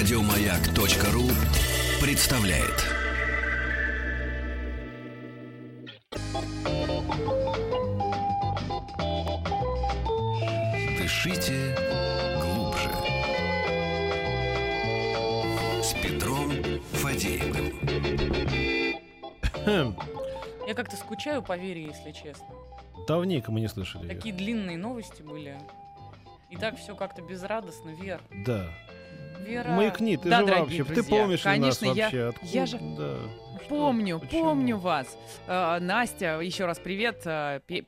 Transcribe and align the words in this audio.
Радиомаяк.ру 0.00 1.28
представляет. 2.00 2.86
Дышите 10.98 11.76
глубже. 12.40 12.88
С 15.82 15.92
Петром 16.02 16.50
Фадеевым. 16.94 17.74
Я 20.66 20.74
как-то 20.74 20.96
скучаю 20.96 21.42
по 21.42 21.58
вере, 21.58 21.84
если 21.84 22.12
честно. 22.12 22.46
Давненько 23.06 23.52
мы 23.52 23.60
не 23.60 23.68
слышали. 23.68 24.08
Такие 24.08 24.34
длинные 24.34 24.78
новости 24.78 25.20
были. 25.20 25.60
И 26.48 26.56
так 26.56 26.78
все 26.78 26.96
как-то 26.96 27.20
безрадостно, 27.20 27.90
Вер. 27.90 28.22
Да. 28.46 28.64
Вера. 29.46 29.68
Маякни, 29.70 30.16
ты 30.16 30.28
Да, 30.28 30.40
же 30.40 30.46
дорогие 30.46 30.82
вообще, 30.82 30.94
ты 30.94 31.02
друзья, 31.02 31.18
помнишь 31.20 31.44
ли 31.44 31.50
нас 31.58 31.78
конечно, 31.78 31.84
я- 31.86 32.04
вообще? 32.04 32.28
Откуда? 32.28 32.46
я 32.52 32.66
же 32.66 32.78
Да. 32.78 33.16
Что? 33.60 33.68
Помню, 33.68 34.18
Почему? 34.18 34.42
помню 34.44 34.76
вас. 34.78 35.16
Э, 35.46 35.78
Настя, 35.80 36.40
еще 36.40 36.64
раз 36.64 36.78
привет. 36.78 37.22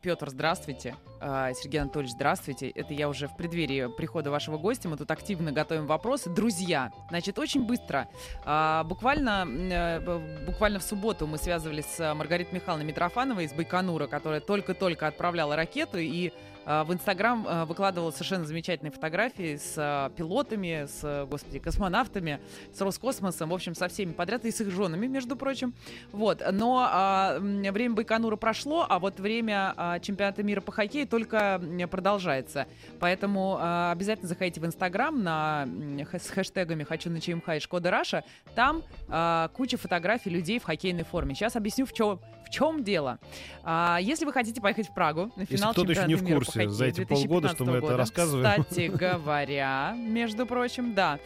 Петр, 0.01 0.30
здравствуйте. 0.30 0.95
Э, 1.20 1.51
Сергей 1.61 1.80
Анатольевич, 1.80 2.12
здравствуйте. 2.15 2.69
Это 2.70 2.95
я 2.95 3.09
уже 3.09 3.27
в 3.27 3.37
преддверии 3.37 3.88
прихода 3.97 4.30
вашего 4.30 4.59
гостя. 4.59 4.88
Мы 4.88 4.97
тут 4.97 5.11
активно 5.11 5.51
готовим 5.51 5.87
вопросы. 5.87 6.30
Друзья, 6.30 6.92
значит, 7.09 7.37
очень 7.38 7.64
быстро. 7.66 8.06
А, 8.45 8.84
Буквально, 8.84 9.45
э, 9.48 10.00
б- 10.00 10.45
буквально 10.47 10.78
в 10.78 10.83
субботу 10.84 11.27
мы 11.27 11.39
связывались 11.39 11.87
с 11.87 12.14
Маргаритой 12.14 12.55
Михайловной 12.55 12.87
Митрофановой 12.87 13.47
из 13.47 13.53
Байконура, 13.53 14.06
которая 14.06 14.41
только-только 14.41 15.09
отправляла 15.09 15.56
ракету 15.56 15.98
и 15.98 16.28
э, 16.28 16.33
в 16.65 16.93
Инстаграм 16.93 17.47
э, 17.47 17.65
выкладывала 17.65 18.11
совершенно 18.11 18.45
замечательные 18.45 18.93
фотографии 18.93 19.57
с 19.57 19.75
э, 19.77 20.11
пилотами, 20.16 20.87
с, 20.87 21.27
господи, 21.28 21.59
космонавтами, 21.59 22.41
с 22.73 22.81
Роскосмосом, 22.81 23.50
в 23.50 23.55
общем, 23.55 23.75
со 23.75 23.89
всеми 23.89 24.12
подряд, 24.12 24.45
и 24.45 24.50
с 24.50 24.61
их 24.61 24.70
женами, 24.70 25.06
между 25.06 25.37
прочим. 25.37 25.75
Вот, 26.12 26.42
но 26.53 26.87
а, 26.89 27.39
время 27.41 27.95
Байконура 27.95 28.37
прошло, 28.37 28.87
а 28.89 28.98
вот 28.98 29.20
время 29.20 29.75
а, 29.77 29.98
чемпионата 30.00 30.42
мира 30.42 30.61
по 30.61 30.72
хоккею 30.72 31.06
только 31.06 31.61
продолжается. 31.91 32.67
Поэтому 33.00 33.59
а, 33.61 33.92
обязательно 33.92 34.28
заходите 34.28 34.61
в 34.61 34.67
Инстаграм 34.67 35.22
на, 35.22 35.69
с 36.12 36.28
хэштегами 36.28 36.84
«Хочу 36.84 37.11
на 37.11 37.20
ЧМХ» 37.20 37.56
и 37.56 37.61
«Шкода 37.61 37.91
Раша». 37.91 38.25
Там 38.55 38.83
а, 39.09 39.48
куча 39.55 39.77
фотографий 39.77 40.31
людей 40.31 40.59
в 40.59 40.65
хоккейной 40.65 41.05
форме. 41.05 41.34
Сейчас 41.34 41.56
объясню, 41.56 41.87
в 41.87 41.92
чем, 41.92 42.20
чем 42.53 42.84
дело. 42.84 43.19
А, 43.64 43.98
если 44.00 44.25
вы 44.25 44.33
хотите 44.33 44.61
поехать 44.61 44.89
в 44.89 44.95
Прагу 44.95 45.33
на 45.36 45.41
Если 45.41 45.56
финал 45.56 45.72
кто-то 45.72 45.91
еще 45.91 46.05
не 46.05 46.14
в 46.14 46.25
курсе 46.25 46.69
за 46.69 46.84
эти 46.84 47.05
полгода, 47.05 47.48
что 47.48 47.64
мы 47.64 47.72
2015 47.72 47.77
это 47.77 47.81
года, 47.81 47.97
рассказываем. 47.97 48.62
Кстати 48.62 48.86
говоря, 48.89 49.94
между 49.97 50.47
прочим, 50.47 50.94
да. 50.94 51.19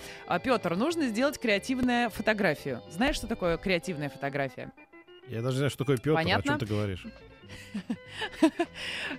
Петр, 0.42 0.76
нужно 0.76 1.08
сделать 1.08 1.38
креативную 1.38 2.10
фотографию. 2.10 2.80
Знаешь, 2.90 3.16
что 3.16 3.26
такое 3.26 3.58
креативная 3.58 4.08
фотография? 4.08 4.72
Я 5.28 5.42
даже 5.42 5.54
не 5.54 5.58
знаю, 5.58 5.70
что 5.70 5.78
такое 5.78 5.96
Петр, 5.96 6.14
Понятно? 6.14 6.54
о 6.54 6.58
чем 6.58 6.66
ты 6.66 6.72
говоришь. 6.72 7.04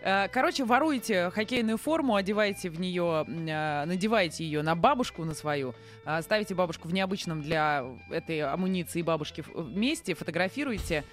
Э, 0.01 0.27
Короче, 0.31 0.63
воруете 0.63 1.29
хоккейную 1.29 1.77
форму, 1.77 2.15
одеваете 2.15 2.69
в 2.69 2.79
нее, 2.79 3.25
э, 3.27 3.85
надеваете 3.85 4.43
ее 4.43 4.61
на 4.61 4.75
бабушку 4.75 5.23
на 5.23 5.33
свою, 5.33 5.75
э, 6.05 6.21
ставите 6.21 6.55
бабушку 6.55 6.87
в 6.87 6.93
необычном 6.93 7.41
для 7.41 7.85
этой 8.09 8.41
амуниции 8.41 9.01
бабушки 9.01 9.43
месте, 9.55 10.13
фотографируете. 10.13 11.03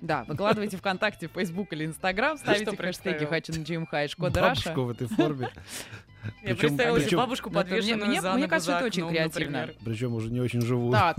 Да, 0.00 0.24
выкладываете 0.24 0.76
ВКонтакте, 0.76 1.28
Фейсбук 1.28 1.72
или 1.72 1.86
Инстаграм, 1.86 2.36
ставите 2.36 2.66
что 2.66 2.76
хэштеги 2.76 3.14
представила? 3.24 3.28
«Хочу 3.30 3.52
на 3.58 3.64
ЧМХ» 3.64 3.94
и 4.04 4.08
«Skoda 4.08 4.40
Russia». 4.40 4.70
Бабушку 4.70 4.82
в 4.84 4.90
этой 4.90 5.06
форме. 5.08 5.50
Я 6.42 6.54
представила 6.56 7.00
себе 7.00 7.16
бабушку, 7.16 7.50
Ну, 7.50 7.54
мне- 7.60 7.62
подвешенную 7.64 8.08
мне- 8.08 8.20
мне 8.20 8.48
кажется, 8.48 8.76
это 8.76 8.84
очень 8.86 9.08
креативно. 9.08 9.70
Причем 9.84 10.14
уже 10.14 10.30
не 10.30 10.40
очень 10.40 10.60
живую. 10.60 10.92
Так, 10.92 11.16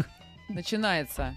начинается. 0.49 1.35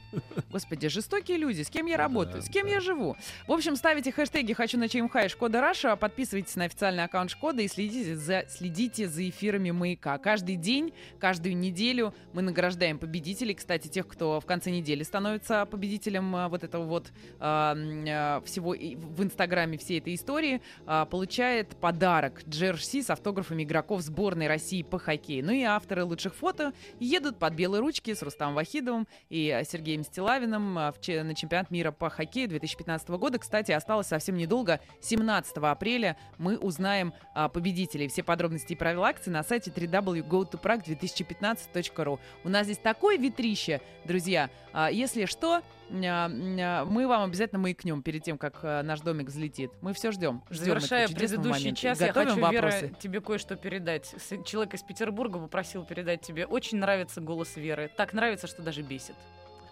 Господи, 0.50 0.88
жестокие 0.88 1.38
люди. 1.38 1.62
С 1.62 1.70
кем 1.70 1.86
я 1.86 1.96
работаю? 1.96 2.42
С 2.42 2.48
кем 2.48 2.66
да. 2.66 2.74
я 2.74 2.80
живу? 2.80 3.16
В 3.46 3.52
общем, 3.52 3.76
ставите 3.76 4.12
хэштеги 4.12 4.52
«Хочу 4.52 4.78
на 4.78 4.88
ЧМХ» 4.88 5.16
и 5.24 5.28
«Skoda 5.28 5.60
Russia», 5.60 5.96
подписывайтесь 5.96 6.56
на 6.56 6.64
официальный 6.64 7.04
аккаунт 7.04 7.30
«Шкода» 7.30 7.62
и 7.62 7.68
следите 7.68 8.16
за, 8.16 8.44
следите 8.48 9.08
за 9.08 9.28
эфирами 9.28 9.70
«Маяка». 9.70 10.18
Каждый 10.18 10.56
день, 10.56 10.92
каждую 11.18 11.56
неделю 11.56 12.14
мы 12.32 12.42
награждаем 12.42 12.98
победителей. 12.98 13.54
Кстати, 13.54 13.88
тех, 13.88 14.06
кто 14.06 14.40
в 14.40 14.46
конце 14.46 14.70
недели 14.70 15.02
становится 15.02 15.66
победителем 15.66 16.34
а, 16.36 16.48
вот 16.48 16.64
этого 16.64 16.84
вот 16.84 17.12
м, 17.38 18.04
а, 18.08 18.42
всего 18.44 18.70
в 18.70 19.22
Инстаграме 19.22 19.78
всей 19.78 19.98
этой 19.98 20.14
истории, 20.14 20.62
а, 20.86 21.04
получает 21.04 21.76
подарок 21.76 22.42
джерси 22.48 23.02
с 23.02 23.10
автографами 23.10 23.64
игроков 23.64 24.02
сборной 24.02 24.48
России 24.48 24.82
по 24.82 24.98
хоккею. 24.98 25.44
Ну 25.44 25.52
и 25.52 25.62
авторы 25.62 26.04
лучших 26.04 26.34
фото 26.34 26.72
едут 26.98 27.38
под 27.38 27.54
белые 27.54 27.80
ручки 27.80 28.14
с 28.14 28.22
Рустамом 28.22 28.54
Вахидовым 28.54 28.99
и 29.28 29.48
э, 29.48 29.64
Сергеем 29.64 30.04
Стилавиным 30.04 30.78
че- 31.00 31.22
на 31.22 31.34
чемпионат 31.34 31.70
мира 31.70 31.90
по 31.90 32.10
хоккею 32.10 32.48
2015 32.48 33.08
года. 33.10 33.38
Кстати, 33.38 33.72
осталось 33.72 34.06
совсем 34.06 34.36
недолго. 34.36 34.80
17 35.00 35.56
апреля 35.58 36.16
мы 36.38 36.56
узнаем 36.58 37.12
а, 37.34 37.48
победителей. 37.48 38.08
Все 38.08 38.22
подробности 38.22 38.72
и 38.72 38.76
правила 38.76 39.08
акции 39.08 39.30
на 39.30 39.42
сайте 39.42 39.70
www.gotoprag2015.ru. 39.70 42.18
У 42.44 42.48
нас 42.48 42.64
здесь 42.64 42.78
такое 42.78 43.18
витрище, 43.18 43.80
друзья. 44.04 44.50
А, 44.72 44.90
Если 44.90 45.26
что, 45.26 45.62
мы 45.90 47.06
вам 47.06 47.24
обязательно 47.24 47.60
маякнем 47.60 48.02
перед 48.02 48.22
тем, 48.22 48.38
как 48.38 48.60
а, 48.62 48.82
наш 48.82 49.00
домик 49.00 49.28
взлетит. 49.28 49.70
Мы 49.80 49.92
все 49.92 50.12
ждем. 50.12 50.42
ждем 50.50 50.64
Завершая 50.64 51.08
предыдущий 51.08 51.74
час, 51.74 51.98
Готовим 51.98 52.28
я 52.28 52.34
хочу, 52.34 52.40
вопросы. 52.40 52.86
Вера, 52.86 52.94
тебе 53.00 53.20
кое-что 53.20 53.56
передать. 53.56 54.14
Человек 54.46 54.74
из 54.74 54.82
Петербурга 54.82 55.38
попросил 55.38 55.84
передать 55.84 56.20
тебе. 56.20 56.46
Очень 56.46 56.78
нравится 56.78 57.20
голос 57.20 57.56
Веры. 57.56 57.90
Так 57.96 58.12
нравится, 58.12 58.46
что 58.46 58.62
даже 58.62 58.82
бесит. 58.82 59.16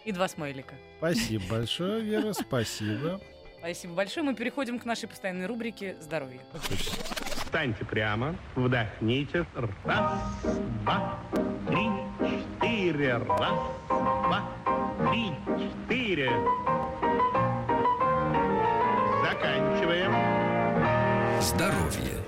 И 0.04 0.12
два 0.12 0.28
смайлика. 0.28 0.74
Спасибо 0.98 1.44
большое, 1.48 2.02
Вера, 2.02 2.32
спасибо. 2.32 3.20
Спасибо 3.58 3.94
большое. 3.94 4.24
Мы 4.24 4.34
переходим 4.34 4.78
к 4.78 4.84
нашей 4.84 5.08
постоянной 5.08 5.46
рубрике 5.46 5.96
«Здоровье». 6.00 6.40
Встаньте 7.48 7.84
прямо, 7.84 8.36
вдохните. 8.54 9.46
Раз, 9.84 10.20
два, 10.82 11.18
три, 11.66 11.88
четыре. 12.60 13.16
Раз, 13.16 13.58
два, 13.88 14.44
три, 15.10 15.32
четыре. 16.08 16.30
Заканчиваем. 19.22 20.14
Здоровье. 21.40 22.27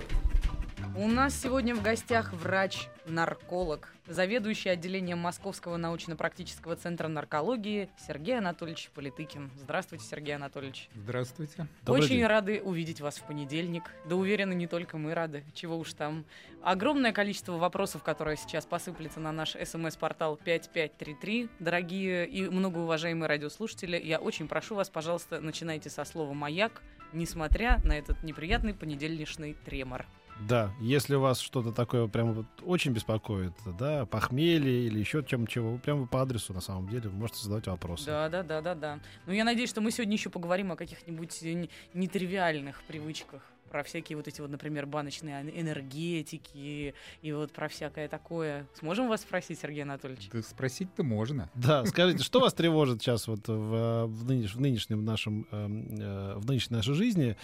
У 1.01 1.09
нас 1.09 1.35
сегодня 1.35 1.75
в 1.75 1.81
гостях 1.81 2.31
врач-нарколог, 2.35 3.91
заведующий 4.07 4.69
отделением 4.69 5.17
Московского 5.17 5.79
научно-практического 5.79 6.77
центра 6.77 7.09
наркологии 7.09 7.89
Сергей 8.07 8.37
Анатольевич 8.37 8.91
Политыкин. 8.95 9.51
Здравствуйте, 9.57 10.05
Сергей 10.05 10.35
Анатольевич. 10.35 10.91
Здравствуйте. 10.95 11.67
Добрый 11.87 12.05
Очень 12.05 12.17
день. 12.17 12.27
рады 12.27 12.61
увидеть 12.63 13.01
вас 13.01 13.17
в 13.17 13.23
понедельник. 13.23 13.85
Да 14.11 14.17
уверены, 14.17 14.53
не 14.53 14.67
только 14.67 14.99
мы 14.99 15.15
рады. 15.15 15.43
Чего 15.55 15.79
уж 15.79 15.95
там. 15.95 16.27
Огромное 16.63 17.13
количество 17.13 17.53
вопросов, 17.53 18.03
которые 18.03 18.37
сейчас 18.37 18.67
посыплется 18.67 19.21
на 19.21 19.33
наш 19.33 19.53
смс-портал 19.53 20.37
5533. 20.37 21.49
Дорогие 21.61 22.29
и 22.29 22.47
многоуважаемые 22.47 23.27
радиослушатели, 23.27 23.99
я 23.99 24.19
очень 24.19 24.49
прошу 24.49 24.75
вас, 24.75 24.91
пожалуйста, 24.91 25.41
начинайте 25.41 25.89
со 25.89 26.05
слова 26.05 26.35
«маяк», 26.35 26.83
несмотря 27.15 27.81
на 27.85 27.95
этот 27.95 28.23
неприятный 28.23 28.75
понедельничный 28.75 29.55
тремор. 29.65 30.05
Да, 30.49 30.73
если 30.81 31.15
вас 31.15 31.41
что-то 31.41 31.73
такое 31.73 32.07
прям 32.09 32.33
вот 32.33 32.47
очень 32.63 32.93
беспокоит, 32.93 33.53
да, 33.79 34.07
похмелье 34.07 34.87
или 34.87 34.99
еще 34.99 35.23
чем 35.25 35.47
чего, 35.47 35.79
прямо 35.79 36.07
по 36.07 36.23
адресу 36.23 36.53
на 36.55 36.61
самом 36.61 36.89
деле 36.89 37.09
вы 37.09 37.17
можете 37.17 37.43
задавать 37.43 37.67
вопросы. 37.67 38.07
Да, 38.07 38.29
да, 38.29 38.43
да, 38.43 38.61
да, 38.61 38.75
да. 38.75 39.01
Ну, 39.27 39.33
я 39.33 39.45
надеюсь, 39.45 39.71
что 39.71 39.81
мы 39.81 39.91
сегодня 39.91 40.15
еще 40.15 40.31
поговорим 40.31 40.73
о 40.73 40.77
каких-нибудь 40.77 41.43
э, 41.43 41.69
нетривиальных 41.95 42.83
привычках. 42.85 43.43
Про 43.71 43.85
всякие 43.85 44.17
вот 44.17 44.27
эти 44.27 44.41
вот, 44.41 44.51
например, 44.51 44.87
баночные 44.87 45.43
эн- 45.43 45.61
энергетики 45.61 46.95
и 47.23 47.33
вот 47.33 47.53
про 47.53 47.69
всякое 47.69 48.09
такое. 48.09 48.67
Сможем 48.75 49.09
вас 49.09 49.21
спросить, 49.21 49.61
Сергей 49.61 49.83
Анатольевич? 49.85 50.29
Да 50.33 50.43
спросить-то 50.43 51.05
можно. 51.05 51.49
Да, 51.55 51.85
скажите, 51.87 52.25
что 52.25 52.41
вас 52.41 52.53
тревожит 52.53 53.01
сейчас 53.01 53.29
вот 53.29 53.47
в, 53.47 53.75
э, 53.75 54.05
в, 54.07 54.29
нынеш- 54.29 54.57
в 54.57 54.61
нынешнем 54.61 55.05
нашем, 55.05 55.47
эм, 55.53 55.87
э, 56.01 56.35
в 56.37 56.47
нынешней 56.47 56.77
нашей 56.79 56.95
жизни, 56.95 57.37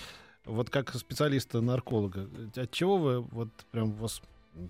вот 0.47 0.71
как 0.71 0.95
специалиста-нарколога, 0.95 2.29
от 2.57 2.71
чего 2.71 2.97
вы 2.99 3.21
вот 3.21 3.51
прям 3.71 3.93
вас 3.93 4.23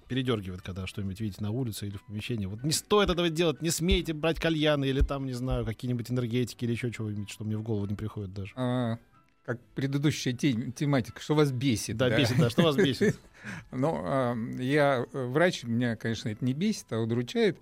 передергивает, 0.08 0.62
когда 0.62 0.86
что-нибудь 0.86 1.20
видите 1.20 1.42
на 1.42 1.50
улице 1.50 1.86
или 1.86 1.96
в 1.96 2.02
помещении. 2.02 2.46
Вот 2.46 2.64
не 2.64 2.72
стоит 2.72 3.08
этого 3.08 3.28
делать, 3.30 3.62
не 3.62 3.70
смейте 3.70 4.12
брать 4.12 4.40
кальяны 4.40 4.86
или 4.86 5.00
там, 5.00 5.26
не 5.26 5.32
знаю, 5.32 5.64
какие-нибудь 5.64 6.10
энергетики 6.10 6.64
или 6.64 6.72
еще 6.72 6.90
чего-нибудь, 6.90 7.30
что 7.30 7.44
мне 7.44 7.56
в 7.56 7.62
голову 7.62 7.86
не 7.86 7.94
приходит 7.94 8.34
даже. 8.34 8.52
А, 8.56 8.98
как 9.44 9.60
предыдущая 9.76 10.32
те- 10.32 10.72
тематика, 10.72 11.20
что 11.20 11.36
вас 11.36 11.52
бесит? 11.52 11.96
Да, 11.96 12.10
бесит, 12.10 12.36
да. 12.38 12.50
Что 12.50 12.62
вас 12.62 12.76
бесит? 12.76 13.18
Ну, 13.70 14.00
а, 14.02 14.34
я 14.58 15.06
э, 15.12 15.26
врач, 15.26 15.62
меня, 15.62 15.94
конечно, 15.94 16.30
это 16.30 16.44
не 16.44 16.52
бесит, 16.52 16.92
а 16.92 16.98
удручает, 16.98 17.56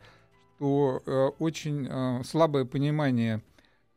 что 0.57 1.03
э, 1.05 1.27
очень 1.39 1.87
э, 1.87 2.25
слабое 2.25 2.65
понимание 2.65 3.43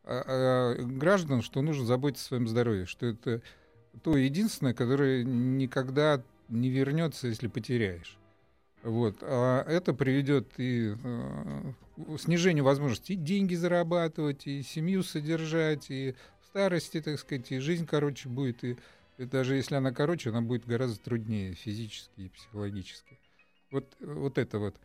э, 0.04 0.22
э, 0.26 0.82
граждан, 0.82 1.42
что 1.42 1.62
нужно 1.62 1.86
заботиться 1.86 2.26
о 2.26 2.28
своем 2.28 2.48
здоровье, 2.50 2.86
что 2.86 3.06
это 3.06 3.42
то 4.04 4.18
единственное, 4.18 4.74
которое 4.74 5.24
никогда 5.24 6.22
не 6.50 6.70
вернется, 6.70 7.28
если 7.28 7.48
потеряешь. 7.48 8.18
Вот. 8.84 9.18
А 9.22 9.64
это 9.64 9.94
приведет 9.94 10.48
и 10.58 10.96
э, 11.04 11.74
снижению 12.20 12.64
возможности 12.64 13.14
и 13.14 13.16
деньги 13.16 13.56
зарабатывать, 13.56 14.48
и 14.48 14.62
семью 14.64 15.04
содержать, 15.04 15.90
и 15.90 16.16
в 16.42 16.46
старости, 16.46 17.02
так 17.02 17.20
сказать, 17.20 17.52
и 17.52 17.60
жизнь 17.60 17.86
короче 17.86 18.30
будет, 18.30 18.64
и, 18.64 18.78
и 19.18 19.26
даже 19.26 19.56
если 19.56 19.76
она 19.76 19.92
короче, 19.92 20.30
она 20.30 20.42
будет 20.42 20.66
гораздо 20.66 21.00
труднее 21.00 21.54
физически 21.54 22.22
и 22.22 22.30
психологически. 22.30 23.20
Вот, 23.72 23.96
вот 24.00 24.38
это 24.38 24.60
вот 24.60 24.76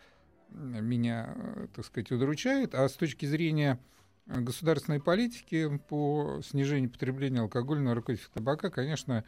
меня, 0.50 1.34
э, 1.36 1.66
так 1.74 1.84
сказать, 1.84 2.10
удручает. 2.10 2.74
А 2.74 2.88
с 2.88 2.94
точки 2.94 3.26
зрения 3.26 3.78
государственной 4.26 5.00
политики 5.00 5.80
по 5.88 6.40
снижению 6.44 6.90
потребления 6.90 7.40
алкоголя, 7.40 7.80
наркотиков, 7.80 8.30
табака, 8.32 8.70
конечно, 8.70 9.24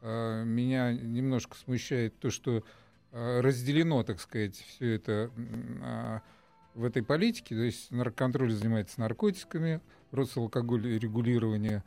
э, 0.00 0.44
меня 0.44 0.92
немножко 0.92 1.56
смущает 1.56 2.18
то, 2.18 2.30
что 2.30 2.64
э, 3.12 3.40
разделено, 3.40 4.02
так 4.02 4.20
сказать, 4.20 4.56
все 4.56 4.94
это 4.94 5.30
а, 5.82 6.22
в 6.74 6.84
этой 6.84 7.02
политике. 7.02 7.54
То 7.54 7.62
есть 7.62 7.90
наркоконтроль 7.90 8.52
занимается 8.52 9.00
наркотиками, 9.00 9.80
Росалкоголь 10.10 10.98
регулирование 10.98 11.84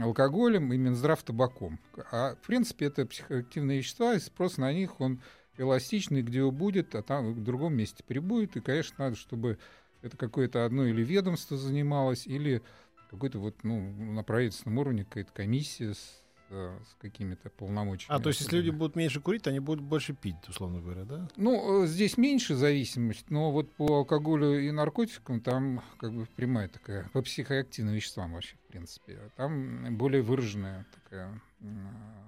алкоголем 0.00 0.72
и 0.72 0.76
Минздрав 0.76 1.22
табаком. 1.22 1.78
А 2.10 2.34
в 2.34 2.46
принципе 2.46 2.86
это 2.86 3.06
психоактивные 3.06 3.78
вещества, 3.78 4.14
и 4.14 4.20
спрос 4.20 4.56
на 4.56 4.72
них 4.72 5.00
он 5.00 5.20
эластичный, 5.58 6.22
где 6.22 6.42
он 6.42 6.54
будет, 6.54 6.94
а 6.94 7.02
там 7.02 7.32
в 7.32 7.42
другом 7.42 7.74
месте 7.74 8.02
прибудет. 8.04 8.56
И, 8.56 8.60
конечно, 8.60 8.96
надо, 8.98 9.16
чтобы 9.16 9.58
это 10.02 10.16
какое-то 10.16 10.64
одно 10.64 10.86
или 10.86 11.02
ведомство 11.02 11.56
занималось, 11.56 12.26
или 12.26 12.62
какой-то 13.10 13.38
вот, 13.38 13.64
ну, 13.64 13.80
на 13.80 14.22
правительственном 14.22 14.78
уровне 14.78 15.04
какая-то 15.04 15.32
комиссия 15.32 15.94
с, 15.94 16.22
э, 16.50 16.78
с 16.88 16.94
какими-то 17.00 17.50
полномочиями. 17.50 18.16
А, 18.16 18.22
то 18.22 18.28
есть, 18.28 18.40
если 18.40 18.56
люди 18.56 18.70
будут 18.70 18.94
меньше 18.94 19.20
курить, 19.20 19.46
они 19.48 19.58
будут 19.58 19.84
больше 19.84 20.14
пить, 20.14 20.36
условно 20.48 20.80
говоря, 20.80 21.04
да? 21.04 21.28
Ну, 21.36 21.84
э, 21.84 21.86
здесь 21.86 22.16
меньше 22.16 22.54
зависимость, 22.54 23.28
но 23.30 23.50
вот 23.50 23.72
по 23.72 23.98
алкоголю 23.98 24.60
и 24.60 24.70
наркотикам 24.70 25.40
там 25.40 25.82
как 25.98 26.12
бы 26.14 26.26
прямая 26.36 26.68
такая, 26.68 27.08
по 27.12 27.20
психоактивным 27.20 27.94
веществам 27.94 28.34
вообще, 28.34 28.54
в 28.56 28.72
принципе, 28.72 29.18
там 29.36 29.96
более 29.96 30.22
выраженная 30.22 30.86
такая 30.94 31.40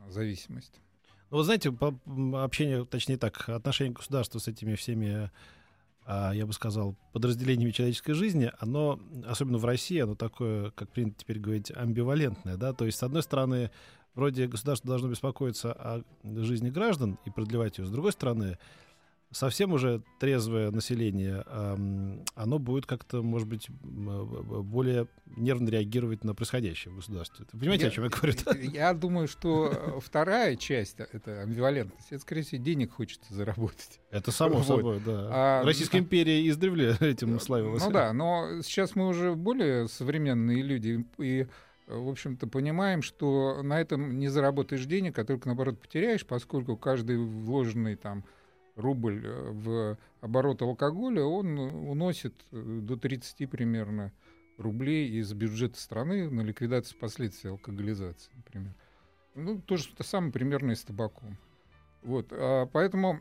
зависимость. 0.09 0.81
Ну, 1.31 1.39
вы 1.39 1.45
знаете, 1.45 1.73
по 1.73 1.99
общение, 2.45 2.85
точнее 2.85 3.17
так, 3.17 3.49
отношение 3.49 3.95
государства 3.95 4.39
с 4.39 4.49
этими 4.49 4.75
всеми 4.75 5.09
а, 5.09 5.31
я 6.06 6.46
бы 6.46 6.52
сказал, 6.52 6.96
подразделениями 7.12 7.70
человеческой 7.70 8.14
жизни, 8.14 8.50
оно, 8.58 8.99
особенно 9.26 9.58
в 9.58 9.64
России, 9.64 10.00
оно 10.00 10.14
такое, 10.14 10.70
как 10.70 10.90
принято 10.90 11.19
теперь 11.19 11.38
говорить, 11.38 11.70
амбивалентное, 11.70 12.56
да, 12.56 12.72
то 12.72 12.84
есть, 12.84 12.99
с 12.99 13.02
одной 13.02 13.22
стороны, 13.22 13.70
вроде 14.14 14.46
государство 14.46 14.88
должно 14.88 15.08
беспокоиться 15.08 15.72
о 15.72 16.02
жизни 16.25 16.70
граждан 16.70 17.19
и 17.25 17.31
продлевать 17.31 17.78
ее, 17.78 17.87
с 17.87 17.90
другой 17.90 18.12
стороны, 18.12 18.58
совсем 19.32 19.73
уже 19.73 20.02
трезвое 20.19 20.70
население, 20.70 21.44
оно 22.34 22.58
будет 22.58 22.87
как-то, 22.87 23.23
может 23.23 23.49
быть, 23.49 23.69
более 23.70 25.08
нервно 25.37 25.69
реагировать 25.69 26.25
на 26.25 26.34
происходящее 26.34 26.93
в 26.93 26.96
государстве. 26.96 27.46
Вы 27.52 27.61
понимаете, 27.61 27.84
я, 27.84 27.88
о 27.90 27.93
чем 27.93 28.05
я 28.05 28.11
говорю? 28.11 28.34
Я 28.73 28.94
думаю, 28.94 29.29
что 29.29 30.00
вторая 30.05 30.56
часть, 30.56 31.00
это 31.00 31.43
амбивалентность, 31.43 32.08
это, 32.11 32.20
скорее 32.20 32.43
всего, 32.43 32.62
денег 32.62 32.93
хочется 32.93 33.32
заработать. 33.34 34.00
Это 34.11 34.31
само 34.31 34.58
вот. 34.58 34.67
собой, 34.67 35.00
да. 35.05 35.29
А, 35.31 35.64
Российская 35.64 35.99
империя 35.99 36.46
издревле 36.49 36.96
этим 37.00 37.40
славилась. 37.40 37.82
Ну 37.82 37.90
да, 37.90 38.12
но 38.12 38.61
сейчас 38.62 38.94
мы 38.94 39.08
уже 39.08 39.35
более 39.35 39.88
современные 39.88 40.62
люди, 40.62 41.05
и 41.19 41.46
в 41.87 42.08
общем-то, 42.08 42.46
понимаем, 42.46 43.02
что 43.02 43.62
на 43.62 43.81
этом 43.81 44.19
не 44.19 44.28
заработаешь 44.28 44.85
денег, 44.87 45.19
а 45.19 45.25
только, 45.25 45.49
наоборот, 45.49 45.81
потеряешь, 45.81 46.25
поскольку 46.25 46.76
каждый 46.76 47.19
вложенный 47.19 47.96
там 47.96 48.25
рубль 48.77 49.23
э, 49.25 49.51
в 49.51 49.99
оборот 50.21 50.63
алкоголя, 50.63 51.23
он 51.23 51.59
уносит 51.59 52.35
э, 52.53 52.81
до 52.83 52.97
30 52.97 53.49
примерно 53.51 54.13
рублей 54.59 55.11
из 55.11 55.33
бюджета 55.33 55.81
страны 55.81 56.31
на 56.31 56.43
ликвидацию 56.43 56.99
последствий 56.99 57.51
алкоголизации, 57.51 58.31
например. 58.37 58.75
Ну, 59.35 59.61
то 59.61 59.77
же 59.77 59.89
самое 60.01 60.33
примерно 60.33 60.73
и 60.73 60.75
с 60.75 60.83
табаком. 60.83 61.37
Вот, 62.03 62.29
а 62.33 62.67
поэтому, 62.67 63.19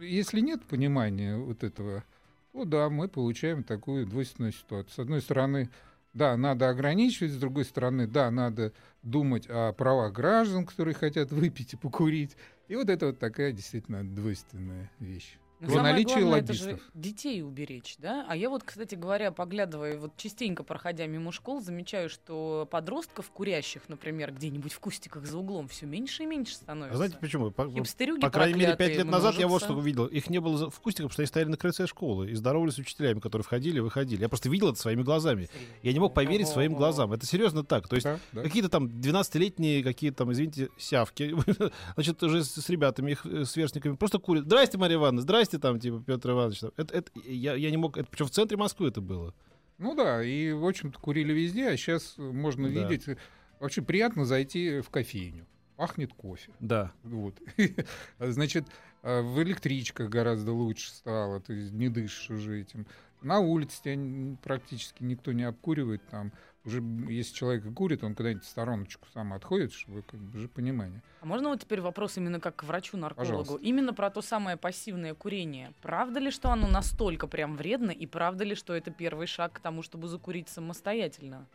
если 0.00 0.40
нет 0.40 0.64
понимания 0.64 1.36
вот 1.36 1.62
этого, 1.62 2.04
то 2.52 2.64
да, 2.64 2.90
мы 2.90 3.08
получаем 3.08 3.62
такую 3.62 4.06
двойственную 4.06 4.52
ситуацию. 4.52 4.92
С 4.92 4.98
одной 4.98 5.20
стороны, 5.20 5.70
да, 6.12 6.36
надо 6.36 6.68
ограничивать, 6.68 7.32
с 7.32 7.38
другой 7.38 7.64
стороны, 7.64 8.06
да, 8.06 8.30
надо 8.30 8.72
думать 9.02 9.46
о 9.48 9.72
правах 9.72 10.12
граждан, 10.12 10.66
которые 10.66 10.94
хотят 10.94 11.30
выпить 11.30 11.74
и 11.74 11.76
покурить, 11.76 12.36
и 12.70 12.76
вот 12.76 12.88
это 12.88 13.06
вот 13.06 13.18
такая 13.18 13.50
действительно 13.50 14.04
двойственная 14.04 14.92
вещь. 15.00 15.39
Но 15.60 15.74
По 15.74 15.82
наличию 15.82 16.20
главное, 16.20 16.40
лоббистов. 16.40 16.66
Это 16.68 16.76
же 16.76 16.82
детей 16.94 17.42
уберечь, 17.42 17.96
да? 17.98 18.24
А 18.28 18.34
я 18.34 18.48
вот, 18.48 18.64
кстати 18.64 18.94
говоря, 18.94 19.30
поглядывая, 19.30 19.98
вот 19.98 20.16
частенько 20.16 20.62
проходя 20.62 21.06
мимо 21.06 21.32
школ, 21.32 21.60
замечаю, 21.60 22.08
что 22.08 22.66
подростков, 22.70 23.30
курящих, 23.30 23.88
например, 23.88 24.32
где-нибудь 24.32 24.72
в 24.72 24.80
кустиках 24.80 25.26
за 25.26 25.36
углом, 25.36 25.68
все 25.68 25.84
меньше 25.84 26.22
и 26.22 26.26
меньше 26.26 26.54
становится. 26.54 26.94
А 26.94 26.96
знаете 26.96 27.18
почему? 27.20 27.50
По, 27.50 27.64
по 27.64 28.30
крайней 28.30 28.58
мере, 28.58 28.74
пять 28.74 28.96
лет 28.96 29.04
назад 29.04 29.34
множатся. 29.34 29.40
я 29.40 29.48
вот 29.48 29.62
что 29.62 29.74
увидел. 29.74 30.06
Их 30.06 30.30
не 30.30 30.38
было 30.38 30.70
в 30.70 30.80
кустиках, 30.80 31.10
потому 31.10 31.12
что 31.12 31.22
они 31.22 31.26
стояли 31.26 31.48
на 31.50 31.56
крыльце 31.58 31.86
школы 31.86 32.30
и 32.30 32.34
здоровались 32.34 32.74
с 32.74 32.78
учителями, 32.78 33.20
которые 33.20 33.44
входили 33.44 33.76
и 33.76 33.80
выходили. 33.80 34.22
Я 34.22 34.28
просто 34.30 34.48
видел 34.48 34.70
это 34.70 34.78
своими 34.78 35.02
глазами. 35.02 35.50
Я 35.82 35.92
не 35.92 35.98
мог 35.98 36.14
поверить 36.14 36.46
Ого. 36.46 36.54
своим 36.54 36.74
глазам. 36.74 37.12
Это 37.12 37.26
серьезно 37.26 37.64
так. 37.64 37.86
То 37.86 37.96
есть 37.96 38.04
да, 38.04 38.18
да. 38.32 38.42
какие-то 38.42 38.70
там 38.70 38.86
12-летние, 38.86 39.82
какие-то 39.82 40.18
там, 40.18 40.32
извините, 40.32 40.70
сявки, 40.78 41.34
значит, 41.94 42.22
уже 42.22 42.44
с, 42.44 42.54
с 42.54 42.68
ребятами, 42.70 43.12
их 43.12 43.26
э, 43.26 43.44
сверстниками, 43.44 43.96
просто 43.96 44.18
курят. 44.18 44.44
Здрасте, 44.44 44.78
Мария 44.78 44.96
Ивановна, 44.96 45.20
здрасте 45.20 45.49
здрасте, 45.50 45.58
там, 45.58 45.80
типа, 45.80 46.02
Петр 46.06 46.30
Иванович. 46.30 46.60
Там. 46.60 46.70
Это, 46.76 46.94
это, 46.96 47.10
я, 47.24 47.54
я 47.54 47.70
не 47.70 47.76
мог, 47.76 47.96
это, 47.96 48.08
причем 48.10 48.26
в 48.26 48.30
центре 48.30 48.56
Москвы 48.56 48.88
это 48.88 49.00
было. 49.00 49.34
Ну 49.78 49.94
да, 49.94 50.22
и, 50.22 50.52
в 50.52 50.66
общем-то, 50.66 50.98
курили 50.98 51.32
везде, 51.32 51.68
а 51.68 51.76
сейчас 51.76 52.14
можно 52.18 52.68
да. 52.68 52.88
видеть, 52.88 53.18
вообще 53.58 53.82
приятно 53.82 54.24
зайти 54.24 54.80
в 54.80 54.90
кофейню. 54.90 55.46
Пахнет 55.76 56.12
кофе. 56.12 56.52
Да. 56.60 56.92
Вот. 57.04 57.40
Значит, 58.18 58.66
а, 59.02 59.22
в 59.22 59.42
электричках 59.42 60.10
гораздо 60.10 60.52
лучше 60.52 60.90
стало, 60.90 61.40
то 61.40 61.54
есть 61.54 61.72
не 61.72 61.88
дышишь 61.88 62.30
уже 62.30 62.60
этим. 62.60 62.86
На 63.22 63.40
улице 63.40 63.82
тебя 63.82 64.36
практически 64.42 65.02
никто 65.02 65.32
не 65.32 65.44
обкуривает 65.44 66.02
там 66.10 66.32
уже 66.64 66.82
если 67.08 67.34
человек 67.34 67.64
курит, 67.74 68.04
он 68.04 68.14
куда-нибудь 68.14 68.44
в 68.44 68.48
стороночку 68.48 69.08
сам 69.12 69.32
отходит, 69.32 69.72
чтобы 69.72 70.02
как 70.02 70.20
бы 70.20 70.38
же 70.38 70.48
понимание. 70.48 71.02
А 71.20 71.26
можно 71.26 71.48
вот 71.48 71.60
теперь 71.60 71.80
вопрос 71.80 72.16
именно 72.16 72.40
как 72.40 72.56
к 72.56 72.64
врачу-наркологу? 72.64 73.56
Именно 73.56 73.94
про 73.94 74.10
то 74.10 74.20
самое 74.20 74.56
пассивное 74.56 75.14
курение. 75.14 75.72
Правда 75.80 76.20
ли, 76.20 76.30
что 76.30 76.50
оно 76.50 76.68
настолько 76.68 77.26
прям 77.26 77.56
вредно, 77.56 77.90
и 77.90 78.06
правда 78.06 78.44
ли, 78.44 78.54
что 78.54 78.74
это 78.74 78.90
первый 78.90 79.26
шаг 79.26 79.54
к 79.54 79.60
тому, 79.60 79.82
чтобы 79.82 80.08
закурить 80.08 80.48
самостоятельно? 80.48 81.46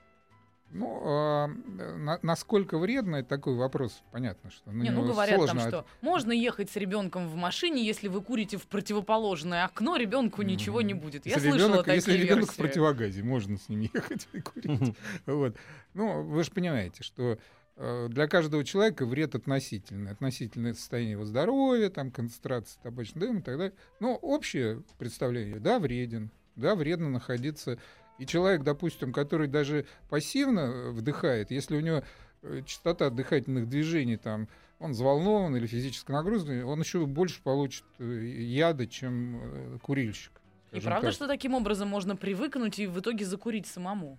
Ну, 0.75 1.01
а, 1.05 1.48
на, 1.48 2.20
насколько 2.22 2.77
вредно, 2.77 3.17
это 3.17 3.29
такой 3.29 3.55
вопрос, 3.55 4.03
понятно, 4.12 4.51
что 4.51 4.72
на 4.74 4.82
Не, 4.82 4.89
ну 4.89 5.05
говорят 5.05 5.38
сложно. 5.38 5.62
там, 5.62 5.70
что 5.70 5.86
можно 6.01 6.34
ехать 6.34 6.70
с 6.70 6.75
ребенком 6.75 7.29
в 7.29 7.36
машине, 7.36 7.82
если 7.82 8.10
вы 8.10 8.22
курите 8.22 8.58
в 8.58 8.67
противоположное 8.67 9.63
окно, 9.63 9.96
ребенку 9.96 10.41
mm-hmm. 10.41 10.46
ничего 10.46 10.82
не 10.82 10.94
будет. 10.94 11.25
Я 11.25 11.36
если 11.36 11.50
слышала 11.50 11.67
ребенок, 11.70 11.86
такие 11.86 11.96
Если 11.96 12.17
ребенок 12.17 12.51
в 12.51 12.58
противогазе, 12.58 13.24
можно 13.24 13.58
с 13.58 13.70
ним 13.70 13.79
ехать 13.94 14.27
и 14.34 14.41
курить. 14.41 14.96
Вот. 15.25 15.55
Ну, 15.94 16.24
вы 16.24 16.44
же 16.44 16.51
понимаете, 16.51 17.03
что 17.03 17.38
э, 17.77 18.08
для 18.10 18.27
каждого 18.27 18.65
человека 18.65 19.05
вред 19.05 19.34
относительный. 19.34 20.12
Относительное 20.12 20.74
состояние 20.74 21.13
его 21.13 21.24
здоровья, 21.24 21.89
там, 21.89 22.12
концентрация 22.12 22.82
табачного 22.84 23.27
дыма 23.27 23.39
и 23.39 23.44
так 23.44 23.58
далее. 23.58 23.75
Но 24.01 24.15
общее 24.15 24.84
представление, 24.98 25.60
да, 25.60 25.79
вреден. 25.79 26.32
Да, 26.55 26.75
вредно 26.75 27.09
находиться 27.09 27.77
и 28.17 28.25
человек, 28.25 28.63
допустим, 28.63 29.12
который 29.12 29.47
даже 29.47 29.85
пассивно 30.09 30.59
э, 30.59 30.89
вдыхает, 30.91 31.51
если 31.51 31.75
у 31.75 31.81
него 31.81 32.03
э, 32.41 32.62
частота 32.65 33.09
дыхательных 33.09 33.67
движений, 33.67 34.17
там, 34.17 34.47
он 34.79 34.91
взволнован 34.91 35.55
или 35.55 35.67
физически 35.67 36.12
нагрузка, 36.12 36.65
он 36.65 36.79
еще 36.79 37.05
больше 37.05 37.41
получит 37.41 37.83
э, 38.00 38.03
яда, 38.03 38.88
чем 38.88 39.79
курильщик. 39.81 40.31
И 40.71 40.79
правда, 40.79 41.07
так. 41.07 41.15
что 41.15 41.27
таким 41.27 41.53
образом 41.53 41.88
можно 41.88 42.15
привыкнуть 42.15 42.79
и 42.79 42.88
в 42.88 43.00
итоге 43.00 43.25
закурить 43.25 43.67
самому? 43.67 44.17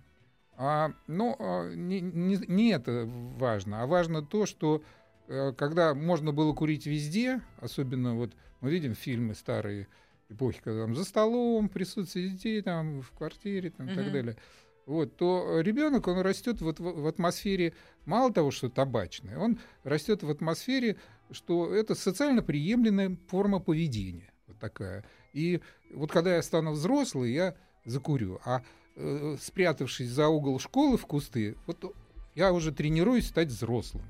А, 0.55 0.91
ну, 1.05 1.35
а, 1.37 1.71
не, 1.73 2.01
не, 2.01 2.37
не 2.47 2.71
это 2.71 3.03
важно, 3.05 3.83
а 3.83 3.85
важно 3.85 4.23
то, 4.23 4.45
что 4.45 4.83
когда 5.27 5.93
можно 5.93 6.31
было 6.31 6.53
курить 6.53 6.85
везде, 6.85 7.41
особенно 7.59 8.15
вот 8.15 8.31
мы 8.61 8.71
видим 8.71 8.95
фильмы 8.95 9.35
старые, 9.35 9.87
эпохи, 10.29 10.59
когда 10.63 10.83
там 10.83 10.95
за 10.95 11.03
столом, 11.03 11.69
присутствие 11.69 12.29
детей 12.29 12.61
там 12.61 13.01
в 13.01 13.11
квартире 13.11 13.69
там, 13.69 13.89
и 13.89 13.95
так 13.95 14.11
далее, 14.11 14.37
вот, 14.85 15.17
то 15.17 15.59
ребенок, 15.59 16.07
он 16.07 16.19
растет 16.21 16.61
вот 16.61 16.79
в, 16.79 17.01
в 17.01 17.07
атмосфере, 17.07 17.73
мало 18.05 18.31
того, 18.31 18.51
что 18.51 18.69
табачная, 18.69 19.37
он 19.37 19.59
растет 19.83 20.23
в 20.23 20.29
атмосфере, 20.29 20.95
что 21.29 21.73
это 21.75 21.93
социально 21.93 22.41
приемлемая 22.41 23.17
форма 23.27 23.59
поведения. 23.59 24.31
Вот 24.47 24.59
такая. 24.59 25.03
И 25.33 25.61
вот 25.93 26.11
когда 26.11 26.35
я 26.35 26.41
стану 26.41 26.71
взрослый, 26.71 27.33
я 27.33 27.55
закурю. 27.83 28.39
А 28.45 28.63
э, 28.95 29.35
спрятавшись 29.41 30.09
за 30.09 30.29
угол 30.29 30.57
школы 30.57 30.97
в 30.97 31.05
кусты, 31.05 31.57
вот 31.65 31.93
я 32.33 32.53
уже 32.53 32.71
тренируюсь 32.71 33.27
стать 33.27 33.49
взрослым. 33.49 34.05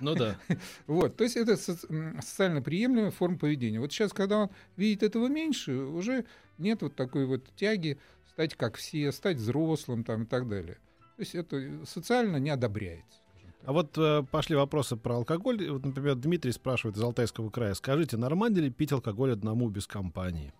Ну 0.00 0.14
да. 0.14 0.36
Вот, 0.86 1.16
то 1.16 1.24
есть 1.24 1.36
это 1.36 1.56
социально 1.56 2.62
приемлемая 2.62 3.10
форма 3.10 3.38
поведения. 3.38 3.80
Вот 3.80 3.92
сейчас, 3.92 4.12
когда 4.12 4.38
он 4.38 4.50
видит 4.76 5.02
этого 5.02 5.28
меньше, 5.28 5.72
уже 5.72 6.24
нет 6.58 6.82
вот 6.82 6.94
такой 6.94 7.26
вот 7.26 7.44
тяги 7.56 7.98
стать 8.28 8.54
как 8.54 8.76
все, 8.76 9.12
стать 9.12 9.36
взрослым 9.36 10.04
там 10.04 10.24
и 10.24 10.26
так 10.26 10.48
далее. 10.48 10.78
То 11.16 11.22
есть 11.22 11.34
это 11.34 11.84
социально 11.84 12.38
не 12.38 12.50
одобряется. 12.50 13.20
А 13.64 13.72
вот 13.72 13.96
э, 13.98 14.22
пошли 14.30 14.56
вопросы 14.56 14.96
про 14.96 15.16
алкоголь. 15.16 15.70
Вот, 15.70 15.84
например, 15.84 16.14
Дмитрий 16.14 16.52
спрашивает 16.52 16.96
из 16.96 17.02
Алтайского 17.02 17.50
края. 17.50 17.74
Скажите, 17.74 18.16
нормально 18.16 18.58
ли 18.58 18.70
пить 18.70 18.92
алкоголь 18.92 19.32
одному 19.32 19.68
без 19.68 19.86
компании? 19.86 20.54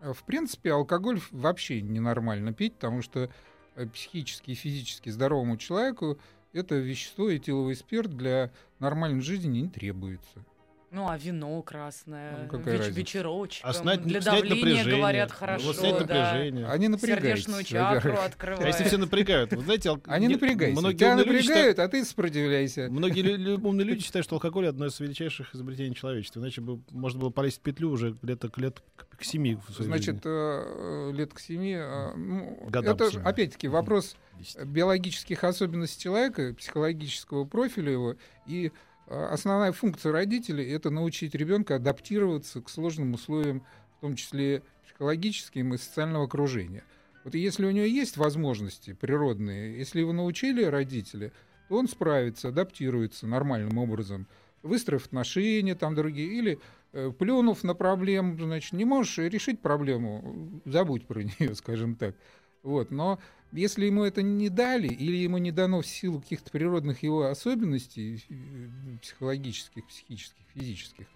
А, 0.00 0.12
В 0.12 0.24
принципе, 0.24 0.72
алкоголь 0.72 1.20
вообще 1.30 1.80
ненормально 1.80 2.52
пить, 2.52 2.74
потому 2.74 3.02
что 3.02 3.30
э, 3.76 3.86
психически 3.86 4.50
и 4.50 4.54
физически 4.54 5.10
здоровому 5.10 5.56
человеку 5.56 6.18
это 6.52 6.76
вещество 6.76 7.34
этиловый 7.34 7.76
спирт 7.76 8.16
для 8.16 8.50
нормальной 8.78 9.20
жизни 9.20 9.60
не 9.60 9.68
требуется. 9.68 10.44
Ну, 10.90 11.06
а 11.06 11.18
вино 11.18 11.60
красное, 11.62 12.44
Ну, 12.44 12.48
какая 12.58 12.78
веч- 12.78 12.96
вечерочком, 12.96 13.68
А 13.68 13.74
снять, 13.74 14.02
для 14.04 14.22
снять 14.22 14.34
давления, 14.36 14.56
напряжение. 14.64 14.96
говорят, 14.96 15.28
Ну, 15.30 15.36
хорошо, 15.36 15.66
Вот 15.66 15.76
снять 15.76 15.92
да. 15.94 16.00
напряжение. 16.00 16.66
Они 16.66 16.88
напрягаются. 16.88 17.26
Сердечную 17.28 17.64
чакру 17.64 18.12
во-первых. 18.14 18.60
А 18.64 18.66
если 18.68 18.84
все 18.84 18.96
напрягают? 18.96 19.52
Вы 19.52 19.62
знаете, 19.64 19.90
Они 20.06 20.28
напрягаются. 20.28 20.80
Многие 20.80 20.96
Тебя 20.96 21.16
считают- 21.18 21.26
напрягают, 21.44 21.78
а 21.78 21.88
ты 21.88 22.04
сопротивляйся. 22.06 22.88
Многие 22.90 23.56
умные 23.62 23.84
люди 23.84 24.02
считают, 24.02 24.24
что 24.24 24.36
алкоголь 24.36 24.66
одно 24.68 24.86
из 24.86 24.98
величайших 24.98 25.54
изобретений 25.54 25.94
человечества. 25.94 26.40
Иначе 26.40 26.62
бы 26.62 26.80
можно 26.90 27.20
было 27.20 27.30
полезть 27.30 27.58
в 27.58 27.60
петлю 27.60 27.90
уже 27.90 28.16
лет, 28.22 28.40
к- 28.50 28.56
лет 28.58 28.82
к, 28.96 29.18
к 29.18 29.24
семи. 29.24 29.58
Значит, 29.68 30.24
лет 30.24 31.34
к 31.34 31.38
семи. 31.40 31.74
э, 31.78 32.14
ну, 32.16 32.64
Годам 32.70 32.94
это, 32.94 33.10
опять-таки, 33.28 33.68
вопрос 33.68 34.16
биологических 34.64 35.44
особенностей 35.44 36.02
человека, 36.04 36.54
психологического 36.54 37.44
профиля 37.44 37.92
его. 37.92 38.14
И 38.46 38.72
основная 39.08 39.72
функция 39.72 40.12
родителей— 40.12 40.68
это 40.70 40.90
научить 40.90 41.34
ребенка 41.34 41.76
адаптироваться 41.76 42.60
к 42.60 42.68
сложным 42.68 43.14
условиям, 43.14 43.64
в 43.96 44.00
том 44.00 44.16
числе 44.16 44.62
психологическим 44.84 45.74
и 45.74 45.78
социального 45.78 46.24
окружения. 46.24 46.84
Вот 47.24 47.34
если 47.34 47.66
у 47.66 47.70
него 47.70 47.84
есть 47.84 48.16
возможности 48.16 48.92
природные, 48.92 49.76
если 49.78 50.00
его 50.00 50.12
научили 50.12 50.64
родители, 50.64 51.32
то 51.68 51.76
он 51.76 51.88
справится, 51.88 52.48
адаптируется 52.48 53.26
нормальным 53.26 53.78
образом, 53.78 54.26
выстроив 54.62 55.06
отношения 55.06 55.74
там 55.74 55.94
другие, 55.94 56.28
или 56.28 56.58
э, 56.92 57.12
плюнув 57.16 57.64
на 57.64 57.74
проблему, 57.74 58.36
значит, 58.38 58.72
не 58.72 58.84
можешь 58.84 59.18
решить 59.18 59.60
проблему, 59.60 60.62
забудь 60.64 61.06
про 61.06 61.22
нее, 61.22 61.54
скажем 61.54 61.94
так. 61.96 62.14
Вот, 62.62 62.90
но 62.90 63.18
если 63.52 63.86
ему 63.86 64.04
это 64.04 64.22
не 64.22 64.48
дали, 64.48 64.88
или 64.88 65.16
ему 65.16 65.38
не 65.38 65.52
дано 65.52 65.80
в 65.80 65.86
силу 65.86 66.20
каких-то 66.20 66.50
природных 66.50 67.02
его 67.02 67.26
особенностей, 67.26 68.24
э, 68.28 68.98
психологических, 69.00 69.86
психических, 69.86 70.44
физических, 70.54 71.06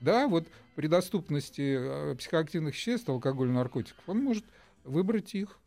да, 0.00 0.28
вот 0.28 0.46
при 0.76 0.86
доступности 0.86 1.76
э, 1.78 2.14
психоактивных 2.16 2.74
веществ, 2.74 3.08
алкоголя, 3.08 3.50
наркотиков, 3.52 4.02
он 4.06 4.22
может 4.22 4.44
выбрать 4.84 5.34
их. 5.34 5.58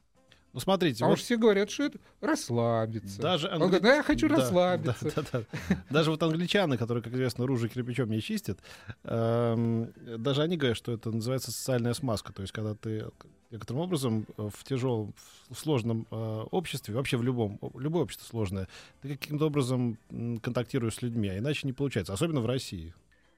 Ну, 0.53 0.59
смотрите, 0.59 0.95
Потому 0.95 1.11
вот 1.11 1.17
что 1.19 1.25
все 1.25 1.37
говорят, 1.37 1.69
что 1.71 1.83
это 1.83 1.99
расслабиться. 2.19 3.21
даже 3.21 3.47
Он 3.49 3.59
говорит, 3.59 3.81
да, 3.83 3.95
я 3.95 4.03
хочу 4.03 4.27
Да, 4.27 4.35
расслабиться. 4.35 5.11
да, 5.15 5.23
да, 5.31 5.43
да. 5.69 5.75
Даже 5.89 6.11
вот 6.11 6.21
англичаны, 6.23 6.77
которые, 6.77 7.01
как 7.03 7.13
известно, 7.13 7.47
ружье 7.47 7.69
кирпичом 7.69 8.09
не 8.09 8.21
чистят, 8.21 8.59
эм, 9.03 9.93
даже 10.17 10.41
они 10.41 10.57
говорят, 10.57 10.77
что 10.77 10.91
это 10.91 11.09
называется 11.11 11.51
социальная 11.51 11.93
смазка. 11.93 12.33
То 12.33 12.41
есть, 12.41 12.51
когда 12.53 12.75
ты 12.75 13.05
некоторым 13.49 13.81
образом 13.83 14.25
в 14.37 14.63
тяжелом, 14.63 15.13
в 15.49 15.55
сложном 15.57 16.05
э, 16.11 16.15
обществе, 16.51 16.93
вообще 16.95 17.17
в 17.17 17.23
любом, 17.23 17.59
любое 17.77 18.03
общество 18.03 18.25
сложное, 18.25 18.67
ты 19.01 19.17
каким-то 19.17 19.45
образом 19.47 19.97
контактируешь 20.41 20.95
с 20.95 21.01
людьми, 21.01 21.29
а 21.29 21.37
иначе 21.37 21.67
не 21.67 21.73
получается, 21.73 22.13
особенно 22.13 22.41
в 22.41 22.45
России. 22.45 22.93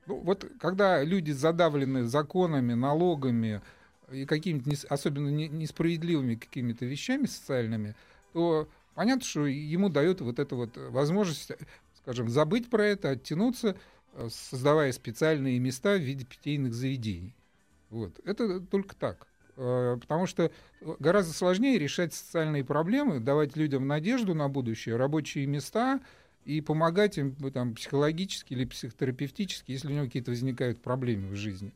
Ну, 0.05 0.19
вот 0.19 0.45
когда 0.59 1.03
люди 1.03 1.31
задавлены 1.31 2.05
законами, 2.05 2.73
налогами 2.73 3.61
и 4.11 4.25
какими-то 4.25 4.69
нес- 4.69 4.85
особенно 4.89 5.29
не- 5.29 5.49
несправедливыми 5.49 6.35
какими-то 6.35 6.85
вещами 6.85 7.25
социальными, 7.25 7.95
то 8.33 8.67
понятно, 8.95 9.23
что 9.23 9.45
ему 9.45 9.89
дают 9.89 10.21
вот 10.21 10.39
эту 10.39 10.55
вот 10.55 10.77
возможность, 10.77 11.51
э, 11.51 11.57
скажем, 11.97 12.29
забыть 12.29 12.69
про 12.69 12.85
это, 12.85 13.11
оттянуться, 13.11 13.75
э, 14.13 14.27
создавая 14.31 14.91
специальные 14.91 15.59
места 15.59 15.95
в 15.95 16.01
виде 16.01 16.25
питейных 16.25 16.73
заведений. 16.73 17.35
Вот. 17.89 18.19
Это 18.25 18.59
только 18.59 18.95
так. 18.95 19.27
Э, 19.55 19.97
Потому 20.01 20.25
что 20.25 20.51
гораздо 20.99 21.33
сложнее 21.33 21.77
решать 21.77 22.13
социальные 22.13 22.63
проблемы, 22.63 23.19
давать 23.19 23.55
людям 23.55 23.87
надежду 23.87 24.33
на 24.33 24.49
будущее, 24.49 24.95
рабочие 24.95 25.45
места 25.45 26.01
и 26.45 26.59
помогать 26.61 27.17
им 27.17 27.35
там, 27.51 27.75
психологически 27.75 28.53
или 28.53 28.65
психотерапевтически, 28.65 29.71
если 29.71 29.87
у 29.87 29.91
него 29.91 30.05
какие-то 30.05 30.31
возникают 30.31 30.81
проблемы 30.81 31.29
в 31.29 31.35
жизни. 31.35 31.71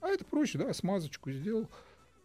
А 0.00 0.08
это 0.08 0.24
проще, 0.24 0.58
да, 0.58 0.72
смазочку 0.72 1.30
сделал. 1.32 1.68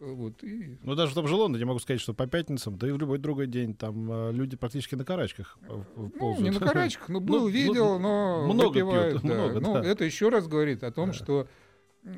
э, 0.00 0.04
Вот, 0.06 0.42
и... 0.42 0.78
Ну, 0.82 0.94
даже 0.94 1.12
в 1.12 1.14
том 1.14 1.26
же 1.28 1.34
Лондоне 1.34 1.60
я 1.62 1.66
могу 1.66 1.78
сказать, 1.80 2.00
что 2.00 2.14
по 2.14 2.26
пятницам, 2.26 2.76
да 2.78 2.88
и 2.88 2.92
в 2.92 2.98
любой 2.98 3.18
другой 3.18 3.46
день, 3.46 3.74
там 3.74 4.10
э, 4.10 4.32
люди 4.32 4.56
практически 4.56 4.94
на 4.94 5.04
карачках 5.04 5.58
э, 5.68 5.82
Ну, 5.96 6.08
ползают. 6.10 6.40
не 6.42 6.50
на 6.50 6.60
карачках, 6.66 7.08
но 7.08 7.20
был, 7.20 7.42
Ну, 7.42 7.48
видел, 7.48 7.98
но 7.98 8.44
много 8.46 8.68
выпивают, 8.68 9.20
пьют, 9.20 9.22
да. 9.22 9.34
много, 9.34 9.60
Ну, 9.60 9.74
да. 9.74 9.84
это 9.84 10.04
еще 10.04 10.28
раз 10.28 10.46
говорит 10.48 10.82
о 10.84 10.90
том, 10.92 11.08
Да. 11.08 11.12
что 11.14 11.48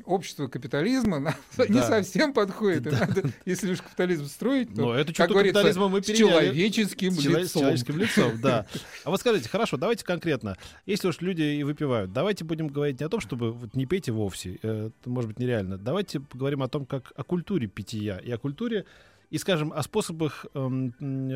общество 0.05 0.47
капитализма 0.47 1.19
на- 1.19 1.35
не 1.69 1.75
Да. 1.79 1.87
совсем 1.87 2.33
подходит. 2.33 2.87
И 2.87 2.89
надо, 2.91 3.23
если 3.45 3.71
уж 3.71 3.81
капитализм 3.81 4.25
строить, 4.27 4.73
то, 4.75 4.81
Но 4.81 4.93
эту 4.93 5.13
как 5.13 5.29
говорится, 5.29 5.53
капитализма 5.61 5.87
мы 5.89 6.01
с 6.01 6.05
переняли. 6.05 6.29
человеческим 6.29 7.11
С 7.11 7.17
чело- 7.19 7.35
с 7.39 7.41
лицом. 7.43 7.61
человеческим 7.61 7.97
лицом, 7.97 8.41
да. 8.41 8.65
А 9.03 9.09
вот 9.09 9.19
скажите, 9.19 9.47
хорошо, 9.49 9.77
давайте 9.77 10.03
конкретно. 10.03 10.57
Если 10.85 11.07
уж 11.07 11.21
люди 11.21 11.41
и 11.41 11.63
выпивают, 11.63 12.11
давайте 12.11 12.43
будем 12.43 12.67
говорить 12.67 12.99
не 12.99 13.05
о 13.05 13.09
том, 13.09 13.19
чтобы 13.21 13.51
вот 13.53 13.75
не 13.75 13.85
пейте 13.85 14.11
вовсе, 14.11 14.59
э, 14.61 14.89
это 14.99 15.09
может 15.09 15.29
быть 15.29 15.39
нереально. 15.39 15.77
Давайте 15.77 16.19
поговорим 16.19 16.63
о 16.63 16.67
том, 16.67 16.85
как 16.85 17.13
о 17.15 17.23
культуре 17.23 17.67
питья 17.67 18.17
и 18.17 18.29
о 18.31 18.37
культуре 18.37 18.85
и, 19.29 19.37
скажем, 19.37 19.73
о 19.73 19.83
способах 19.83 20.45
эм, 20.53 20.93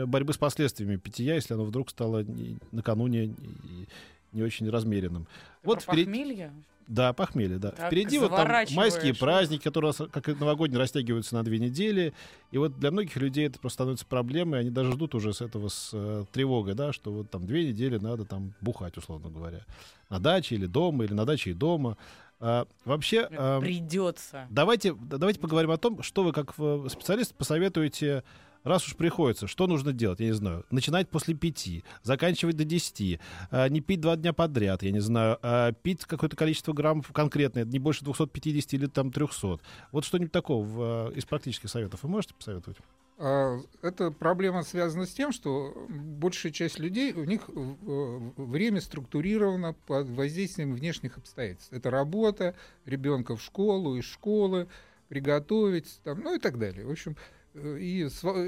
борьбы 0.09 0.33
с 0.33 0.37
последствиями 0.37 0.95
питья, 0.97 1.35
если 1.35 1.53
оно 1.53 1.65
вдруг 1.65 1.89
стало 1.89 2.23
не- 2.23 2.57
накануне 2.71 3.27
не, 3.27 3.87
не 4.33 4.43
очень 4.43 4.69
размеренным. 4.69 5.27
Вот 5.63 5.83
Про 5.85 5.93
впереди, 5.93 6.05
похмелье? 6.11 6.51
Да, 6.91 7.13
похмелье, 7.13 7.57
да. 7.57 7.71
Так 7.71 7.87
Впереди 7.87 8.19
вот 8.19 8.35
там 8.35 8.47
майские 8.75 9.15
праздники, 9.15 9.63
которые, 9.63 9.93
как 9.93 10.27
и 10.27 10.33
новогодние, 10.33 10.77
растягиваются 10.77 11.35
на 11.35 11.43
две 11.43 11.57
недели. 11.57 12.13
И 12.51 12.57
вот 12.57 12.77
для 12.79 12.91
многих 12.91 13.15
людей 13.15 13.47
это 13.47 13.59
просто 13.59 13.75
становится 13.75 14.05
проблемой. 14.05 14.59
Они 14.59 14.69
даже 14.69 14.91
ждут 14.91 15.15
уже 15.15 15.33
с 15.33 15.39
этого 15.39 15.69
с 15.69 15.91
э, 15.93 16.25
тревогой, 16.33 16.73
да, 16.73 16.91
что 16.91 17.11
вот 17.13 17.29
там 17.31 17.47
две 17.47 17.65
недели 17.65 17.97
надо 17.97 18.25
там 18.25 18.53
бухать, 18.59 18.97
условно 18.97 19.29
говоря. 19.29 19.65
На 20.09 20.19
даче 20.19 20.55
или 20.55 20.65
дома, 20.65 21.05
или 21.05 21.13
на 21.13 21.25
даче 21.25 21.51
и 21.51 21.53
дома. 21.53 21.95
А, 22.41 22.67
вообще, 22.83 23.27
а, 23.31 23.61
Придется. 23.61 24.47
давайте, 24.49 24.93
да- 24.93 25.17
давайте 25.17 25.39
поговорим 25.39 25.71
о 25.71 25.77
том, 25.77 26.03
что 26.03 26.23
вы 26.23 26.33
как 26.33 26.53
э, 26.57 26.87
специалист 26.89 27.33
посоветуете 27.33 28.23
Раз 28.63 28.85
уж 28.87 28.95
приходится, 28.95 29.47
что 29.47 29.65
нужно 29.65 29.91
делать? 29.91 30.19
Я 30.19 30.27
не 30.27 30.33
знаю. 30.33 30.65
Начинать 30.69 31.09
после 31.09 31.33
пяти, 31.33 31.83
заканчивать 32.03 32.57
до 32.57 32.63
десяти, 32.63 33.19
а, 33.49 33.67
не 33.69 33.81
пить 33.81 34.01
два 34.01 34.15
дня 34.15 34.33
подряд, 34.33 34.83
я 34.83 34.91
не 34.91 34.99
знаю, 34.99 35.39
а, 35.41 35.71
пить 35.71 36.05
какое-то 36.05 36.35
количество 36.35 36.73
граммов 36.73 37.11
конкретное, 37.11 37.65
не 37.65 37.79
больше 37.79 38.03
250 38.03 38.73
или 38.73 38.85
там 38.85 39.11
300. 39.11 39.59
Вот 39.91 40.05
что-нибудь 40.05 40.31
такого 40.31 41.09
э, 41.09 41.13
из 41.15 41.25
практических 41.25 41.69
советов 41.69 42.03
вы 42.03 42.09
можете 42.09 42.35
посоветовать? 42.35 42.77
А, 43.17 43.59
Эта 43.81 44.11
проблема 44.11 44.63
связана 44.63 45.05
с 45.05 45.11
тем, 45.11 45.31
что 45.31 45.87
большая 45.89 46.51
часть 46.51 46.79
людей, 46.79 47.13
у 47.13 47.23
них 47.23 47.41
э, 47.47 48.19
время 48.37 48.79
структурировано 48.79 49.73
под 49.85 50.09
воздействием 50.09 50.73
внешних 50.73 51.17
обстоятельств. 51.17 51.73
Это 51.73 51.89
работа, 51.89 52.55
ребенка 52.85 53.35
в 53.35 53.41
школу, 53.41 53.95
из 53.95 54.05
школы, 54.05 54.67
приготовить, 55.07 55.99
там, 56.03 56.21
ну 56.21 56.35
и 56.35 56.39
так 56.39 56.57
далее. 56.57 56.85
В 56.85 56.91
общем, 56.91 57.15
и, 57.53 58.07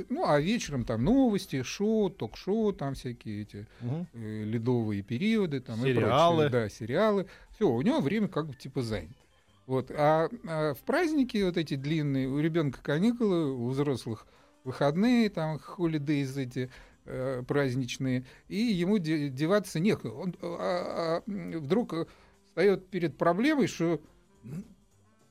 ну, 0.09 0.25
а 0.25 0.39
вечером 0.39 0.85
там 0.85 1.03
новости, 1.03 1.61
шоу, 1.61 2.09
ток-шоу, 2.09 2.71
там 2.73 2.93
всякие 2.95 3.41
эти 3.41 3.67
э, 4.13 4.43
ледовые 4.45 5.01
периоды, 5.01 5.59
там 5.59 5.79
и 5.85 5.89
Сериалы. 5.93 6.43
прочее. 6.43 6.49
да, 6.51 6.69
сериалы. 6.69 7.27
Все, 7.55 7.69
у 7.69 7.81
него 7.81 7.99
время 7.99 8.27
как 8.27 8.47
бы 8.47 8.53
типа 8.55 8.81
занято. 8.81 9.13
Вот. 9.65 9.91
А, 9.91 10.29
а 10.45 10.73
в 10.73 10.79
праздники 10.79 11.41
вот 11.43 11.57
эти 11.57 11.75
длинные, 11.75 12.27
у 12.27 12.39
ребенка 12.39 12.81
каникулы, 12.81 13.53
у 13.53 13.67
взрослых 13.69 14.25
выходные, 14.63 15.29
там 15.29 15.59
холидейз 15.59 16.37
эти 16.37 16.69
э, 17.05 17.43
праздничные, 17.47 18.25
и 18.47 18.55
ему 18.57 18.97
де- 18.97 19.29
деваться 19.29 19.79
некуда. 19.79 20.13
Он 20.13 20.35
а, 20.41 21.21
а, 21.27 21.29
м, 21.29 21.51
вдруг 21.59 21.93
встает 22.47 22.87
перед 22.87 23.17
проблемой, 23.17 23.67
что 23.67 24.01
ну, 24.43 24.63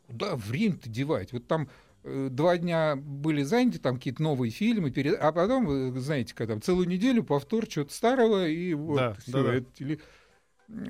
куда 0.06 0.36
время-то 0.36 0.88
девать? 0.90 1.32
Вот 1.32 1.46
там 1.46 1.68
два 2.04 2.56
дня 2.58 2.96
были 2.96 3.42
заняты, 3.42 3.78
там 3.78 3.96
какие-то 3.96 4.22
новые 4.22 4.50
фильмы, 4.50 4.90
перед... 4.90 5.18
а 5.20 5.32
потом, 5.32 5.66
вы 5.66 6.00
знаете, 6.00 6.34
когда 6.34 6.54
там 6.54 6.62
целую 6.62 6.88
неделю 6.88 7.22
повтор 7.22 7.66
чего-то 7.66 7.92
старого, 7.92 8.46
и 8.46 8.74
вот 8.74 8.96
Да, 8.96 9.14
всё, 9.14 9.32
да-да. 9.32 9.54
это 9.54 9.66
теле- 9.72 10.00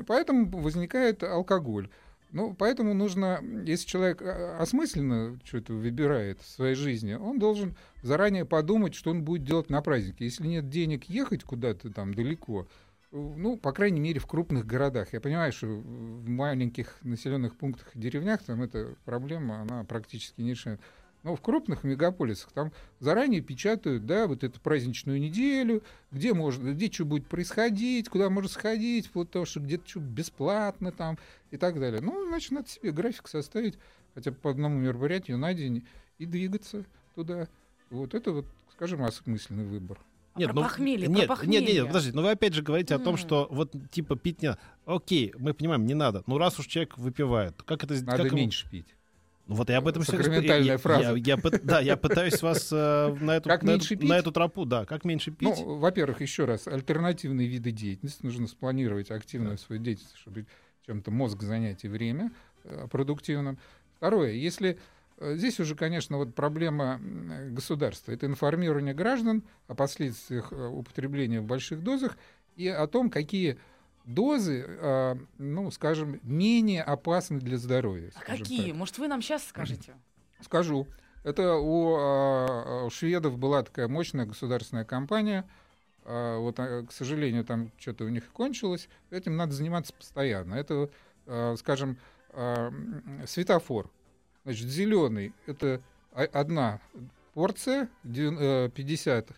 Поэтому 0.06 0.46
возникает 0.60 1.22
алкоголь. 1.22 1.88
Ну, 2.30 2.54
поэтому 2.54 2.94
нужно, 2.94 3.40
если 3.66 3.86
человек 3.86 4.22
э, 4.22 4.56
осмысленно 4.58 5.38
что-то 5.44 5.74
выбирает 5.74 6.40
в 6.40 6.48
своей 6.48 6.74
жизни, 6.74 7.12
он 7.12 7.38
должен 7.38 7.76
заранее 8.02 8.46
подумать, 8.46 8.94
что 8.94 9.10
он 9.10 9.22
будет 9.22 9.44
делать 9.44 9.68
на 9.68 9.82
празднике. 9.82 10.24
Если 10.24 10.46
нет 10.46 10.70
денег 10.70 11.04
ехать 11.04 11.42
куда-то 11.44 11.92
там 11.92 12.14
далеко, 12.14 12.66
ну, 13.10 13.58
по 13.58 13.72
крайней 13.72 14.00
мере, 14.00 14.18
в 14.18 14.26
крупных 14.26 14.64
городах. 14.64 15.12
Я 15.12 15.20
понимаю, 15.20 15.52
что 15.52 15.66
в 15.66 16.26
маленьких 16.26 16.96
населенных 17.02 17.54
пунктах 17.56 17.94
и 17.94 17.98
деревнях 17.98 18.42
там 18.42 18.62
эта 18.62 18.94
проблема, 19.04 19.60
она 19.60 19.84
практически 19.84 20.40
не 20.40 20.52
решается. 20.52 20.82
Но 21.22 21.36
в 21.36 21.40
крупных 21.40 21.84
мегаполисах 21.84 22.50
там 22.52 22.72
заранее 22.98 23.40
печатают, 23.40 24.06
да, 24.06 24.26
вот 24.26 24.42
эту 24.42 24.60
праздничную 24.60 25.20
неделю, 25.20 25.82
где 26.10 26.34
можно, 26.34 26.72
где 26.72 26.90
что 26.90 27.04
будет 27.04 27.26
происходить, 27.28 28.08
куда 28.08 28.28
можно 28.28 28.50
сходить, 28.50 29.08
вот 29.14 29.30
то, 29.30 29.44
что 29.44 29.60
где-то 29.60 29.88
что 29.88 30.00
бесплатно 30.00 30.90
там 30.90 31.18
и 31.52 31.56
так 31.56 31.78
далее. 31.78 32.00
Ну, 32.00 32.26
значит, 32.26 32.50
надо 32.50 32.68
себе 32.68 32.90
график 32.90 33.28
составить, 33.28 33.78
хотя 34.14 34.32
бы 34.32 34.36
по 34.36 34.50
одному 34.50 34.78
мероприятию 34.78 35.38
на 35.38 35.54
день 35.54 35.86
и 36.18 36.26
двигаться 36.26 36.84
туда. 37.14 37.46
Вот 37.90 38.14
это 38.14 38.32
вот, 38.32 38.46
скажем, 38.72 39.04
осмысленный 39.04 39.64
выбор. 39.64 40.00
А 40.34 40.40
про 40.40 40.54
похмелье, 40.54 41.08
про 41.08 41.14
нет, 41.14 41.28
похмелье. 41.28 41.60
нет, 41.60 41.68
нет, 41.68 41.76
нет, 41.76 41.86
подождите, 41.88 42.16
но 42.16 42.22
вы 42.22 42.30
опять 42.30 42.54
же 42.54 42.62
говорите 42.62 42.94
о 42.94 42.98
том, 42.98 43.16
что 43.16 43.48
вот 43.50 43.74
типа 43.90 44.16
пить 44.16 44.40
не 44.42 44.48
надо. 44.48 44.60
Окей, 44.86 45.34
мы 45.38 45.52
понимаем, 45.52 45.84
не 45.86 45.94
надо. 45.94 46.24
Но 46.26 46.38
раз 46.38 46.58
уж 46.58 46.66
человек 46.66 46.96
выпивает, 46.96 47.62
как 47.62 47.84
это 47.84 47.94
Надо 47.94 48.16
как 48.16 48.26
ему- 48.26 48.36
меньше 48.38 48.68
пить. 48.68 48.86
Ну 49.46 49.56
вот 49.56 49.68
я 49.70 49.78
об 49.78 49.88
этом 49.88 50.02
всё 50.02 50.14
и 50.14 50.16
Сакраментальная 50.22 50.64
я- 50.66 50.72
я- 50.72 50.78
фраза. 50.78 51.02
я- 51.02 51.16
я 51.16 51.36
пыт- 51.36 51.60
да, 51.64 51.80
я 51.80 51.96
пытаюсь 51.96 52.40
вас 52.42 52.70
э, 52.72 53.16
на 53.20 53.32
эту 53.36 53.48
Как 53.48 53.62
на 53.64 53.70
меньше 53.72 53.94
эту- 53.94 54.00
пить? 54.00 54.10
на 54.10 54.18
эту 54.18 54.30
тропу, 54.32 54.64
да, 54.64 54.84
как 54.84 55.04
меньше 55.04 55.30
пить. 55.32 55.48
Ну, 55.48 55.76
во-первых, 55.78 56.20
еще 56.20 56.44
раз, 56.44 56.68
альтернативные 56.68 57.48
виды 57.48 57.70
деятельности. 57.72 58.24
Нужно 58.24 58.46
спланировать 58.46 59.10
активную 59.10 59.58
свою 59.58 59.82
деятельность, 59.82 60.16
чтобы 60.16 60.46
чем-то 60.86 61.10
мозг 61.10 61.42
занять 61.42 61.84
и 61.84 61.88
время 61.88 62.30
э, 62.64 62.86
продуктивным. 62.90 63.58
Второе, 63.96 64.32
если 64.32 64.78
э, 65.18 65.36
здесь 65.36 65.58
уже, 65.60 65.74
конечно, 65.74 66.16
вот 66.18 66.34
проблема 66.34 67.00
государства. 67.50 68.12
Это 68.12 68.26
информирование 68.26 68.94
граждан 68.94 69.42
о 69.68 69.74
последствиях 69.74 70.52
э, 70.52 70.66
употребления 70.68 71.40
в 71.40 71.44
больших 71.44 71.82
дозах 71.82 72.16
и 72.56 72.68
о 72.68 72.86
том, 72.86 73.10
какие 73.10 73.58
дозы, 74.04 74.64
э, 74.66 75.16
ну, 75.38 75.70
скажем, 75.70 76.20
менее 76.22 76.82
опасны 76.82 77.38
для 77.38 77.56
здоровья. 77.58 78.10
А 78.14 78.20
какие? 78.20 78.68
так. 78.70 78.76
Может, 78.76 78.98
вы 78.98 79.08
нам 79.08 79.22
сейчас 79.22 79.46
скажете? 79.46 79.94
Скажу. 80.40 80.86
Это 81.24 81.54
у, 81.54 81.94
а, 81.96 82.84
у 82.86 82.90
шведов 82.90 83.38
была 83.38 83.62
такая 83.62 83.86
мощная 83.88 84.26
государственная 84.26 84.84
компания. 84.84 85.48
А, 86.04 86.38
Вот, 86.38 86.56
к 86.56 86.90
сожалению, 86.90 87.44
там 87.44 87.70
что-то 87.78 88.04
у 88.04 88.08
них 88.08 88.24
кончилось. 88.32 88.88
Этим 89.10 89.36
надо 89.36 89.52
заниматься 89.52 89.92
постоянно. 89.92 90.54
Это, 90.54 90.90
скажем, 91.56 91.96
светофор. 93.26 93.90
Значит, 94.44 94.66
зеленый 94.68 95.32
это 95.46 95.80
одна 96.12 96.80
порция, 97.34 97.88
дев- 98.02 98.36
э, 98.38 98.68
50 98.74 99.30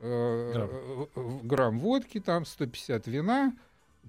э, 0.00 0.52
Грамм. 0.52 0.70
э, 0.70 1.40
грамм 1.44 1.78
водки, 1.78 2.18
там 2.20 2.44
150 2.46 3.06
вина, 3.06 3.52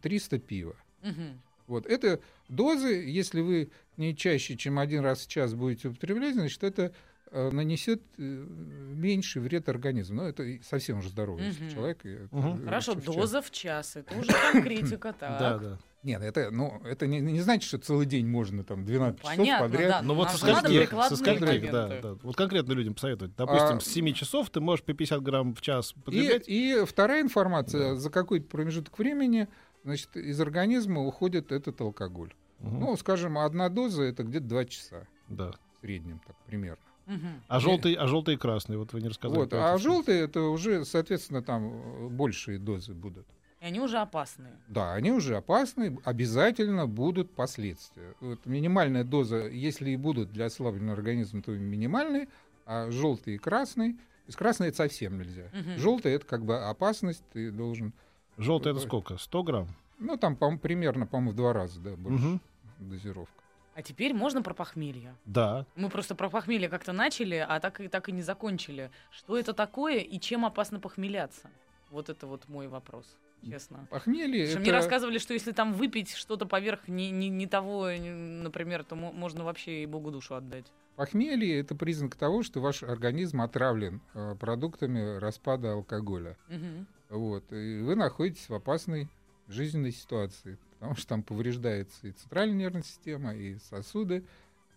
300 0.02 0.40
пива. 0.40 0.76
Мгм. 1.02 1.42
Вот 1.68 1.86
это 1.86 2.20
дозы, 2.50 2.94
если 3.08 3.42
вы 3.42 3.70
не 3.98 4.16
чаще, 4.16 4.58
чем 4.58 4.80
один 4.80 5.02
раз 5.04 5.26
в 5.26 5.28
час 5.30 5.54
будете 5.54 5.90
употреблять, 5.90 6.34
значит, 6.36 6.64
это 6.64 6.94
э, 7.32 7.50
нанесет 7.52 8.02
э, 8.18 8.22
меньший 8.22 9.42
вред 9.42 9.70
организму. 9.70 10.18
Но 10.24 10.28
это 10.28 10.44
и 10.44 10.60
совсем 10.62 11.00
уже 11.00 11.10
здоровый 11.10 11.50
Мгм. 11.50 11.70
человек. 11.74 12.06
и 12.06 12.18
э, 12.32 12.58
Хорошо, 12.66 12.94
в 12.94 13.04
час. 13.04 13.16
доза 13.16 13.42
в 13.42 13.50
час. 13.52 13.96
Это 13.96 14.16
уже 14.18 14.32
конкретика, 14.52 15.16
да, 15.20 15.30
так. 15.40 15.62
да. 15.62 15.80
Нет, 16.04 16.22
это, 16.22 16.52
ну, 16.52 16.82
это 16.84 17.08
не, 17.08 17.22
не 17.22 17.40
значит, 17.40 17.66
что 17.66 17.78
целый 17.78 18.06
день 18.06 18.28
можно 18.28 18.66
там 18.66 18.84
12 18.84 19.22
часов 19.22 19.38
Понятно, 19.38 19.70
подряд. 19.70 19.90
да. 19.90 20.02
Ну 20.02 20.16
вот 20.16 20.30
со 20.32 20.38
скольки, 20.38 20.86
со 21.08 21.16
скольки, 21.16 21.72
да, 21.72 21.88
да. 22.02 22.14
Вот 22.24 22.36
конкретно 22.36 22.74
людям 22.74 22.94
посоветовать. 22.94 23.34
Допустим, 23.38 23.78
А- 23.78 23.80
с 23.80 23.86
7 23.86 24.12
часов 24.14 24.50
ты 24.50 24.60
можешь 24.60 24.84
по 24.84 24.94
50 24.94 25.24
грамм 25.24 25.56
в 25.56 25.62
час 25.62 25.94
И, 25.96 26.00
потреблять. 26.02 26.44
и 26.50 26.84
вторая 26.86 27.22
информация, 27.22 27.92
Да. 27.92 27.96
за 27.96 28.10
какой-то 28.10 28.46
промежуток 28.48 29.00
времени, 29.00 29.48
значит, 29.84 30.16
из 30.16 30.40
организма 30.40 31.02
уходит 31.02 31.52
этот 31.52 31.80
алкоголь. 31.82 32.34
Мгм. 32.60 32.80
Ну, 32.80 32.98
скажем, 32.98 33.38
одна 33.38 33.70
доза 33.70 34.04
это 34.04 34.24
где-то 34.24 34.46
2 34.46 34.66
часа 34.66 35.08
да. 35.28 35.52
в 35.52 35.82
среднем, 35.82 36.22
так 36.26 36.36
примерно. 36.46 36.84
Мгм. 37.06 37.44
А 37.48 37.60
желтый, 37.60 37.94
а 37.96 38.08
желтый 38.08 38.36
и 38.36 38.38
красный, 38.38 38.78
вот 38.78 38.94
вы 38.94 39.02
не 39.02 39.10
рассказали. 39.10 39.38
Вот, 39.38 39.54
а 39.54 39.76
эти. 39.76 39.82
желтые 39.82 40.22
это 40.22 40.42
уже, 40.42 40.86
соответственно, 40.86 41.42
там 41.42 41.66
э, 41.66 42.08
большие 42.10 42.60
дозы 42.60 42.94
будут. 42.94 43.28
И 43.60 43.66
они 43.66 43.80
уже 43.80 43.98
опасные. 43.98 44.54
Да, 44.68 44.94
они 44.94 45.12
уже 45.12 45.36
опасны, 45.36 45.98
обязательно 46.06 46.88
будут 46.88 47.32
последствия. 47.32 48.14
Вот 48.22 48.46
минимальная 48.46 49.04
доза, 49.04 49.48
если 49.48 49.92
и 49.92 49.98
будут 49.98 50.32
для 50.32 50.46
ослабленного 50.46 50.98
организма, 50.98 51.42
то 51.42 51.52
минимальные, 51.52 52.30
а 52.66 52.90
желтый 52.92 53.36
и 53.36 53.38
красный. 53.38 53.94
То 53.94 54.28
есть 54.28 54.38
красный 54.38 54.70
это 54.70 54.78
совсем 54.78 55.18
нельзя. 55.18 55.50
Мгм. 55.54 55.78
Желтый 55.78 56.14
это 56.14 56.26
как 56.26 56.46
бы 56.46 56.58
опасность, 56.58 57.24
ты 57.34 57.52
должен. 57.52 57.94
Желтый 58.38 58.72
это 58.72 58.82
сколько? 58.82 59.18
100 59.18 59.44
грамм? 59.44 59.68
Ну, 60.04 60.18
там, 60.18 60.36
по 60.36 60.56
примерно, 60.58 61.08
по-моему, 61.08 61.32
в 61.32 61.36
два 61.36 61.54
раза, 61.54 61.80
да, 61.80 61.96
больше 61.96 62.26
Мгм. 62.26 62.42
дозировка. 62.80 63.34
А 63.76 63.82
теперь 63.82 64.14
можно 64.14 64.44
про 64.44 64.54
похмелье. 64.54 65.16
Да. 65.26 65.66
Мы 65.76 65.90
просто 65.90 66.14
про 66.14 66.30
похмелье 66.30 66.70
как-то 66.70 66.94
начали, 66.94 67.36
а 67.48 67.60
так 67.60 67.80
и, 67.82 67.88
так 67.88 68.08
и 68.10 68.12
не 68.12 68.22
закончили. 68.22 68.92
Что 69.10 69.38
это 69.38 69.54
такое 69.54 69.98
и 70.00 70.20
чем 70.20 70.46
опасно 70.46 70.80
похмеляться? 70.80 71.50
Вот 71.90 72.10
это 72.10 72.28
вот 72.28 72.48
мой 72.50 72.68
вопрос, 72.68 73.18
честно. 73.48 73.88
Похмелье 73.90 74.46
это... 74.46 74.60
Мне 74.60 74.72
рассказывали, 74.72 75.18
что 75.18 75.34
если 75.34 75.54
там 75.54 75.74
выпить 75.74 76.14
что-то 76.14 76.46
поверх 76.46 76.88
не, 76.88 77.10
не, 77.10 77.30
не 77.30 77.48
того, 77.48 77.88
например, 77.88 78.84
то 78.84 78.96
мо- 78.96 79.12
можно 79.12 79.44
вообще 79.44 79.84
и 79.84 79.86
Богу 79.88 80.12
душу 80.12 80.36
отдать. 80.36 80.72
Похмелье 80.96 81.60
это 81.60 81.76
признак 81.76 82.16
того, 82.16 82.44
что 82.44 82.60
ваш 82.62 82.84
организм 82.84 83.42
отравлен 83.42 84.02
э, 84.14 84.36
продуктами 84.40 85.18
распада 85.18 85.74
алкоголя. 85.74 86.38
Мгм. 86.48 86.86
Вот, 87.10 87.52
и 87.52 87.80
вы 87.82 87.96
находитесь 87.96 88.50
в 88.50 88.54
опасной 88.54 89.08
жизненной 89.48 89.92
ситуации, 89.92 90.58
потому 90.74 90.96
что 90.96 91.08
там 91.08 91.24
повреждается 91.24 92.08
и 92.08 92.12
центральная 92.12 92.58
нервная 92.58 92.84
система, 92.84 93.36
и 93.36 93.58
сосуды, 93.58 94.24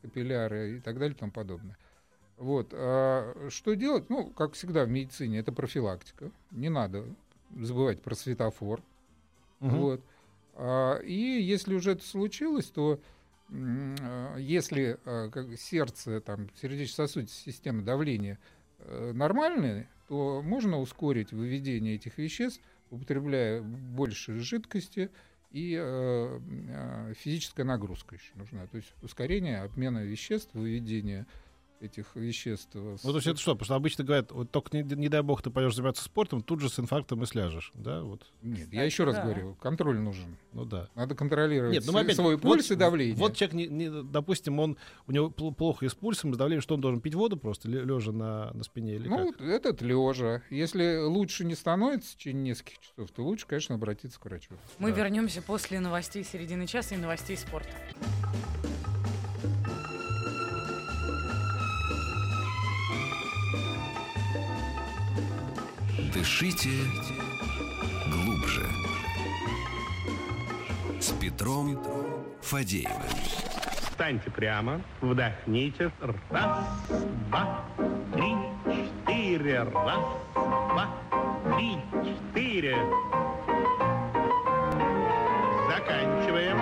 капилляры 0.02 0.76
и 0.76 0.80
так 0.80 0.98
далее 0.98 1.14
и 1.14 1.18
тому 1.18 1.32
подобное. 1.32 1.76
Вот, 2.36 2.68
а 2.72 3.48
что 3.50 3.74
делать? 3.74 4.10
Ну, 4.10 4.30
как 4.30 4.52
всегда 4.52 4.84
в 4.84 4.88
медицине, 4.88 5.38
это 5.38 5.52
профилактика. 5.52 6.30
Не 6.50 6.68
надо 6.68 7.04
забывать 7.54 8.02
про 8.02 8.14
светофор. 8.14 8.82
Мгм. 9.60 9.76
Вот. 9.78 10.00
А, 10.54 10.98
И 10.98 11.14
если 11.14 11.74
уже 11.74 11.92
это 11.92 12.04
случилось, 12.04 12.66
то 12.66 13.00
если 14.36 14.98
а, 15.04 15.30
как 15.30 15.58
сердце, 15.58 16.20
там, 16.20 16.50
сердечно-сосудистая 16.60 17.52
система 17.52 17.82
давления 17.82 18.38
э, 18.80 19.12
нормальные, 19.14 19.88
то 20.08 20.42
можно 20.42 20.80
ускорить 20.80 21.32
выведение 21.32 21.94
этих 21.94 22.18
веществ, 22.18 22.60
употребляя 22.90 23.62
больше 23.62 24.38
жидкости 24.40 25.10
и 25.52 25.76
э, 25.78 26.40
э, 26.68 27.14
физическая 27.18 27.64
нагрузка 27.64 28.16
еще 28.16 28.32
нужна. 28.34 28.66
То 28.66 28.76
есть 28.76 28.92
ускорение 29.02 29.62
обмена 29.62 30.04
веществ, 30.04 30.54
выведение 30.54 31.26
этих 31.80 32.14
веществ. 32.16 32.70
э, 32.74 32.96
Ну, 33.02 33.10
то 33.10 33.16
есть 33.16 33.26
это 33.26 33.38
что? 33.40 33.52
Потому 33.54 33.64
что 33.66 33.74
обычно 33.74 34.04
говорят, 34.04 34.32
вот 34.32 34.50
только 34.50 34.76
не, 34.76 34.82
не 34.82 35.08
дай 35.08 35.22
бог 35.22 35.42
ты 35.42 35.50
пойдешь 35.50 35.74
заниматься 35.74 36.02
спортом, 36.02 36.42
тут 36.42 36.60
же 36.60 36.68
с 36.68 36.78
инфарктом 36.78 37.22
и 37.22 37.26
сляжешь. 37.26 37.70
Да, 37.74 38.02
вот. 38.02 38.26
Нет, 38.42 38.58
Кстати, 38.60 38.74
я 38.74 38.82
еще 38.84 39.04
раз 39.04 39.16
да. 39.16 39.22
говорю, 39.22 39.54
контроль 39.60 39.98
нужен. 39.98 40.36
Ну 40.52 40.64
да. 40.64 40.88
Надо 40.94 41.14
контролировать 41.14 41.72
Нет, 41.74 41.84
ну 41.86 41.92
свой- 41.92 42.02
опять, 42.02 42.16
свой 42.16 42.34
вот- 42.36 42.42
пульс 42.42 42.70
и 42.70 42.74
давление. 42.76 43.16
Вот 43.16 43.36
человек, 43.36 43.54
не, 43.54 43.66
не- 43.66 44.02
допустим, 44.02 44.58
он 44.58 44.76
у 45.06 45.12
него 45.12 45.28
пл- 45.28 45.54
плохо 45.54 45.84
и 45.84 45.88
с 45.88 45.94
пульсом, 45.94 46.30
и 46.30 46.34
с 46.34 46.36
давлением, 46.36 46.62
что 46.62 46.74
он 46.74 46.80
должен 46.80 47.00
пить 47.00 47.14
воду 47.14 47.36
просто, 47.36 47.68
лежа 47.68 48.12
на, 48.12 48.52
на 48.52 48.64
спине 48.64 48.94
или 48.96 49.08
Ну, 49.08 49.16
как? 49.32 49.40
вот 49.40 49.40
этот 49.48 49.82
лежа. 49.82 50.42
Если 50.50 50.98
лучше 51.04 51.44
не 51.44 51.54
становится 51.54 52.12
в 52.12 52.16
течение 52.16 52.50
нескольких 52.52 52.80
часов, 52.80 53.10
то 53.10 53.22
лучше, 53.22 53.46
конечно, 53.46 53.74
обратиться 53.74 54.18
к 54.18 54.24
врачу. 54.24 54.54
Мы 54.78 54.90
Да. 54.92 54.98
вернемся 54.98 55.42
после 55.42 55.80
новостей 55.80 56.24
середины 56.24 56.66
часа 56.66 56.94
и 56.94 56.98
новостей 56.98 57.36
спорта. 57.36 57.70
Дышите 66.16 66.70
глубже. 68.10 68.66
С 70.98 71.10
Петром 71.10 71.78
Фадеевым. 72.40 73.02
Встаньте 73.82 74.30
прямо, 74.30 74.80
вдохните. 75.02 75.92
Раз, 76.30 76.64
два, 77.28 77.66
три, 78.14 78.34
четыре. 78.64 79.64
Раз, 79.64 80.04
два, 80.32 80.88
три, 81.54 81.76
четыре. 82.02 82.76
Заканчиваем. 85.68 86.58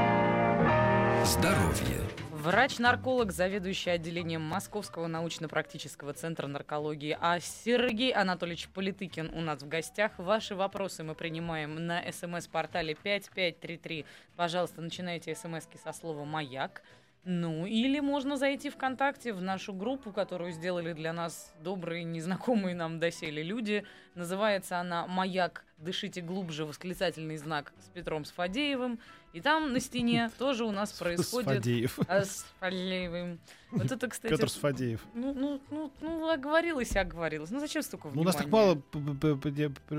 Здоровье. 1.24 2.03
Врач-нарколог, 2.44 3.32
заведующий 3.32 3.88
отделением 3.88 4.42
Московского 4.42 5.06
научно-практического 5.06 6.12
центра 6.12 6.46
наркологии, 6.46 7.16
а 7.18 7.40
Сергей 7.40 8.12
Анатольевич 8.12 8.68
Политыкин 8.68 9.30
у 9.32 9.40
нас 9.40 9.62
в 9.62 9.68
гостях. 9.68 10.12
Ваши 10.18 10.54
вопросы 10.54 11.02
мы 11.04 11.14
принимаем 11.14 11.86
на 11.86 12.02
смс-портале 12.12 12.96
5533. 12.96 14.04
Пожалуйста, 14.36 14.82
начинайте 14.82 15.34
смски 15.34 15.78
со 15.82 15.94
слова 15.94 16.26
«Маяк». 16.26 16.82
Ну, 17.26 17.64
или 17.64 18.00
можно 18.00 18.36
зайти 18.36 18.68
ВКонтакте 18.68 19.32
в 19.32 19.40
нашу 19.40 19.72
группу, 19.72 20.12
которую 20.12 20.52
сделали 20.52 20.92
для 20.92 21.14
нас 21.14 21.54
добрые, 21.60 22.04
незнакомые 22.04 22.74
нам 22.74 23.00
доселе 23.00 23.42
люди. 23.42 23.86
Называется 24.14 24.78
она 24.78 25.06
«Маяк 25.06 25.64
«Дышите 25.84 26.20
глубже» 26.20 26.64
восклицательный 26.64 27.36
знак 27.36 27.72
с 27.80 27.88
Петром 27.90 28.24
Сфадеевым. 28.24 28.98
И 29.32 29.40
там 29.40 29.72
на 29.72 29.80
стене 29.80 30.30
тоже 30.38 30.64
у 30.64 30.70
нас 30.70 30.92
происходит... 30.92 31.50
Сфадеев. 31.50 31.98
А, 32.08 32.24
с 32.24 32.46
Фадеевым. 32.60 33.38
Вот 33.72 33.90
это, 33.90 34.08
кстати... 34.08 34.30
Петр 34.32 34.48
Сфадеев. 34.48 35.00
Ну, 35.14 35.34
ну, 35.34 35.60
ну, 35.70 35.92
ну, 36.00 36.30
оговорилась, 36.30 36.94
оговорилась. 36.96 37.50
Ну, 37.50 37.58
зачем 37.60 37.82
столько 37.82 38.04
Ну, 38.06 38.10
у 38.10 38.12
внимания? 38.12 38.26
нас 38.26 38.36
так 38.36 38.46
мало 38.48 38.76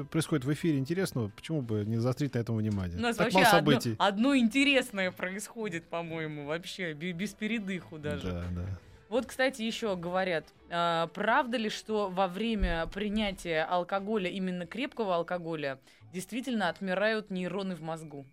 происходит 0.06 0.46
в 0.46 0.54
эфире 0.54 0.78
интересного, 0.78 1.30
почему 1.30 1.62
бы 1.62 1.84
не 1.86 1.98
заострить 1.98 2.34
на 2.36 2.40
этом 2.40 2.56
внимание? 2.58 2.98
У 2.98 3.02
нас 3.02 3.18
так 3.18 3.26
вообще 3.26 3.40
мало 3.40 3.58
одно, 3.58 3.72
событий. 3.72 3.96
одно 4.00 4.38
интересное 4.38 5.12
происходит, 5.12 5.86
по-моему, 5.86 6.46
вообще, 6.46 6.94
бе- 6.94 7.12
без 7.12 7.34
передыху 7.34 7.98
даже. 7.98 8.32
Да, 8.32 8.46
да. 8.52 8.80
Вот, 9.10 9.28
кстати, 9.28 9.62
еще 9.62 9.96
говорят, 9.96 10.52
а, 10.70 11.08
правда 11.08 11.58
ли, 11.58 11.70
что 11.70 12.10
во 12.10 12.28
время 12.28 12.88
принятия 12.88 13.64
алкоголя, 13.64 14.30
именно 14.30 14.66
крепкого 14.66 15.16
алкоголя, 15.16 15.80
действительно 16.12 16.70
отмирают 16.70 17.30
нейроны 17.30 17.76
в 17.76 17.82
мозгу? 17.82 18.26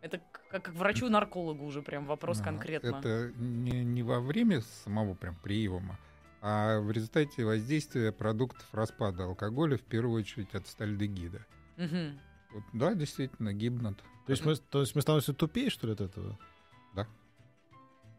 Это 0.00 0.20
как, 0.50 0.64
к 0.64 0.68
врачу-наркологу 0.68 1.64
уже 1.64 1.82
прям 1.82 2.06
вопрос 2.06 2.38
Ну, 2.38 2.44
конкретно. 2.44 2.96
Это 2.98 3.32
не, 3.36 3.82
не 3.84 4.02
во 4.02 4.20
время 4.20 4.60
самого 4.84 5.14
прям 5.14 5.34
приема, 5.36 5.98
а 6.42 6.78
в 6.78 6.90
результате 6.90 7.44
воздействия 7.44 8.12
продуктов 8.12 8.66
распада 8.72 9.24
алкоголя, 9.24 9.78
в 9.78 9.82
первую 9.82 10.20
очередь 10.20 10.54
от 10.54 10.68
стальдегида. 10.68 11.44
Мгм. 11.76 12.20
Вот, 12.52 12.64
да, 12.72 12.94
действительно, 12.94 13.52
гибнут. 13.52 13.98
То 14.26 14.30
есть, 14.32 14.44
мы, 14.44 14.54
то 14.56 14.80
есть 14.80 14.94
мы 14.94 15.02
становимся 15.02 15.34
тупее, 15.34 15.70
что 15.70 15.86
ли, 15.86 15.94
от 15.94 16.02
этого? 16.02 16.38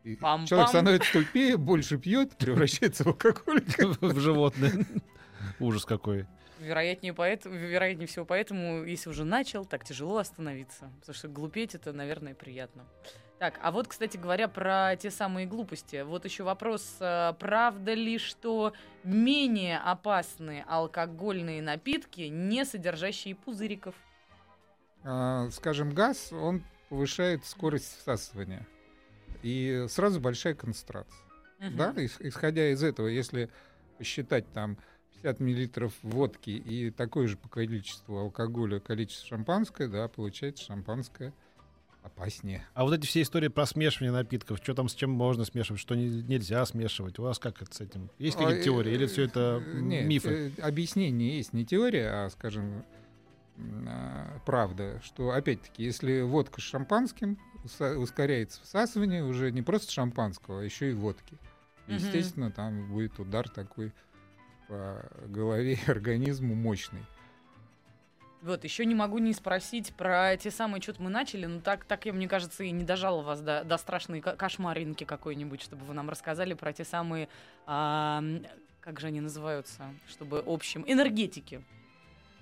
Пам-пам. 0.06 0.46
человек 0.46 0.70
становится 0.70 1.12
тупее, 1.12 1.58
больше 1.58 1.98
пьет, 1.98 2.38
превращается 2.38 3.04
в 3.04 3.08
алкоголика. 3.08 3.88
В 4.02 4.20
животное. 4.20 4.86
Ужас 5.60 5.86
какой. 5.86 6.28
Вероятнее, 6.60 7.14
поэтому, 7.14 7.56
вероятнее 7.56 8.08
всего 8.08 8.24
поэтому, 8.24 8.86
если 8.86 9.10
уже 9.10 9.26
начал, 9.26 9.66
так 9.66 9.84
тяжело 9.84 10.18
остановиться. 10.18 10.90
Потому 11.02 11.14
что 11.16 11.28
глупеть 11.28 11.76
это, 11.76 11.92
наверное, 11.92 12.34
приятно. 12.34 12.86
Так, 13.40 13.60
а 13.62 13.72
вот, 13.72 13.88
кстати 13.90 14.16
говоря, 14.16 14.48
про 14.48 14.96
те 14.96 15.12
самые 15.12 15.46
глупости. 15.46 16.04
Вот 16.04 16.24
еще 16.24 16.44
вопрос, 16.44 16.96
а, 17.02 17.34
правда 17.34 17.94
ли, 17.94 18.18
что 18.18 18.74
менее 19.04 19.78
опасны 19.80 20.64
алкогольные 20.68 21.62
напитки, 21.62 22.22
не 22.22 22.64
содержащие 22.64 23.36
пузыриков? 23.36 23.96
А, 25.04 25.50
Скажем, 25.52 25.90
газ, 25.92 26.32
он 26.32 26.64
повышает 26.88 27.46
скорость 27.46 28.00
всасывания. 28.00 28.66
И 29.46 29.86
сразу 29.90 30.20
большая 30.20 30.56
концентрация. 30.56 31.22
Мгм. 31.60 31.78
Да, 31.78 31.94
ис- 31.98 32.18
исходя 32.20 32.68
из 32.72 32.82
этого, 32.82 33.06
если 33.06 33.52
посчитать 34.00 34.52
там 34.54 34.76
50 35.14 35.40
миллилитров 35.40 35.94
водки 36.02 36.50
и 36.50 36.90
такое 36.90 37.28
же 37.28 37.38
по 37.38 37.48
количеству 37.48 38.18
алкоголя 38.18 38.80
количество 38.80 39.28
шампанское, 39.28 39.88
да, 39.88 40.08
получается 40.08 40.66
шампанское 40.66 41.32
опаснее. 42.02 42.66
А 42.74 42.86
вот 42.86 42.96
эти 42.98 43.06
все 43.06 43.22
истории 43.22 43.50
про 43.50 43.68
смешивание 43.68 44.12
напитков, 44.12 44.58
что 44.64 44.74
там 44.74 44.90
с 44.90 44.96
чем 44.96 45.12
можно 45.12 45.46
смешивать, 45.46 45.80
что 45.80 45.94
не- 45.94 46.24
нельзя 46.24 46.66
смешивать, 46.66 47.20
у 47.20 47.22
вас 47.24 47.38
как 47.38 47.62
это 47.62 47.72
с 47.74 47.82
этим? 47.82 48.10
Есть 48.18 48.38
какие-то 48.38 48.60
А, 48.62 48.64
теории 48.64 48.94
или 48.94 49.06
э, 49.06 49.08
все 49.08 49.24
это 49.26 49.64
э, 49.64 49.80
нет, 49.80 50.08
мифы? 50.08 50.52
э, 50.58 50.62
Объяснение 50.62 51.38
есть, 51.38 51.54
не 51.54 51.66
теория, 51.68 52.26
а, 52.26 52.30
скажем, 52.32 52.84
а, 53.88 54.40
правда, 54.44 55.00
что, 55.04 55.30
опять-таки, 55.32 55.84
если 55.84 56.22
водка 56.22 56.62
с 56.62 56.64
шампанским, 56.64 57.38
ускоряется 57.98 58.62
всасывание 58.64 59.24
уже 59.24 59.52
не 59.52 59.62
просто 59.62 59.92
шампанского, 59.92 60.62
а 60.62 60.64
еще 60.64 60.92
и 60.92 60.94
водки. 60.94 61.38
Мгм. 61.88 61.98
Естественно, 61.98 62.52
там 62.52 62.88
будет 62.92 63.20
удар 63.20 63.50
такой 63.50 63.94
по 64.68 65.04
голове 65.28 65.74
и 65.74 65.92
организму 65.92 66.56
мощный. 66.56 67.06
Вот, 68.42 68.64
еще 68.64 68.86
не 68.86 68.94
могу 68.94 69.18
не 69.18 69.34
спросить 69.34 69.96
про 69.96 70.38
те 70.38 70.52
самые, 70.52 70.80
что-то 70.80 71.02
мы 71.02 71.10
начали, 71.10 71.48
но 71.48 71.62
так, 71.62 71.84
так 71.86 72.06
я, 72.06 72.14
мне 72.14 72.28
кажется, 72.28 72.64
и 72.64 72.70
не 72.70 72.84
дожала 72.84 73.24
вас 73.24 73.42
до, 73.42 73.64
до 73.64 73.78
страшной 73.78 74.22
кошмаринки 74.22 75.04
какой-нибудь, 75.04 75.64
чтобы 75.64 75.84
вы 75.84 75.96
нам 75.96 76.12
рассказали 76.12 76.54
про 76.54 76.72
те 76.72 76.86
самые, 76.86 77.28
а, 77.66 78.24
как 78.82 79.00
же 79.00 79.08
они 79.08 79.20
называются, 79.20 79.86
чтобы 80.08 80.44
общим, 80.46 80.84
энергетики. 80.86 81.64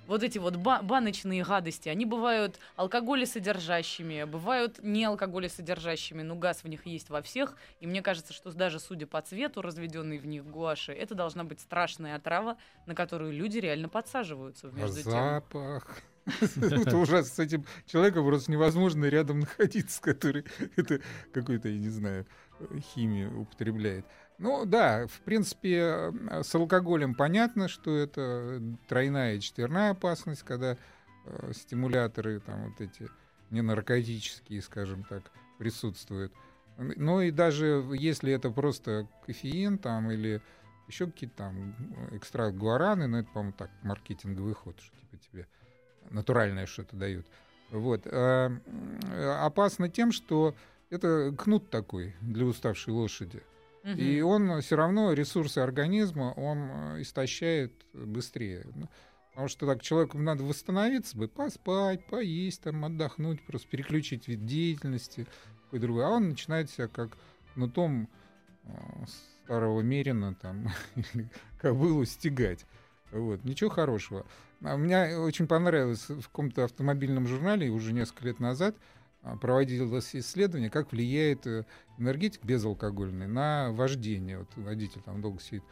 Вот 0.08 0.24
эти 0.24 0.38
вот 0.38 0.58
ба- 0.58 0.82
баночные 0.84 1.44
гадости, 1.44 1.90
они 1.90 2.06
бывают 2.06 2.60
алкоголесодержащими, 2.76 4.26
бывают 4.26 4.84
не 4.84 5.06
алкоголесодержащими, 5.06 6.22
но 6.22 6.36
газ 6.36 6.64
в 6.64 6.68
них 6.68 6.86
есть 6.86 7.10
во 7.10 7.22
всех, 7.22 7.56
и 7.80 7.88
мне 7.88 8.02
кажется, 8.02 8.34
что 8.34 8.52
даже 8.52 8.80
судя 8.80 9.08
по 9.08 9.22
цвету, 9.22 9.62
разведенный 9.62 10.18
в 10.18 10.26
них 10.26 10.46
гуаши, 10.46 10.92
это 10.92 11.16
должна 11.16 11.44
быть 11.44 11.62
страшная 11.62 12.16
отрава, 12.16 12.58
на 12.86 12.96
которую 12.96 13.32
люди 13.34 13.60
реально 13.60 13.90
подсаживаются 13.90 14.68
А 14.68 14.72
между 14.72 15.04
тем. 15.04 15.12
запах. 15.12 15.98
Это 16.26 16.98
ужасно. 16.98 17.34
С 17.34 17.40
этим 17.40 17.66
человеком 17.86 18.26
просто 18.26 18.52
невозможно 18.52 19.06
рядом 19.06 19.42
находиться, 19.42 20.02
который 20.02 20.46
это 20.78 21.02
какой-то, 21.34 21.68
я 21.68 21.78
не 21.78 21.90
знаю, 21.90 22.26
химию 22.94 23.42
употребляет. 23.42 24.06
Ну 24.38 24.66
да, 24.66 25.08
в 25.08 25.22
принципе, 25.22 26.12
э, 26.30 26.44
с 26.44 26.54
алкоголем 26.56 27.16
понятно, 27.16 27.68
что 27.68 27.96
это 27.96 28.62
тройная 28.88 29.36
и 29.36 29.40
четверная 29.40 29.92
опасность, 29.92 30.44
когда 30.44 30.78
э, 31.26 31.52
стимуляторы, 31.54 32.40
там 32.40 32.70
вот 32.70 32.82
эти 32.82 33.10
ненаркотические, 33.52 34.62
скажем 34.62 35.04
так, 35.04 35.32
присутствуют. 35.60 36.34
Ну 36.78 37.22
и 37.22 37.32
даже 37.32 37.86
если 37.94 38.34
это 38.34 38.50
просто 38.50 39.08
кофеин 39.26 39.78
там 39.78 40.10
или 40.12 40.42
еще 40.88 41.06
какие-то 41.06 41.36
там 41.38 41.76
экстракт 42.12 42.58
гуараны, 42.58 43.08
но 43.08 43.20
это, 43.20 43.30
по-моему, 43.30 43.54
так, 43.58 43.70
маркетинговый 43.84 44.54
ход, 44.54 44.80
что 44.80 44.96
типа 44.98 45.18
тебе 45.18 45.48
натуральное 46.10 46.66
что-то 46.66 46.96
дают. 46.96 47.26
Вот. 47.70 48.02
А, 48.06 48.48
м, 48.48 49.00
опасно 49.46 49.88
тем, 49.88 50.12
что 50.12 50.56
это 50.90 51.34
кнут 51.38 51.70
такой 51.70 52.16
для 52.22 52.46
уставшей 52.46 52.94
лошади. 52.94 53.42
Мгм. 53.84 53.98
И 53.98 54.22
он 54.22 54.62
все 54.62 54.76
равно 54.76 55.14
ресурсы 55.14 55.60
организма 55.60 56.34
он 56.36 56.58
э, 56.58 57.02
истощает 57.02 57.74
быстрее. 57.94 58.66
Ну, 58.76 58.88
Потому 59.32 59.48
что 59.48 59.66
так 59.66 59.82
человеку 59.82 60.20
надо 60.20 60.44
восстановиться 60.44 61.18
бы, 61.18 61.28
поспать, 61.28 62.06
поесть, 62.06 62.62
там, 62.62 62.86
отдохнуть, 62.86 63.44
просто 63.44 63.68
переключить 63.68 64.28
вид 64.28 64.46
деятельности 64.46 65.28
какой 65.64 65.80
другой. 65.80 66.06
А 66.06 66.10
он 66.10 66.30
начинает 66.30 66.70
себя 66.70 66.88
как 66.88 67.18
нутом 67.56 68.08
э, 68.64 68.70
старого 69.44 69.82
мерина 69.82 70.36
там, 70.36 70.68
кобылу 71.60 72.06
стегать. 72.06 72.66
Вот. 73.12 73.44
Ничего 73.44 73.72
хорошего. 73.72 74.26
А 74.62 74.78
Мне 74.78 75.18
очень 75.18 75.48
понравилось 75.48 76.08
в 76.10 76.24
каком-то 76.24 76.66
автомобильном 76.66 77.28
журнале 77.28 77.70
уже 77.70 77.92
несколько 77.92 78.26
лет 78.26 78.40
назад 78.40 78.76
проводилось 79.42 80.16
исследование, 80.16 80.70
как 80.70 80.92
влияет 80.92 81.48
э, 81.48 81.66
энергетик 81.98 82.44
безалкогольный 82.44 83.28
на 83.28 83.72
вождение. 83.72 84.40
Вот 84.40 84.50
водитель 84.58 85.02
там 85.02 85.22
долго 85.22 85.40
сидит. 85.42 85.64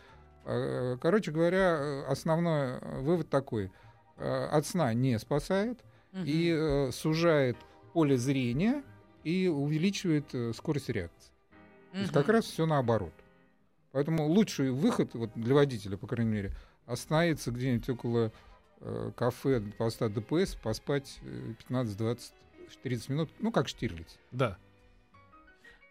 А, 0.45 0.97
Короче 0.97 1.31
говоря, 1.31 1.77
э, 1.79 2.03
основной 2.07 2.77
э, 2.79 3.01
вывод 3.01 3.29
такой. 3.29 3.71
Э, 4.17 4.45
От 4.51 4.65
сна 4.65 4.93
не 4.93 5.17
спасает 5.19 5.79
Мгм. 6.13 6.23
и 6.25 6.49
э, 6.57 6.91
сужает 6.91 7.57
поле 7.93 8.17
зрения 8.17 8.83
и 9.23 9.47
увеличивает 9.47 10.25
э, 10.33 10.51
скорость 10.53 10.89
реакции. 10.89 11.31
То 11.91 11.99
есть 11.99 12.13
как 12.13 12.29
раз 12.29 12.45
все 12.45 12.65
наоборот. 12.65 13.13
Поэтому 13.91 14.25
лучший 14.27 14.71
выход 14.71 15.13
вот, 15.13 15.31
для 15.35 15.53
водителя, 15.55 15.97
по 15.97 16.07
крайней 16.07 16.31
мере, 16.31 16.55
остановиться 16.85 17.51
где-нибудь 17.51 17.89
около 17.89 18.31
э, 18.79 19.11
кафе 19.15 19.61
поста 19.77 20.07
ДПС, 20.07 20.55
поспать 20.55 21.19
э, 21.23 21.53
15, 21.59 21.97
20, 21.97 22.33
30 22.77 23.09
минут, 23.09 23.29
ну, 23.39 23.51
как 23.51 23.67
Штирлиц. 23.67 24.17
Да. 24.31 24.57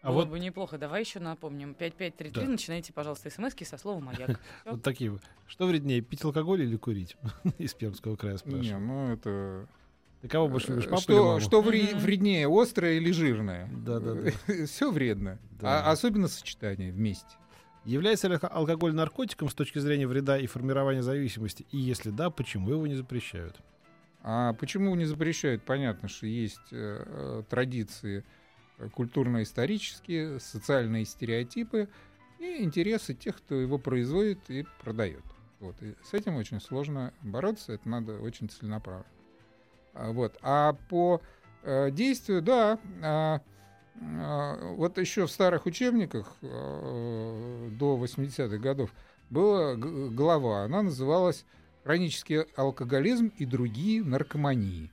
А 0.01 0.07
Было 0.07 0.15
вот, 0.21 0.29
бы 0.29 0.39
неплохо. 0.39 0.77
Давай 0.79 1.01
еще 1.01 1.19
напомним. 1.19 1.75
5533. 1.75 2.31
Да. 2.45 2.49
Начинайте, 2.51 2.91
пожалуйста, 2.91 3.29
смс 3.29 3.53
со 3.67 3.77
слова 3.77 3.99
«Маяк». 3.99 4.39
Вот 4.65 4.81
такие. 4.81 5.19
Что 5.47 5.67
вреднее, 5.67 6.01
пить 6.01 6.23
алкоголь 6.23 6.63
или 6.63 6.75
курить? 6.75 7.15
Из 7.59 7.73
Пермского 7.75 8.15
края 8.15 8.33
Не, 8.33 8.37
спрашиваю. 8.39 8.79
ну 8.79 9.13
это... 9.13 9.67
Ты 10.21 10.27
кого 10.27 10.47
больше 10.47 10.69
любишь, 10.69 10.85
Э, 10.85 10.89
папу 10.89 11.01
или 11.01 11.03
что, 11.15 11.25
маму? 11.25 11.39
что 11.39 11.61
вреднее, 11.61 12.47
острое 12.47 12.93
или 12.93 13.11
жирное? 13.11 13.69
Да-да-да. 13.71 14.31
Все 14.65 14.91
вредно. 14.91 15.39
Да. 15.59 15.83
А 15.87 15.91
особенно 15.91 16.27
сочетание 16.27 16.91
вместе. 16.91 17.35
Является 17.85 18.27
ли 18.27 18.35
алко- 18.35 18.47
алкоголь 18.47 18.93
наркотиком 18.93 19.49
с 19.49 19.55
точки 19.55 19.79
зрения 19.79 20.05
вреда 20.07 20.37
и 20.37 20.45
формирования 20.47 21.01
зависимости? 21.01 21.65
И 21.71 21.77
если 21.77 22.09
да, 22.11 22.29
почему 22.29 22.69
его 22.69 22.85
не 22.85 22.93
запрещают? 22.95 23.59
А 24.23 24.53
почему 24.53 24.93
не 24.95 25.05
запрещают? 25.05 25.63
Понятно, 25.63 26.07
что 26.07 26.27
есть 26.27 26.59
э, 26.71 27.03
э, 27.05 27.43
традиции 27.49 28.23
э, 28.77 28.89
культурно-исторические, 28.89 30.39
социальные 30.39 31.05
стереотипы 31.05 31.89
и 32.39 32.63
интересы 32.63 33.13
тех, 33.15 33.37
кто 33.37 33.55
его 33.55 33.79
производит 33.79 34.39
и 34.49 34.65
продает. 34.83 35.23
Вот. 35.59 35.75
И 35.81 35.95
с 36.03 36.13
этим 36.13 36.35
очень 36.35 36.61
сложно 36.61 37.13
бороться, 37.21 37.73
это 37.73 37.87
надо 37.87 38.19
очень 38.19 38.49
целенаправленно. 38.49 39.05
А, 39.93 40.11
Вот. 40.11 40.37
А 40.41 40.73
по 40.89 41.21
э, 41.63 41.89
действию, 41.91 42.41
да, 42.41 42.79
а, 43.01 43.41
вот 44.75 44.97
еще 44.97 45.27
в 45.27 45.31
старых 45.31 45.65
учебниках 45.65 46.35
э, 46.41 47.69
до 47.71 47.97
80-х 48.03 48.57
годов 48.57 48.91
была 49.29 49.75
глава, 49.75 50.63
она 50.63 50.81
называлась 50.81 51.45
хронический 51.83 52.45
алкоголизм 52.55 53.31
и 53.37 53.45
другие 53.45 54.03
наркомании. 54.03 54.91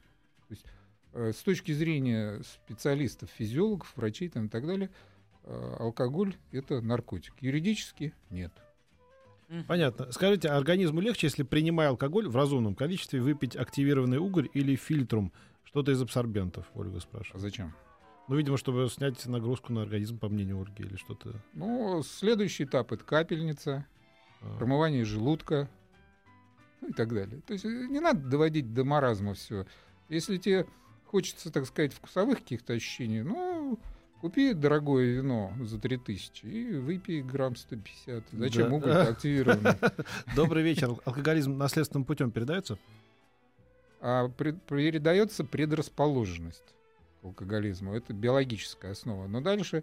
То 0.49 0.53
есть, 0.53 0.65
э, 1.13 1.33
с 1.33 1.43
точки 1.43 1.73
зрения 1.73 2.41
специалистов, 2.43 3.31
физиологов, 3.31 3.93
врачей 3.97 4.29
там, 4.29 4.47
и 4.47 4.49
так 4.49 4.67
далее, 4.67 4.91
э, 5.45 5.77
алкоголь 5.79 6.37
это 6.53 6.81
наркотик. 6.81 7.35
Юридически 7.41 8.15
нет. 8.31 8.53
Понятно. 9.67 10.13
Скажите, 10.13 10.49
а 10.49 10.59
организму 10.59 11.01
легче, 11.01 11.27
если 11.27 11.43
принимая 11.43 11.89
алкоголь 11.89 12.29
в 12.29 12.37
разумном 12.37 12.75
количестве, 12.75 13.21
выпить 13.21 13.57
активированный 13.57 14.19
уголь 14.19 14.51
или 14.53 14.77
фильтрум? 14.77 15.33
Что-то 15.65 15.93
из 15.93 16.03
абсорбентов, 16.03 16.67
Ольга 16.75 16.99
А 16.99 17.01
спрашивает. 17.01 17.41
зачем? 17.41 17.75
Ну, 18.29 18.37
видимо, 18.37 18.59
чтобы 18.59 18.89
снять 18.91 19.25
нагрузку 19.27 19.73
на 19.73 19.83
организм, 19.83 20.19
по 20.19 20.29
мнению 20.29 20.61
Ольги, 20.61 20.83
или 20.85 20.97
что-то. 20.97 21.43
Ну, 21.55 22.03
следующий 22.03 22.65
этап 22.65 22.93
это 22.93 23.03
капельница, 23.05 23.87
а. 24.43 24.59
промывание 24.59 25.05
желудка 25.07 25.71
ну 26.81 26.89
и 26.89 26.93
так 26.93 27.13
далее. 27.13 27.41
То 27.47 27.53
есть 27.55 27.65
э, 27.65 27.69
не 27.69 28.01
надо 28.01 28.21
доводить 28.29 28.73
до 28.75 28.85
маразма 28.85 29.35
все. 29.35 29.67
Если 30.09 30.37
тебе 30.39 30.67
хочется, 31.07 31.51
так 31.51 31.67
сказать, 31.67 31.93
вкусовых 31.93 32.39
каких-то 32.39 32.73
ощущений, 32.75 33.23
ну, 33.23 33.79
купи 34.21 34.53
дорогое 34.55 35.07
вино 35.17 35.53
за 35.61 35.79
3000 35.79 36.45
и 36.47 36.77
выпей 36.79 37.23
грамм 37.23 37.57
150. 37.57 38.25
Зачем 38.33 38.69
Да. 38.71 38.75
уголь 38.77 38.93
активированный? 38.93 39.73
Добрый 40.37 40.63
вечер. 40.63 40.91
Алкоголизм 41.05 41.57
наследственным 41.57 42.05
путем 42.05 42.31
передается? 42.31 42.79
А 44.01 44.29
пред- 44.29 44.63
передается 44.63 45.45
предрасположенность 45.45 46.75
к 47.21 47.25
алкоголизму. 47.25 47.95
Это 47.95 48.13
биологическая 48.13 48.93
основа. 48.93 49.27
Но 49.27 49.41
дальше 49.41 49.83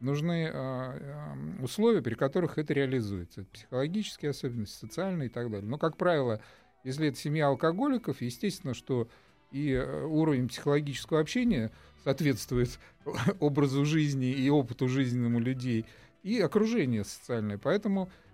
нужны 0.00 0.50
а, 0.52 0.98
а, 0.98 1.62
условия, 1.62 2.02
при 2.02 2.14
которых 2.14 2.58
это 2.58 2.74
реализуется. 2.74 3.44
Психологические 3.52 4.30
особенности, 4.30 4.78
социальные 4.78 5.26
и 5.26 5.30
так 5.30 5.50
далее. 5.50 5.68
Но, 5.68 5.78
как 5.78 5.96
правило, 5.96 6.40
если 6.84 7.08
это 7.08 7.18
семья 7.18 7.48
алкоголиков, 7.48 8.20
естественно, 8.20 8.74
что 8.74 9.08
и 9.50 9.70
э, 9.72 10.04
уровень 10.04 10.48
психологического 10.48 11.20
общения 11.20 11.70
соответствует 12.04 12.78
образу 13.40 13.84
жизни 13.84 14.30
и 14.30 14.48
опыту 14.50 14.88
жизненному 14.88 15.40
людей, 15.40 15.86
и 16.22 16.40
окружение 16.40 17.04
социальное. 17.04 17.58
Поэтому 17.58 18.04
э, 18.04 18.25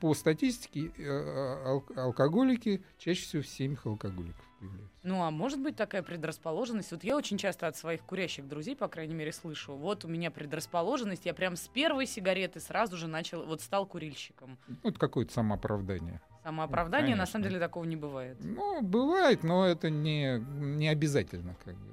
по 0.00 0.14
статистике 0.14 0.90
э, 0.96 1.62
ал- 1.64 1.84
алкоголики 1.96 2.82
чаще 2.98 3.22
всего 3.22 3.42
в 3.42 3.46
семьях 3.46 3.86
алкоголиков 3.86 4.44
появляются. 4.58 4.88
Ну, 5.02 5.22
а 5.22 5.30
может 5.30 5.60
быть 5.60 5.76
такая 5.76 6.02
предрасположенность? 6.02 6.90
Вот 6.90 7.04
я 7.04 7.16
очень 7.16 7.38
часто 7.38 7.66
от 7.66 7.76
своих 7.76 8.02
курящих 8.02 8.48
друзей, 8.48 8.74
по 8.76 8.88
крайней 8.88 9.14
мере, 9.14 9.32
слышу. 9.32 9.74
Вот 9.76 10.04
у 10.04 10.08
меня 10.08 10.30
предрасположенность, 10.30 11.26
я 11.26 11.34
прям 11.34 11.56
с 11.56 11.68
первой 11.68 12.06
сигареты 12.06 12.60
сразу 12.60 12.96
же 12.96 13.06
начал, 13.06 13.44
вот 13.44 13.60
стал 13.60 13.86
курильщиком. 13.86 14.58
Ну, 14.68 14.90
это 14.90 14.98
какое-то 14.98 15.32
самооправдание. 15.32 16.20
Самооправдание, 16.42 17.14
на 17.14 17.26
самом 17.26 17.44
деле, 17.44 17.58
такого 17.60 17.84
не 17.84 17.96
бывает. 17.96 18.38
Ну, 18.40 18.80
бывает, 18.82 19.42
но 19.42 19.66
это 19.66 19.90
не, 19.90 20.38
не 20.38 20.88
обязательно. 20.88 21.56
Как 21.64 21.74
бы. 21.74 21.88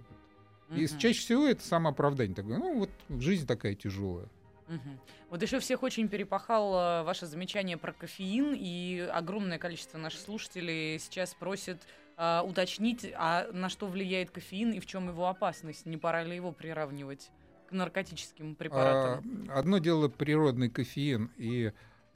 И 0.77 0.85
Мгм. 0.85 0.97
чаще 0.97 1.19
всего 1.19 1.45
это 1.45 1.61
самооправдание 1.63 2.35
такое. 2.35 2.57
Ну, 2.57 2.79
вот 2.79 2.89
жизнь 3.21 3.45
такая 3.45 3.75
тяжелая. 3.75 4.27
Мгм. 4.67 4.99
Вот 5.30 5.41
еще 5.41 5.60
всех 5.60 5.84
очень 5.84 6.08
перепахало 6.08 7.04
ваше 7.06 7.28
замечание 7.28 7.78
про 7.78 7.93
кофеин, 7.93 8.56
и 8.58 8.99
огромное 9.12 9.60
количество 9.60 9.97
наших 9.97 10.21
слушателей 10.21 10.99
сейчас 10.99 11.34
просит 11.34 11.78
а, 12.17 12.43
уточнить, 12.43 13.12
а 13.15 13.47
на 13.51 13.69
что 13.69 13.88
влияет 13.88 14.32
кофеин 14.32 14.71
и 14.71 14.80
в 14.80 14.86
чем 14.86 15.10
его 15.10 15.28
опасность. 15.28 15.86
Не 15.86 15.97
пора 15.97 16.23
ли 16.23 16.36
его 16.36 16.51
приравнивать 16.51 17.30
к 17.67 17.71
наркотическим 17.71 18.56
препаратам? 18.56 19.47
А, 19.49 19.60
одно 19.60 19.78
дело 19.80 20.08
природный 20.08 20.69
кофеин 20.69 21.32
и 21.38 21.71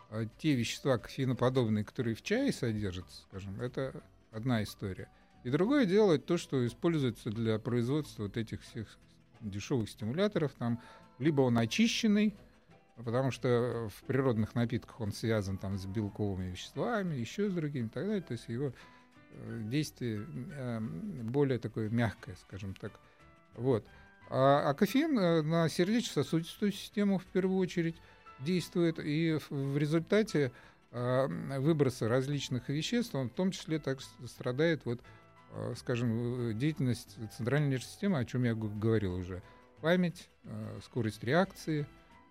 а, 0.10 0.26
те 0.38 0.56
вещества 0.56 0.98
кофеиноподобные, 0.98 1.84
которые 1.84 2.16
в 2.16 2.24
чае 2.24 2.52
содержатся, 2.52 3.22
скажем, 3.24 3.60
это 3.62 4.02
одна 4.32 4.64
история. 4.64 5.10
И 5.44 5.50
другое 5.50 5.86
дело 5.86 6.18
то, 6.18 6.38
что 6.38 6.66
используется 6.66 7.30
для 7.30 7.60
производства 7.60 8.24
вот 8.24 8.38
этих 8.38 8.62
всех 8.62 8.98
дешевых 9.40 9.90
стимуляторов. 9.90 10.54
Там 10.54 10.82
либо 11.20 11.42
он 11.42 11.58
очищенный, 11.58 12.34
потому 12.96 13.32
что 13.32 13.90
в 13.96 14.04
природных 14.04 14.56
напитках 14.56 15.00
он 15.00 15.12
связан 15.12 15.58
там 15.58 15.78
с 15.78 15.86
белковыми 15.86 16.52
веществами, 16.52 17.16
еще 17.16 17.50
с 17.50 17.54
другими 17.54 17.88
и 17.88 17.90
так 17.90 18.06
далее. 18.06 18.22
То 18.22 18.34
есть 18.34 18.48
его 18.48 18.74
э, 19.32 19.62
действие 19.66 20.26
э, 20.56 20.80
более 20.80 21.60
такое 21.60 21.90
мягкое, 21.90 22.36
скажем 22.36 22.74
так. 22.74 23.00
Вот. 23.56 23.86
А, 24.30 24.70
а 24.70 24.74
кофеин 24.74 25.18
э, 25.18 25.42
на 25.42 25.70
сердечно-сосудистую 25.70 26.72
систему 26.72 27.18
в 27.18 27.26
первую 27.26 27.60
очередь 27.60 27.96
действует, 28.40 29.00
и 29.00 29.38
в, 29.50 29.78
результате 29.78 30.52
э, 30.92 31.28
выброса 31.60 32.08
различных 32.08 32.70
веществ, 32.70 33.16
он 33.16 33.30
в 33.30 33.34
том 33.34 33.52
числе 33.52 33.80
так 33.80 34.00
страдает, 34.26 34.86
вот, 34.86 35.02
скажем, 35.76 36.58
деятельность 36.58 37.18
центральной 37.36 37.70
нервной 37.70 37.88
системы, 37.88 38.20
о 38.20 38.26
чем 38.26 38.44
я 38.44 38.54
говорил 38.54 39.16
уже, 39.16 39.42
память, 39.82 40.30
э, 40.44 40.80
скорость 40.84 41.24
реакции, 41.24 41.86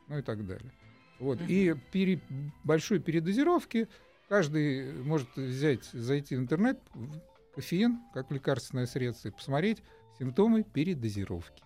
ну 0.08 0.18
и 0.18 0.22
так 0.22 0.46
далее. 0.46 0.72
Вот. 1.18 1.40
И 1.48 1.74
при 1.92 2.20
большой 2.64 3.00
передозировке 3.00 3.88
каждый 4.28 4.92
может 5.02 5.28
взять, 5.36 5.84
зайти 5.86 6.36
в 6.36 6.38
интернет, 6.40 6.80
в 6.94 7.54
кофеин, 7.56 7.98
как 8.14 8.30
лекарственное 8.30 8.86
средство, 8.86 9.28
и 9.28 9.32
посмотреть 9.32 9.82
симптомы 10.18 10.62
передозировки. 10.62 11.62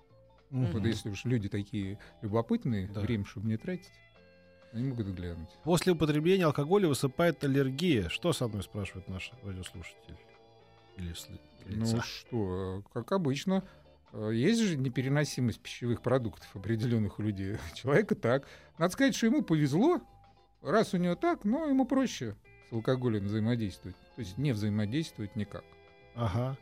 Мгм. 0.51 0.66
Вот 0.73 0.85
если 0.87 1.11
уж 1.11 1.25
люди 1.25 1.49
такие 1.49 1.99
любопытные, 2.23 2.88
Да. 2.88 3.01
время, 3.01 3.25
чтобы 3.25 3.49
не 3.49 3.57
тратить, 3.57 3.90
они 4.73 4.88
могут 4.88 5.09
глянуть. 5.09 5.51
После 5.64 5.92
употребления 5.92 6.47
алкоголя 6.47 6.88
высыпает 6.88 7.42
аллергия. 7.45 8.09
Что 8.09 8.33
со 8.33 8.49
мной 8.49 8.62
спрашивает 8.62 9.09
наш 9.09 9.33
радиослушатель? 9.42 10.16
Или 10.97 11.12
сли- 11.14 11.40
Ну 11.66 11.81
лица? 11.81 12.01
что, 12.03 12.79
э, 12.81 12.83
как 12.92 13.12
обычно, 13.12 13.64
есть 14.12 14.61
же 14.61 14.77
непереносимость 14.77 15.61
пищевых 15.61 16.03
продуктов 16.03 16.48
определенных 16.55 17.18
у 17.18 17.22
людей. 17.22 17.57
Человека 17.75 18.14
так. 18.14 18.46
Надо 18.79 18.92
сказать, 18.92 19.14
что 19.14 19.27
ему 19.27 19.42
повезло. 19.42 20.01
Раз 20.62 20.94
у 20.94 20.96
него 20.96 21.16
так, 21.16 21.44
но 21.44 21.66
ему 21.66 21.87
проще 21.87 22.37
с 22.68 22.72
алкоголем 22.72 23.25
взаимодействовать. 23.25 23.96
То 24.14 24.20
есть 24.20 24.38
не 24.38 24.53
взаимодействовать 24.53 25.35
никак. 25.35 25.64
Ага. 26.14 26.57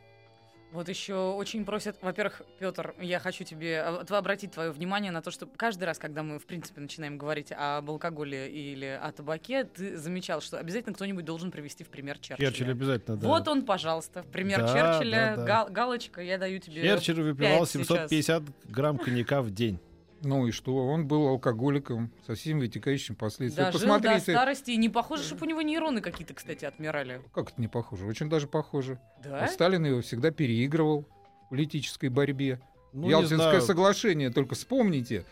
Вот 0.73 0.89
еще 0.89 1.33
очень 1.33 1.65
просят, 1.65 1.97
во-первых, 2.01 2.43
Петр, 2.61 2.95
я 3.01 3.19
хочу 3.19 3.43
тебе 3.43 3.81
а, 3.83 4.05
обратить 4.11 4.53
твое 4.53 4.71
внимание 4.71 5.11
на 5.11 5.21
то, 5.21 5.33
что 5.33 5.47
каждый 5.47 5.85
раз, 5.85 5.99
когда 5.99 6.23
мы, 6.23 6.39
в 6.39 6.47
принципе, 6.47 6.81
начинаем 6.81 7.19
говорить 7.19 7.53
об 7.57 7.91
алкоголе 7.91 8.49
или 8.49 8.87
о 8.87 9.11
табаке, 9.11 9.65
ты 9.65 9.97
замечал, 9.97 10.41
что 10.41 10.59
обязательно 10.59 10.95
кто-нибудь 10.95 11.25
должен 11.25 11.51
привести 11.51 11.83
в 11.83 11.89
пример 11.89 12.19
Черчилля. 12.19 12.51
Черчилль 12.51 12.71
обязательно, 12.71 13.17
да. 13.17 13.27
Вот 13.27 13.49
он, 13.49 13.65
пожалуйста, 13.65 14.23
в 14.23 14.27
пример 14.27 14.61
Да, 14.61 14.69
Черчилля. 14.69 15.17
да, 15.17 15.37
да. 15.37 15.45
Гал- 15.45 15.69
галочка, 15.71 16.21
я 16.21 16.39
даю 16.39 16.61
тебе. 16.61 16.83
Черчилль 16.83 17.21
выпивал 17.23 17.61
пять 17.61 17.71
сейчас. 17.71 17.89
750 17.89 18.43
грамм 18.69 18.99
коньяка 18.99 19.43
в 19.43 19.51
день. 19.51 19.81
Ну 20.23 20.47
и 20.47 20.51
что? 20.51 20.77
Он 20.77 21.07
был 21.07 21.29
алкоголиком 21.29 22.11
со 22.27 22.35
всеми 22.35 22.61
вытекающими 22.61 23.17
последствиями. 23.17 23.71
До 23.71 23.79
Посмотрите, 23.79 24.33
старости. 24.33 24.73
И 24.73 24.77
не 24.77 24.89
похоже, 24.89 25.23
чтобы 25.23 25.47
у 25.47 25.49
него 25.49 25.63
нейроны 25.63 26.01
какие-то, 26.01 26.35
кстати, 26.35 26.65
отмирали. 26.65 27.23
как 27.33 27.51
это 27.53 27.61
не 27.61 27.69
похоже? 27.69 28.07
Очень 28.07 28.29
даже 28.29 28.47
похоже. 28.47 28.99
Да? 29.25 29.47
Сталин 29.49 29.85
его 29.85 30.01
всегда 30.03 30.31
переигрывал 30.31 31.07
в 31.47 31.51
политической 31.51 32.09
борьбе. 32.09 32.61
Ну, 32.93 33.09
Ялтинское 33.09 33.61
соглашение, 33.61 34.31
только 34.31 34.55
вспомните. 34.55 35.25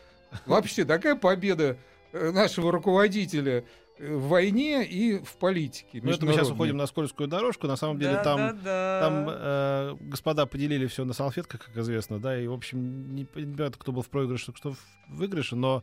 Вообще 0.47 0.85
такая 0.85 1.17
победа 1.17 1.77
э, 2.13 2.31
нашего 2.31 2.71
руководителя 2.71 3.65
в 3.99 4.29
войне 4.29 4.85
и 4.85 5.19
в 5.19 5.37
политике. 5.37 6.01
Ну, 6.03 6.11
это 6.11 6.25
мы 6.25 6.33
сейчас 6.33 6.51
уходим 6.51 6.77
на 6.77 6.87
скользкую 6.87 7.29
дорожку. 7.29 7.67
На 7.67 7.77
самом 7.77 7.99
деле 7.99 8.15
Да, 8.15 8.25
там, 8.25 8.37
да, 8.39 8.53
да. 8.63 9.01
там 9.01 9.29
э, 9.29 9.97
господа 10.09 10.47
поделили 10.47 10.87
все 10.87 11.05
на 11.05 11.13
салфетках, 11.13 11.65
как 11.67 11.77
известно, 11.77 12.19
да, 12.19 12.39
и, 12.39 12.47
в 12.47 12.53
общем, 12.53 13.15
не 13.15 13.25
понимают, 13.25 13.77
кто 13.77 13.93
был 13.93 14.03
в 14.03 14.09
проигрыше, 14.09 14.53
кто 14.53 14.73
в 14.73 14.79
выигрыше, 15.09 15.57
но, 15.57 15.83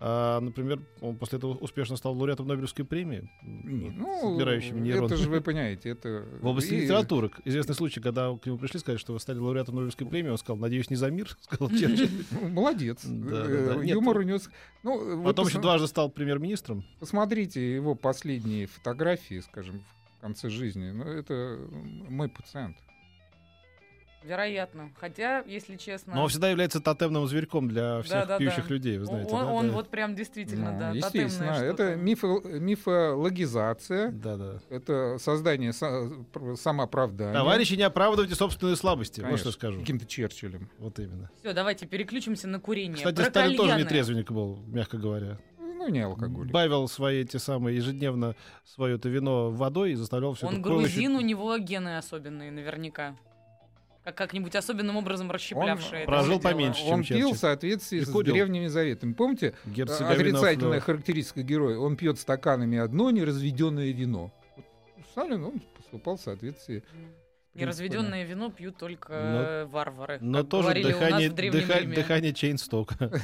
э, 0.00 0.38
например, 0.40 0.80
он 1.00 1.16
после 1.16 1.38
этого 1.38 1.54
успешно 1.54 1.96
стал 1.96 2.14
лауреатом 2.16 2.46
Нобелевской 2.48 2.84
премии, 2.84 3.30
ну, 3.42 4.34
собирающим 4.36 4.82
нейроны. 4.82 5.06
это 5.06 5.16
же 5.16 5.28
вы 5.28 5.40
понимаете, 5.40 5.90
это... 5.90 6.24
В 6.40 6.46
области 6.46 6.74
и- 6.74 6.80
литературы. 6.80 7.30
Известный 7.44 7.74
случай, 7.74 8.00
когда 8.00 8.34
к 8.36 8.46
нему 8.46 8.58
пришли 8.58 8.80
сказать, 8.80 8.98
что 9.00 9.12
вы 9.12 9.20
стали 9.20 9.38
лауреатом 9.38 9.76
Нобелевской 9.76 10.06
премии, 10.06 10.30
он 10.30 10.38
сказал, 10.38 10.56
надеюсь, 10.56 10.90
не 10.90 10.96
за 10.96 11.10
мир, 11.10 11.28
сказал 11.42 11.68
Черчилль. 11.70 12.08
Ну, 12.32 12.48
Молодец. 12.48 12.98
Да, 13.04 13.44
да, 13.44 13.50
Э, 13.50 13.74
да. 13.76 13.82
Юмор 13.84 14.18
у 14.18 14.22
него... 14.22 14.38
с- 14.38 14.50
Ну, 14.82 15.16
вы 15.18 15.24
Потом 15.24 15.46
еще 15.46 15.60
дважды 15.60 15.86
стал 15.86 16.10
премьер-министром. 16.10 16.84
посмотрите 16.98 17.74
его 17.74 17.94
последние 17.94 18.66
фотографии, 18.66 19.40
скажем, 19.40 19.82
в 20.18 20.20
конце 20.20 20.48
жизни. 20.50 20.90
Ну, 20.90 21.04
это 21.04 21.58
мой 22.08 22.28
пациент. 22.28 22.76
Вероятно. 24.22 24.90
Хотя, 25.00 25.40
если 25.46 25.76
честно... 25.76 26.14
Но 26.14 26.22
он 26.24 26.28
всегда 26.28 26.50
является 26.50 26.80
тотемным 26.80 27.26
зверьком 27.26 27.68
для 27.68 28.02
всех 28.02 28.12
Да-да-да. 28.12 28.38
пьющих 28.38 28.68
людей, 28.68 28.98
вы 28.98 29.06
знаете. 29.06 29.30
он 29.34 29.40
да, 29.46 29.52
он 29.52 29.66
да. 29.68 29.72
вот 29.72 29.88
прям 29.88 30.14
действительно, 30.14 30.72
Ну, 30.72 30.78
да, 30.78 30.90
естественно, 30.90 31.52
это 31.52 31.94
мифо- 31.94 32.42
мифологизация, 32.58 34.10
Да, 34.12 34.36
да. 34.36 34.58
это 34.68 35.16
создание 35.18 35.70
са- 35.70 36.24
пр- 36.32 36.56
самооправдания. 36.56 37.32
Товарищи, 37.34 37.74
не 37.74 37.82
оправдывайте 37.82 38.34
собственные 38.34 38.76
слабости. 38.76 39.20
Вот 39.20 39.26
Конечно, 39.26 39.50
что 39.50 39.58
скажу. 39.58 39.80
Каким-то 39.80 40.06
Черчиллем. 40.06 40.68
Вот 40.78 40.98
именно. 40.98 41.30
Все, 41.40 41.52
давайте 41.52 41.86
переключимся 41.86 42.46
на 42.48 42.60
курение. 42.60 42.96
Кстати, 42.96 43.16
Про 43.16 43.24
Сталин 43.24 43.56
тоже 43.56 43.68
не 43.68 43.72
кальяны. 43.72 43.88
трезвенник 43.88 44.30
был, 44.30 44.58
мягко 44.66 44.98
говоря. 44.98 45.38
Ну, 45.58 45.88
не 45.88 46.00
алкоголик. 46.00 46.52
бавил 46.52 46.88
свои 46.88 47.22
эти 47.22 47.38
самые 47.38 47.76
ежедневно 47.78 48.36
свое 48.66 48.96
это 48.96 49.08
вино 49.08 49.50
водой 49.50 49.92
и 49.92 49.94
заставлял 49.94 50.34
все 50.34 50.46
Он 50.46 50.60
грузин, 50.60 51.16
у 51.16 51.20
него 51.22 51.56
гены 51.56 51.96
особенные, 51.96 52.50
наверняка. 52.50 53.16
Как 54.04 54.16
как-нибудь 54.16 54.54
особенным 54.56 54.96
образом 54.96 55.30
расщеплявшие. 55.30 56.02
это 56.02 56.06
прожил 56.10 56.40
дело. 56.40 56.52
поменьше. 56.52 56.80
чем 56.82 56.92
Он 56.94 57.02
пил 57.04 57.16
в 57.16 57.20
Черчилль. 57.32 57.36
соответствии 57.36 58.00
с 58.00 58.10
древними 58.10 58.66
заветами. 58.66 59.12
Помните, 59.12 59.54
А, 59.66 59.70
отрицательная 60.12 60.70
Винов, 60.72 60.84
характеристика 60.84 61.42
героя. 61.42 61.76
Он 61.76 61.96
пьет 61.96 62.18
стаканами 62.18 62.78
одно 62.78 63.10
неразведенное 63.10 63.90
вино. 63.92 64.32
Вот 64.56 65.06
Сталин, 65.10 65.44
он 65.44 65.60
поступал 65.76 66.16
в 66.16 66.20
соответствии. 66.22 66.82
с 67.52 67.54
Неразведенное 67.58 68.24
вино 68.24 68.50
пьют 68.50 68.76
только 68.78 69.12
Но- 69.12 69.42
э, 69.42 69.64
варвары. 69.66 70.18
Но 70.20 70.38
как 70.42 70.48
тоже 70.50 70.62
говорили 70.68 70.86
у 70.86 70.90
нас 70.90 70.98
дыхание, 71.00 71.28
дыха- 71.50 71.94
дыхание 71.94 72.32
Чейнстока. 72.32 72.96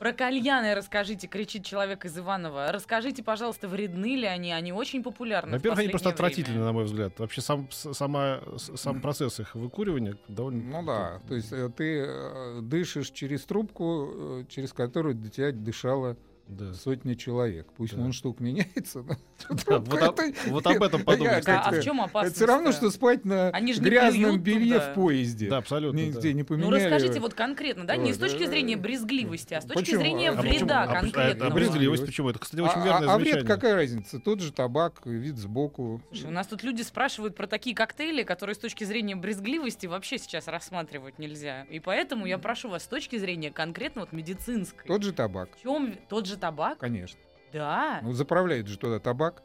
Про 0.00 0.14
кальяны 0.14 0.74
расскажите, 0.74 1.26
кричит 1.26 1.62
человек 1.62 2.06
из 2.06 2.16
Иванова. 2.16 2.72
Расскажите, 2.72 3.22
пожалуйста, 3.22 3.68
вредны 3.68 4.16
ли 4.16 4.24
они? 4.24 4.50
Они 4.50 4.72
очень 4.72 5.02
популярны. 5.02 5.50
в 5.50 5.52
Во-первых, 5.52 5.78
они 5.78 5.88
просто 5.90 6.08
последнее 6.08 6.14
отвратительны, 6.14 6.54
время. 6.54 6.64
на 6.64 6.72
мой 6.72 6.84
взгляд. 6.84 7.18
Вообще 7.18 7.42
сам, 7.42 7.70
сама, 7.70 8.40
сам 8.56 9.00
процесс 9.02 9.40
их 9.40 9.54
выкуривания 9.54 10.16
довольно... 10.26 10.62
Ну 10.62 10.86
да, 10.86 11.20
то 11.28 11.34
есть 11.34 11.52
э, 11.52 11.68
ты 11.76 12.06
э, 12.06 12.60
дышишь 12.62 13.10
через 13.10 13.44
трубку, 13.44 14.10
э, 14.14 14.44
через 14.48 14.72
которую 14.72 15.16
до 15.16 15.28
тебя 15.28 15.52
дышало 15.52 16.16
Да. 16.50 16.74
сотни 16.74 17.14
человек. 17.14 17.68
Пусть 17.76 17.94
Да. 17.96 18.02
он 18.02 18.12
штук 18.12 18.40
меняется, 18.40 19.02
но 19.02 19.14
Да, 19.66 19.78
вот, 19.78 20.02
об, 20.02 20.20
вот 20.48 20.66
об 20.66 20.82
этом 20.82 21.02
подумай, 21.04 21.30
Я 21.32 21.36
А, 21.36 21.40
кстати. 21.40 21.74
а 21.76 21.80
в 21.80 21.84
чем 21.84 22.00
опасность? 22.00 22.36
Это 22.36 22.44
все 22.44 22.52
равно, 22.52 22.72
что 22.72 22.90
спать 22.90 23.24
на 23.24 23.50
грязном 23.52 24.22
плюют 24.22 24.42
белье 24.42 24.74
туда. 24.80 24.90
в 24.90 24.94
поезде. 24.94 25.48
Да, 25.48 25.58
абсолютно. 25.58 25.98
Нигде 25.98 26.20
да. 26.20 26.32
не 26.32 26.40
Ну 26.42 26.44
поменяли. 26.44 26.74
расскажите 26.84 27.20
вот 27.20 27.34
конкретно, 27.34 27.86
да, 27.86 27.96
не 27.96 28.12
с 28.12 28.18
точки 28.18 28.46
зрения 28.46 28.76
брезгливости, 28.76 29.54
а 29.54 29.60
с 29.60 29.64
точки 29.64 29.78
почему? 29.80 30.00
зрения 30.00 30.30
А 30.30 30.40
вреда 30.42 30.82
А 30.82 30.84
а- 30.90 31.00
конкретного. 31.00 31.50
А 31.50 31.54
брезгливость 31.54 32.04
почему? 32.06 32.30
Это, 32.30 32.38
кстати, 32.40 32.60
очень 32.60 32.80
а, 32.80 32.84
верное 32.84 33.08
а- 33.08 33.14
а 33.14 33.18
вред 33.18 33.46
какая 33.46 33.74
разница? 33.74 34.18
Тот 34.18 34.40
же 34.40 34.52
табак, 34.52 35.00
вид 35.06 35.36
сбоку. 35.38 36.02
Слушай, 36.10 36.26
у 36.26 36.32
нас 36.32 36.46
тут 36.46 36.62
люди 36.62 36.82
спрашивают 36.82 37.36
про 37.36 37.46
такие 37.46 37.74
коктейли, 37.76 38.22
которые 38.24 38.54
с 38.54 38.58
точки 38.58 38.84
зрения 38.84 39.14
брезгливости 39.16 39.86
вообще 39.86 40.18
сейчас 40.18 40.48
рассматривать 40.48 41.18
нельзя. 41.18 41.62
И 41.70 41.78
поэтому 41.80 42.26
я 42.26 42.38
прошу 42.38 42.68
вас 42.68 42.82
с 42.84 42.86
точки 42.88 43.16
зрения 43.16 43.50
конкретно 43.50 44.02
вот 44.02 44.12
медицинской. 44.12 44.84
Тот 44.86 45.02
же 45.02 45.12
табак, 45.12 45.50
В 45.56 45.62
чем 45.62 45.94
тот 46.08 46.26
же 46.26 46.36
табак? 46.40 46.78
конечно. 46.78 47.18
Да. 47.52 48.00
Ну, 48.02 48.12
заправляют 48.12 48.66
же 48.68 48.78
туда 48.78 48.98
табак. 49.00 49.42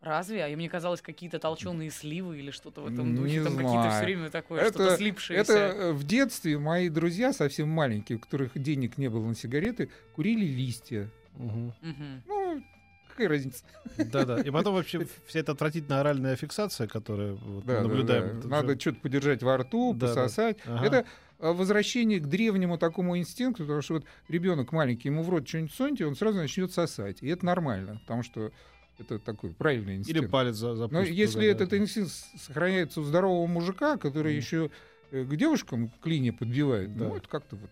Разве? 0.00 0.44
А 0.44 0.48
мне 0.54 0.68
казалось, 0.68 1.00
какие-то 1.00 1.38
толченые 1.38 1.90
сливы 1.90 2.38
или 2.38 2.50
что-то 2.50 2.82
в 2.82 2.92
этом 2.92 3.14
Не 3.14 3.16
духе. 3.16 3.42
Там 3.44 3.52
какие-то 3.56 3.80
все 3.80 3.88
знаю. 3.90 4.04
время 4.04 4.30
такое, 4.30 4.60
Это- 4.60 4.72
что-то 4.74 4.96
слипшееся. 4.96 5.40
Это 5.52 5.52
э, 5.76 5.92
в 5.92 6.04
детстве 6.04 6.58
мои 6.58 6.88
друзья, 6.90 7.32
совсем 7.32 7.68
маленькие, 7.70 8.18
у 8.18 8.20
которых 8.20 8.52
денег 8.60 8.98
не 8.98 9.08
было 9.08 9.26
на 9.26 9.34
сигареты, 9.34 9.88
курили 10.14 10.44
листья. 10.44 11.10
Мгм. 11.36 11.72
Мгм. 11.80 12.22
Ну, 12.26 12.62
какая 13.08 13.28
разница? 13.28 13.64
Да-да. 13.96 14.40
И 14.42 14.50
потом 14.50 14.74
вообще 14.74 15.06
вся 15.26 15.40
эта 15.40 15.52
отвратительная 15.52 16.00
оральная 16.00 16.36
фиксация, 16.36 16.86
которую 16.86 17.36
вот 17.36 17.64
Да, 17.64 17.74
мы 17.74 17.78
да, 17.78 17.82
наблюдаем. 17.88 18.24
да. 18.32 18.38
это 18.40 18.48
Надо 18.48 18.78
что-то 18.80 19.00
подержать 19.00 19.42
во 19.42 19.56
рту, 19.56 19.94
Да, 19.94 20.08
да. 20.08 20.14
пососать. 20.14 20.58
Ага. 20.66 20.86
Это 20.86 21.06
возвращение 21.38 22.20
к 22.20 22.26
древнему 22.26 22.78
такому 22.78 23.16
инстинкту, 23.18 23.64
потому 23.64 23.82
что 23.82 23.94
вот 23.94 24.04
ребенок 24.28 24.72
маленький, 24.72 25.08
ему 25.08 25.22
в 25.22 25.28
рот 25.28 25.46
что-нибудь 25.48 25.72
суньте, 25.72 26.06
он 26.06 26.16
сразу 26.16 26.38
начнет 26.38 26.72
сосать. 26.72 27.18
И 27.22 27.28
это 27.28 27.44
нормально, 27.44 27.98
потому 28.02 28.22
что 28.22 28.50
это 28.98 29.18
такой 29.18 29.50
правильный 29.50 29.96
инстинкт. 29.96 30.20
Или 30.22 30.26
палец 30.28 30.54
за 30.56 30.68
Но 30.68 30.74
запустить 30.76 31.16
если 31.16 31.34
туда, 31.34 31.58
да. 31.58 31.64
этот 31.64 31.74
инстинкт 31.74 32.10
с- 32.10 32.42
сохраняется 32.46 33.00
у 33.00 33.04
здорового 33.04 33.46
мужика, 33.46 33.96
который 33.96 34.32
Мгм. 34.32 34.40
еще 34.40 34.70
э, 35.10 35.24
к 35.24 35.36
девушкам 35.36 35.90
клини 36.02 36.30
подбивает, 36.30 36.96
Да. 36.96 37.08
ну 37.08 37.16
это 37.16 37.28
как-то 37.28 37.56
вот. 37.56 37.70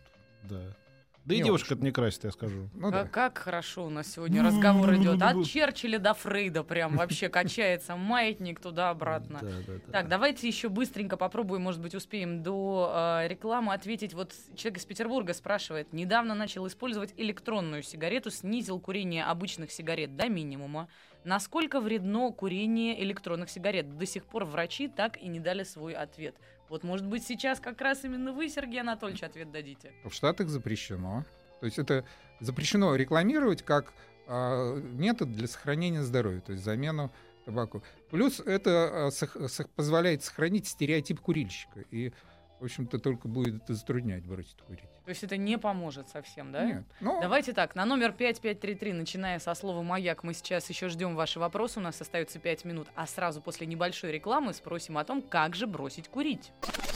Да. 0.48 0.76
Да 1.24 1.34
и 1.34 1.42
девушка 1.42 1.74
это 1.74 1.84
не 1.84 1.92
красит, 1.92 2.24
я 2.24 2.32
скажу. 2.32 2.68
Ну, 2.74 2.90
Как, 2.90 3.04
да. 3.04 3.08
как 3.08 3.38
хорошо 3.38 3.86
у 3.86 3.90
нас 3.90 4.10
сегодня 4.12 4.42
разговор 4.42 4.94
идет. 4.96 5.22
От 5.22 5.44
Черчилля 5.44 5.98
до 5.98 6.14
Фрейда 6.14 6.64
прям 6.64 6.96
вообще 6.96 7.28
качается 7.28 7.96
маятник 7.96 8.60
туда-обратно. 8.60 9.38
Да, 9.40 9.48
да, 9.66 9.72
да. 9.86 9.92
Так, 9.92 10.08
давайте 10.08 10.48
еще 10.48 10.68
быстренько 10.68 11.16
попробуем, 11.16 11.62
может 11.62 11.80
быть, 11.80 11.94
успеем 11.94 12.42
до 12.42 13.20
э, 13.22 13.28
рекламы 13.28 13.72
ответить. 13.72 14.14
Вот 14.14 14.34
человек 14.56 14.78
из 14.80 14.84
Петербурга 14.84 15.32
спрашивает. 15.34 15.92
Недавно 15.92 16.34
начал 16.34 16.66
использовать 16.66 17.14
электронную 17.16 17.82
сигарету, 17.82 18.30
снизил 18.30 18.80
курение 18.80 19.24
обычных 19.24 19.70
сигарет 19.70 20.16
до 20.16 20.28
минимума. 20.28 20.88
Насколько 21.24 21.80
вредно 21.80 22.32
курение 22.32 23.00
электронных 23.02 23.50
сигарет? 23.50 23.96
До 23.96 24.06
сих 24.06 24.24
пор 24.24 24.44
врачи 24.44 24.88
так 24.88 25.16
и 25.16 25.28
не 25.28 25.40
дали 25.40 25.62
свой 25.62 25.94
ответ. 25.94 26.34
Вот, 26.68 26.82
может 26.82 27.06
быть, 27.06 27.24
сейчас 27.24 27.60
как 27.60 27.80
раз 27.80 28.04
именно 28.04 28.32
вы, 28.32 28.48
Сергей 28.48 28.80
Анатольевич, 28.80 29.22
ответ 29.22 29.50
дадите. 29.52 29.92
В 30.04 30.12
Штатах 30.12 30.48
запрещено. 30.48 31.24
То 31.60 31.66
есть 31.66 31.78
это 31.78 32.04
запрещено 32.40 32.96
рекламировать 32.96 33.62
как 33.62 33.92
а, 34.26 34.74
метод 34.76 35.32
для 35.32 35.46
сохранения 35.46 36.02
здоровья, 36.02 36.40
то 36.40 36.52
есть 36.52 36.64
замену 36.64 37.12
табаку. 37.44 37.82
Плюс 38.10 38.40
это 38.40 39.08
а, 39.08 39.66
позволяет 39.76 40.24
сохранить 40.24 40.66
стереотип 40.66 41.20
курильщика. 41.20 41.84
И, 41.90 42.12
в 42.58 42.64
общем-то, 42.64 42.98
только 42.98 43.28
будет 43.28 43.62
затруднять 43.68 44.24
бросить 44.24 44.56
курить. 44.62 44.91
То 45.04 45.08
есть 45.08 45.24
это 45.24 45.36
не 45.36 45.58
поможет 45.58 46.08
совсем, 46.08 46.52
да? 46.52 46.64
Нет. 46.64 46.84
Ну, 47.00 47.20
Давайте 47.20 47.52
так, 47.52 47.74
на 47.74 47.84
номер 47.84 48.12
5533, 48.12 48.92
начиная 48.92 49.38
со 49.40 49.52
слова 49.54 49.82
«Маяк», 49.82 50.22
мы 50.22 50.32
сейчас 50.32 50.68
еще 50.70 50.88
ждем 50.88 51.16
ваши 51.16 51.40
вопросы, 51.40 51.80
у 51.80 51.82
нас 51.82 52.00
остается 52.00 52.38
5 52.38 52.64
минут, 52.64 52.88
а 52.94 53.06
сразу 53.06 53.40
после 53.40 53.66
небольшой 53.66 54.12
рекламы 54.12 54.52
спросим 54.52 54.98
о 54.98 55.04
том, 55.04 55.20
как 55.20 55.56
же 55.56 55.66
бросить 55.66 56.08
курить. 56.08 56.52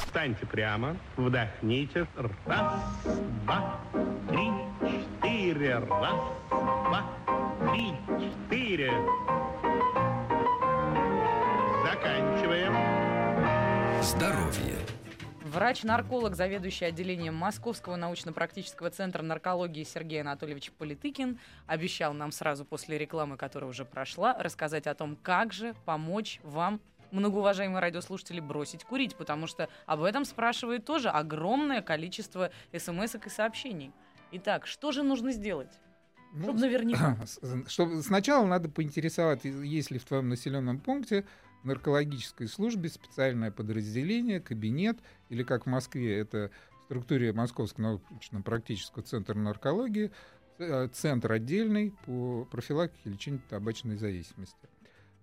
Встаньте 0.06 0.46
прямо, 0.46 0.96
вдохните. 1.16 2.06
Раз, 2.46 2.74
два, 3.44 3.80
три, 4.28 4.50
четыре. 4.80 5.78
Раз, 5.78 6.20
два, 6.48 7.04
три, 7.72 7.92
четыре. 8.20 8.92
Заканчиваем. 11.84 12.72
Здоровье. 14.02 14.95
Врач-нарколог, 15.56 16.34
заведующий 16.34 16.84
отделением 16.84 17.34
Московского 17.34 17.96
научно-практического 17.96 18.90
центра 18.90 19.22
наркологии 19.22 19.84
Сергей 19.84 20.20
Анатольевич 20.20 20.70
Политыкин 20.72 21.38
обещал 21.66 22.12
нам 22.12 22.30
сразу 22.30 22.66
после 22.66 22.98
рекламы, 22.98 23.38
которая 23.38 23.70
уже 23.70 23.86
прошла, 23.86 24.36
рассказать 24.38 24.86
о 24.86 24.94
том, 24.94 25.16
как 25.16 25.54
же 25.54 25.74
помочь 25.86 26.40
вам 26.42 26.78
многоуважаемые 27.10 27.80
радиослушатели, 27.80 28.38
бросить 28.38 28.84
курить, 28.84 29.16
потому 29.16 29.46
что 29.46 29.70
об 29.86 30.02
этом 30.02 30.26
спрашивает 30.26 30.84
тоже 30.84 31.08
огромное 31.08 31.80
количество 31.80 32.50
смс 32.78 33.14
и 33.14 33.30
сообщений. 33.30 33.92
Итак, 34.32 34.66
что 34.66 34.92
же 34.92 35.02
нужно 35.02 35.32
сделать? 35.32 35.72
ну, 36.34 36.44
Чтобы 36.44 36.60
наверняка. 36.60 37.16
чтобы 37.66 38.02
сначала 38.02 38.44
надо 38.44 38.68
поинтересоваться, 38.68 39.48
есть 39.48 39.90
ли 39.90 39.98
в 39.98 40.04
твоем 40.04 40.28
населенном 40.28 40.78
пункте 40.78 41.24
наркологической 41.66 42.48
службе 42.48 42.88
специальное 42.88 43.50
подразделение, 43.50 44.40
кабинет, 44.40 44.98
или 45.29 45.42
как 45.42 45.66
в 45.66 45.68
Москве, 45.68 46.18
это 46.18 46.50
в 46.83 46.85
структуре 46.87 47.33
Московского 47.33 48.00
научно-практического 48.11 49.02
центра 49.02 49.35
наркологии, 49.35 50.12
э, 50.59 50.88
центр 50.92 51.33
отдельный 51.33 51.92
по 52.07 52.46
профилактике 52.50 53.11
и 53.11 53.12
лечению 53.12 53.42
табачной 53.48 53.96
зависимости. 53.96 54.68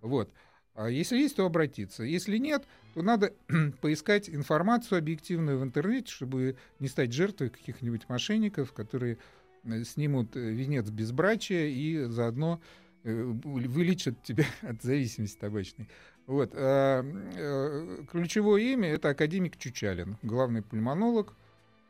Вот. 0.01 0.29
А 0.75 0.89
если 0.89 1.17
есть, 1.17 1.35
то 1.35 1.45
обратиться. 1.45 2.03
Если 2.03 2.37
нет, 2.37 2.65
то 2.93 3.01
надо 3.01 3.33
поискать 3.81 4.29
информацию 4.29 4.97
объективную 4.99 5.59
в 5.59 5.63
интернете, 5.63 6.11
чтобы 6.11 6.57
не 6.79 6.87
стать 6.87 7.13
жертвой 7.13 7.49
каких-нибудь 7.49 8.09
мошенников, 8.09 8.73
которые 8.73 9.17
э, 9.63 9.83
снимут 9.83 10.35
э, 10.35 10.39
венец 10.39 10.89
безбрачия 10.89 11.67
и 11.67 12.05
заодно 12.05 12.61
вылечат 13.03 14.23
тебя 14.23 14.45
от 14.61 14.81
зависимости 14.81 15.37
табачной. 15.37 15.89
Вот. 16.25 16.51
а, 16.53 17.03
э, 17.03 18.05
Ключевое 18.09 18.61
имя 18.61 18.89
это 18.89 19.09
академик 19.09 19.57
Чучалин, 19.57 20.17
главный 20.23 20.61
пульмонолог, 20.61 21.35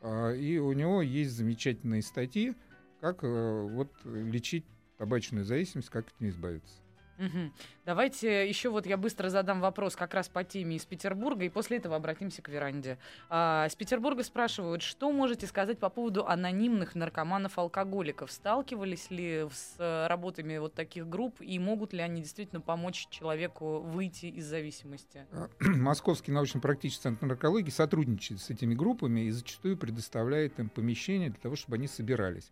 а, 0.00 0.32
и 0.32 0.58
у 0.58 0.72
него 0.72 1.02
есть 1.02 1.32
замечательные 1.32 2.02
статьи, 2.02 2.54
как 3.00 3.22
э, 3.22 3.62
вот 3.70 3.92
лечить 4.04 4.64
табачную 4.98 5.44
зависимость, 5.44 5.90
как 5.90 6.08
от 6.08 6.20
нее 6.20 6.30
избавиться. 6.30 6.83
Мгм. 7.18 7.52
Давайте 7.84 8.48
еще 8.48 8.70
вот 8.70 8.86
я 8.86 8.96
быстро 8.96 9.28
задам 9.28 9.60
вопрос 9.60 9.94
как 9.94 10.14
раз 10.14 10.28
по 10.28 10.42
теме 10.42 10.76
из 10.76 10.84
Петербурга, 10.84 11.44
и 11.44 11.48
после 11.48 11.76
этого 11.76 11.96
обратимся 11.96 12.42
к 12.42 12.48
веранде. 12.48 12.98
А, 13.28 13.68
с 13.68 13.76
Петербурга 13.76 14.22
спрашивают, 14.24 14.82
что 14.82 15.12
можете 15.12 15.46
сказать 15.46 15.78
по 15.78 15.90
поводу 15.90 16.26
анонимных 16.26 16.94
наркоманов-алкоголиков? 16.94 18.32
Сталкивались 18.32 19.10
ли 19.10 19.46
с 19.52 19.74
э, 19.78 20.06
работами 20.06 20.56
вот 20.58 20.74
таких 20.74 21.08
групп, 21.08 21.36
и 21.40 21.58
могут 21.58 21.92
ли 21.92 22.00
они 22.00 22.22
действительно 22.22 22.60
помочь 22.60 23.06
человеку 23.10 23.80
выйти 23.80 24.26
из 24.26 24.46
зависимости? 24.46 25.26
Московский 25.60 26.32
научно-практический 26.32 27.02
центр 27.02 27.26
наркологии 27.26 27.70
сотрудничает 27.70 28.40
с 28.40 28.50
этими 28.50 28.74
группами 28.74 29.22
и 29.22 29.30
зачастую 29.30 29.76
предоставляет 29.76 30.58
им 30.58 30.68
помещения 30.68 31.30
для 31.30 31.40
того, 31.40 31.56
чтобы 31.56 31.76
они 31.76 31.86
собирались. 31.86 32.50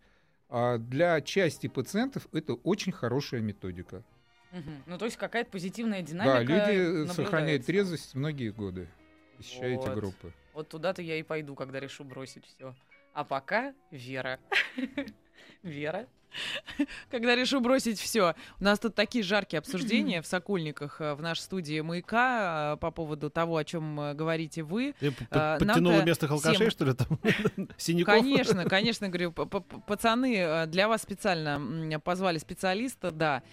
А 0.49 0.77
для 0.77 1.19
части 1.21 1.67
пациентов 1.67 2.27
это 2.31 2.53
очень 2.53 2.91
хорошая 2.91 3.41
методика. 3.41 4.03
Мгм. 4.53 4.83
Ну, 4.85 4.97
то 4.99 5.05
есть 5.05 5.17
какая-то 5.17 5.49
позитивная 5.49 6.03
динамика 6.03 6.45
да, 6.45 6.71
люди 6.71 7.09
э, 7.09 7.13
сохраняют 7.13 7.65
трезвость 7.65 8.13
многие 8.13 8.51
годы, 8.51 8.87
посещая 9.35 9.73
эти 9.73 9.87
Вот. 9.87 9.95
группы. 9.95 10.31
Вот 10.53 10.69
туда-то 10.69 11.01
я 11.01 11.17
и 11.17 11.23
пойду, 11.23 11.55
когда 11.55 11.79
решу 11.79 12.03
бросить 12.03 12.45
все. 12.45 12.75
А 13.13 13.23
пока 13.23 13.73
Вера. 13.89 14.39
Вера. 15.63 16.07
Когда 17.11 17.35
решу 17.35 17.59
бросить 17.59 17.99
все. 17.99 18.35
У 18.59 18.63
нас 18.63 18.79
тут 18.79 18.95
такие 18.95 19.23
жаркие 19.23 19.59
обсуждения 19.59 20.21
в 20.21 20.27
Сокольниках 20.27 20.99
э, 21.01 21.13
в 21.13 21.21
нашей 21.21 21.41
студии 21.41 21.79
«Маяка» 21.81 22.73
э, 22.73 22.77
по 22.77 22.91
поводу 22.91 23.29
того, 23.29 23.57
о 23.57 23.63
чем 23.63 23.99
э, 23.99 24.13
говорите 24.13 24.63
вы. 24.63 24.95
Ты 24.99 25.11
подтянула 25.11 26.03
местных 26.03 26.31
алкашей, 26.31 26.69
что 26.69 26.85
ли, 26.85 26.93
там? 26.93 27.19
Синяков? 27.77 28.13
Конечно, 28.13 28.65
конечно, 28.69 29.09
говорю, 29.09 29.31
пацаны, 29.31 30.65
для 30.67 30.87
вас 30.87 31.01
специально 31.01 31.99
позвали 31.99 32.37
специалиста, 32.37 33.11
да. 33.11 33.43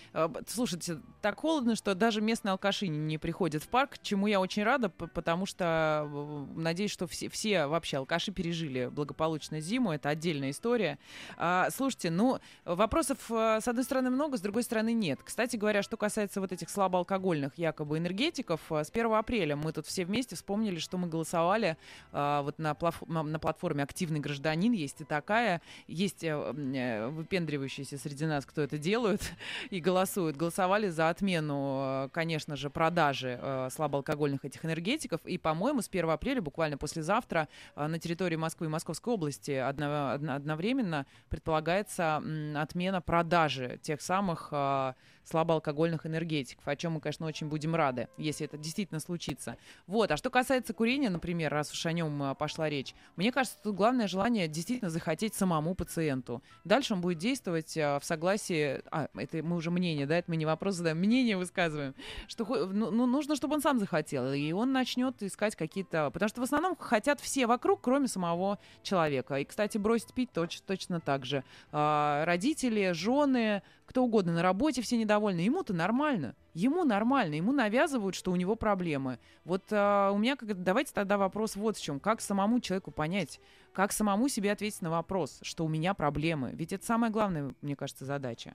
Слушайте, 0.47 1.01
так 1.23 1.41
холодно, 1.41 1.77
что 1.77 1.95
даже 1.95 2.21
местные 2.21 2.53
алкаши 2.53 2.89
не- 2.89 3.19
приходят 3.19 3.63
в 3.63 3.69
парк, 3.69 3.99
чему 4.03 4.27
я 4.27 4.41
очень 4.41 4.63
рада, 4.63 4.89
потому 4.89 5.47
что 5.47 6.09
надеюсь, 6.55 6.91
что 6.91 7.07
все, 7.07 7.29
все 7.29 7.67
вообще 7.67 7.99
алкаши 7.99 8.33
пережили 8.33 8.87
благополучно 8.87 9.61
зиму, 9.61 9.93
это 9.93 10.09
отдельная 10.09 10.51
история. 10.51 10.99
А, 11.37 11.69
Слушайте, 11.71 12.11
ну, 12.11 12.39
вопросов, 12.75 13.19
э, 13.31 13.61
с 13.61 13.69
одной 13.69 13.85
стороны, 13.85 14.11
много, 14.11 14.37
с 14.37 14.41
другой 14.41 14.63
стороны, 14.63 14.93
нет. 14.93 15.21
Кстати 15.25 15.57
говоря, 15.57 15.83
что 15.83 15.97
касается 15.97 16.41
вот 16.41 16.53
этих 16.53 16.71
слабоалкогольных 16.71 17.57
якобы 17.59 17.99
энергетиков, 17.99 18.61
э, 18.71 18.85
с 18.85 18.91
1 18.91 19.19
апреля 19.19 19.57
мы 19.57 19.73
тут 19.73 19.87
все 19.87 20.05
вместе 20.05 20.37
вспомнили, 20.37 20.79
что 20.79 20.99
мы 20.99 21.09
голосовали 21.09 21.77
а, 22.13 22.43
вот 22.43 22.59
на, 22.59 22.77
на- 23.07 23.39
платформе 23.39 23.83
«Активный 23.83 24.21
гражданин» 24.21 24.73
есть 24.73 25.01
и 25.01 25.05
такая, 25.05 25.61
есть 25.87 26.25
э, 26.25 26.29
э, 26.29 27.09
выпендривающиеся 27.09 27.99
среди 27.99 28.27
нас, 28.27 28.45
кто 28.47 28.61
это 28.63 28.79
делают 28.79 29.23
и 29.71 29.81
голосуют. 29.81 30.37
Голосовали 30.37 30.89
за 30.89 31.09
отмену, 31.09 32.05
э, 32.07 32.09
конечно 32.13 32.57
же, 32.57 32.71
продажи 32.71 33.39
э, 33.41 33.69
слабоалкогольных 33.73 34.45
этих 34.45 34.65
энергетиков. 34.65 35.21
И, 35.25 35.39
по-моему, 35.39 35.83
с 35.83 35.89
1 35.89 36.09
апреля, 36.11 36.43
буквально 36.43 36.77
послезавтра, 36.77 37.49
э, 37.77 37.87
на 37.87 37.99
территории 37.99 38.37
Москвы 38.37 38.67
и 38.67 38.71
Московской 38.71 39.15
области 39.15 39.53
одно- 39.53 40.13
одно- 40.13 40.35
одновременно 40.35 41.07
предполагается 41.29 42.21
отмена 42.63 43.01
продажи 43.01 43.79
тех 43.83 44.01
самых 44.01 44.49
э, 44.53 44.95
слабоалкогольных 45.25 46.07
энергетиков, 46.07 46.67
о 46.67 46.77
чем 46.77 46.93
мы, 46.93 47.01
конечно, 47.01 47.27
очень 47.27 47.49
будем 47.49 47.75
рады, 47.75 48.09
если 48.17 48.47
это 48.47 48.59
действительно 48.59 49.01
случится. 49.01 49.57
Вот. 49.87 50.11
А 50.11 50.17
что 50.17 50.31
касается 50.31 50.73
курения, 50.73 51.11
например, 51.11 51.53
раз 51.53 51.73
уж 51.73 51.87
о 51.87 51.93
нем 51.93 52.23
а, 52.23 52.35
пошла 52.35 52.69
речь, 52.69 52.95
мне 53.17 53.33
кажется, 53.33 53.59
тут 53.63 53.77
главное 53.77 54.09
желание 54.09 54.49
действительно 54.49 54.91
захотеть 54.91 55.35
самому 55.35 55.75
пациенту. 55.75 56.43
Дальше 56.65 56.95
он 56.95 57.01
будет 57.01 57.19
действовать 57.19 57.77
а, 57.77 57.99
в 57.99 58.05
согласии... 58.05 58.83
А, 58.91 59.09
это 59.15 59.43
мы 59.43 59.57
уже 59.57 59.71
мнение, 59.71 60.07
да, 60.07 60.19
это 60.19 60.31
мы 60.31 60.37
не 60.37 60.47
вопрос 60.47 60.77
задаем, 60.77 60.99
мнение 60.99 61.37
высказываем. 61.37 61.95
Что 62.27 62.45
ну, 62.67 62.91
ну, 62.91 63.07
нужно, 63.07 63.37
чтобы 63.37 63.55
он 63.55 63.61
сам 63.63 63.79
захотел, 63.79 64.33
и 64.33 64.53
он 64.53 64.73
начнет 64.73 65.23
искать 65.23 65.57
какие-то... 65.57 66.11
Потому 66.11 66.29
что 66.29 66.41
в 66.41 66.45
основном 66.45 66.77
хотят 66.77 67.21
все 67.21 67.47
вокруг, 67.47 67.81
кроме 67.81 68.09
самого 68.09 68.59
человека. 68.83 69.37
И, 69.37 69.45
кстати, 69.45 69.79
бросить 69.79 70.13
пить 70.15 70.31
точ- 70.35 70.63
точно 70.67 71.01
так 71.01 71.25
же. 71.25 71.45
А, 71.73 72.25
родители, 72.25 72.93
жены, 72.93 73.63
кто 73.91 74.05
угодно 74.05 74.33
на 74.33 74.43
работе 74.43 74.83
все 74.83 74.97
недовольны. 74.97 75.41
Ему-то 75.41 75.75
нормально. 75.75 76.37
Ему 76.55 76.85
нормально. 76.85 77.35
Ему 77.35 77.51
навязывают, 77.51 78.15
что 78.15 78.31
у 78.31 78.37
него 78.37 78.55
проблемы. 78.55 79.19
Вот 79.43 79.65
а, 79.73 80.13
у 80.13 80.19
меня 80.19 80.37
как 80.37 80.63
давайте 80.63 80.93
тогда 80.95 81.19
вопрос 81.19 81.57
вот 81.57 81.77
в 81.77 81.83
чем. 81.83 81.99
Как 81.99 82.21
самому 82.21 82.61
человеку 82.61 82.93
понять, 82.93 83.41
как 83.73 83.91
самому 83.91 84.29
себе 84.29 84.53
ответить 84.53 84.81
на 84.81 84.91
вопрос, 84.91 85.41
что 85.43 85.65
у 85.65 85.69
меня 85.69 85.93
проблемы. 85.93 86.53
Ведь 86.55 86.73
это 86.73 86.87
самая 86.87 87.11
главная, 87.11 87.53
мне 87.63 87.75
кажется, 87.75 88.05
задача. 88.05 88.55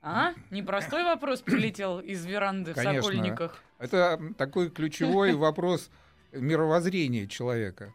А? 0.00 0.32
Непростой 0.48 1.04
вопрос 1.04 1.42
прилетел 1.42 2.00
из 2.00 2.24
веранды 2.24 2.72
в 2.72 2.76
Конечно. 2.76 3.02
Сокольниках. 3.02 3.62
Это 3.78 4.18
такой 4.38 4.70
ключевой 4.70 5.34
вопрос 5.34 5.90
мировоззрения 6.32 7.26
человека. 7.26 7.92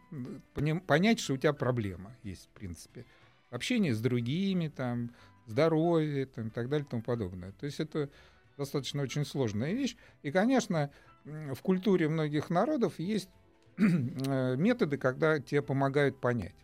Поним- 0.54 0.78
Понять, 0.78 1.18
что 1.18 1.34
у 1.34 1.36
тебя 1.36 1.52
проблема 1.52 2.14
есть, 2.22 2.46
в 2.46 2.50
принципе. 2.50 3.04
Общение 3.50 3.92
с 3.92 4.00
другими, 4.00 4.68
там, 4.68 5.10
здоровье 5.46 6.26
там, 6.26 6.48
и 6.48 6.50
так 6.50 6.68
далее 6.68 6.86
и 6.86 6.90
тому 6.90 7.02
подобное. 7.02 7.52
То 7.52 7.66
есть 7.66 7.80
это 7.80 8.10
достаточно 8.56 9.02
очень 9.02 9.24
сложная 9.24 9.72
вещь. 9.72 9.96
И, 10.22 10.30
конечно, 10.30 10.90
в 11.24 11.60
культуре 11.62 12.08
многих 12.08 12.50
народов 12.50 12.98
есть 12.98 13.28
э, 13.78 14.56
методы, 14.56 14.96
когда 14.98 15.38
тебе 15.38 15.62
помогают 15.62 16.20
понять. 16.20 16.54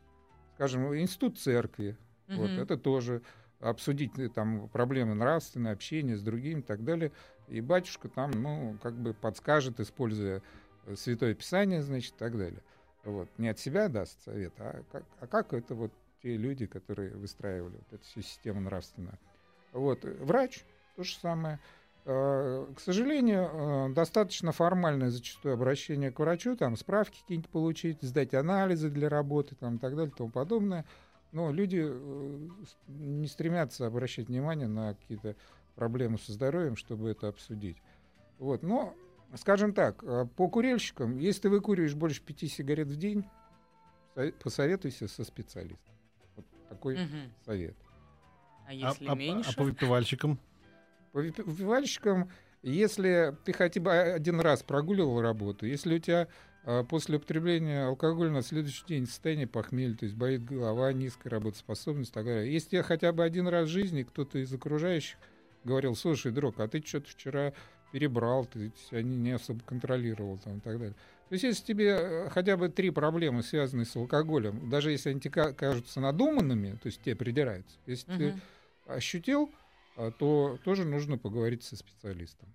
Скажем, 0.55 0.95
институт 0.97 1.39
церкви, 1.39 1.97
вот, 2.29 2.51
Мгм. 2.51 2.61
это 2.61 2.77
тоже 2.77 3.23
обсудить 3.61 4.19
э, 4.19 4.29
там 4.29 4.69
проблемы 4.69 5.15
нравственное 5.15 5.73
общение 5.73 6.17
с 6.17 6.23
другими 6.23 6.61
и 6.61 6.63
так 6.63 6.85
далее. 6.85 7.13
И 7.49 7.61
батюшка 7.61 8.09
там, 8.09 8.31
ну, 8.31 8.79
как 8.83 8.95
бы 8.95 9.15
подскажет, 9.15 9.81
используя 9.81 10.43
э, 10.87 10.97
Святое 10.97 11.35
Писание, 11.35 11.83
значит, 11.83 12.15
и 12.15 12.19
так 12.19 12.37
далее. 12.37 12.63
Вот. 13.05 13.29
Не 13.39 13.49
от 13.49 13.59
себя 13.59 13.89
даст 13.89 14.23
совет, 14.25 14.55
а 14.59 14.83
как, 14.91 15.05
а 15.21 15.27
как 15.27 15.53
это 15.53 15.75
вот 15.75 15.93
те 16.23 16.37
люди, 16.37 16.67
которые 16.67 17.17
выстраивали 17.17 17.77
вот 17.77 18.01
эту 18.01 18.05
систему 18.23 18.61
нравственную. 18.61 19.19
Вот. 19.73 20.05
Врач 20.05 20.65
то 20.97 21.03
же 21.03 21.15
самое. 21.17 21.59
Э, 22.05 22.67
К 22.77 22.81
сожалению, 22.81 23.51
э, 23.53 23.93
достаточно 23.95 24.53
формальное 24.53 25.11
зачастую 25.11 25.55
обращение 25.55 26.11
к 26.11 26.19
врачу, 26.19 26.57
там 26.57 26.77
справки 26.77 27.21
какие-нибудь 27.21 27.51
получить, 27.51 28.03
сдать 28.03 28.35
анализы 28.35 28.91
для 28.91 29.09
работы 29.09 29.55
там, 29.55 29.77
и 29.77 29.79
так 29.79 29.95
далее 29.95 30.13
и 30.13 30.17
тому 30.17 30.31
подобное. 30.31 30.85
Но 31.33 31.51
люди 31.51 31.81
э, 31.83 32.49
не 32.89 33.27
стремятся 33.27 33.87
обращать 33.87 34.29
внимание 34.29 34.69
на 34.69 34.95
какие-то 34.95 35.37
проблемы 35.75 36.19
со 36.19 36.33
здоровьем, 36.33 36.77
чтобы 36.77 37.09
это 37.11 37.29
обсудить. 37.29 37.79
Вот. 38.39 38.63
Но, 38.63 38.95
скажем 39.37 39.73
так, 39.73 40.03
по 40.35 40.49
курильщикам, 40.49 41.17
если 41.19 41.43
ты 41.43 41.51
выкуриваешь 41.51 41.95
больше 41.95 42.21
пяти 42.23 42.49
сигарет 42.49 42.89
в 42.89 42.97
день, 42.97 43.25
со- 44.15 44.33
посоветуйся 44.43 45.09
со 45.09 45.25
специалистом. 45.25 45.92
Такой 46.73 46.97
Мгм. 46.97 47.33
совет. 47.45 47.77
А 48.67 48.71
А, 48.71 48.73
если 48.73 49.07
а- 49.09 49.15
меньше? 49.15 49.51
а 49.51 49.57
по 49.57 49.65
выпивальщикам? 49.65 50.39
По 51.13 51.21
выпи- 51.23 51.43
выпивальщикам, 51.43 52.31
если 52.63 53.37
ты 53.45 53.53
хотя 53.53 53.81
бы 53.81 53.93
один 53.93 54.41
раз 54.41 54.63
прогуливал 54.63 55.21
работу, 55.21 55.67
если 55.67 55.97
у 55.97 55.99
тебя 55.99 56.29
а, 56.65 56.85
после 56.85 57.17
употребления 57.17 57.87
алкоголя 57.87 58.31
на 58.31 58.41
следующий 58.43 58.87
день 58.87 59.07
состояние 59.07 59.49
похмелья, 59.49 59.97
то 59.97 60.05
есть 60.05 60.17
болит 60.17 60.45
голова, 60.45 60.93
низкая 60.93 61.33
работоспособность 61.33 62.11
и 62.11 62.15
так 62.15 62.25
далее. 62.25 62.53
Если 62.53 62.71
тебе 62.71 62.83
хотя 62.85 63.13
бы 63.13 63.25
один 63.25 63.49
раз 63.49 63.69
в 63.69 63.73
жизни 63.73 64.05
кто-то 64.05 64.39
из 64.39 64.53
окружающих 64.55 65.19
говорил, 65.65 65.97
слушай, 65.97 66.31
друг, 66.31 66.61
а 66.61 66.69
ты 66.69 66.81
что-то 66.87 67.09
вчера 67.11 67.53
перебрал, 67.91 68.47
ты 68.47 68.73
себя 68.89 69.03
не, 69.03 69.17
не 69.17 69.33
особо 69.33 69.61
контролировал 69.65 70.39
там, 70.39 70.59
и 70.59 70.61
так 70.61 70.79
далее. 70.79 70.95
То 71.33 71.37
есть 71.37 71.45
если 71.45 71.65
тебе 71.65 71.89
э, 71.89 72.29
хотя 72.29 72.59
бы 72.59 72.69
три 72.69 72.91
проблемы, 72.91 73.43
связанные 73.43 73.87
с 73.87 73.97
алкоголем, 73.97 74.69
даже 74.69 74.91
если 74.91 75.09
они 75.09 75.19
тебе 75.19 75.31
ка- 75.31 75.55
кажутся 75.55 75.99
надуманными, 75.99 76.73
то 76.73 76.89
есть 76.89 77.01
тебе 77.01 77.17
придираются, 77.17 77.75
если 77.87 78.07
ты 78.19 78.27
Мгм. 78.33 78.41
ощутил, 78.87 79.51
а, 79.97 80.11
то 80.11 80.59
тоже 80.63 80.85
нужно 80.85 81.17
поговорить 81.17 81.63
со 81.63 81.75
специалистом. 81.75 82.53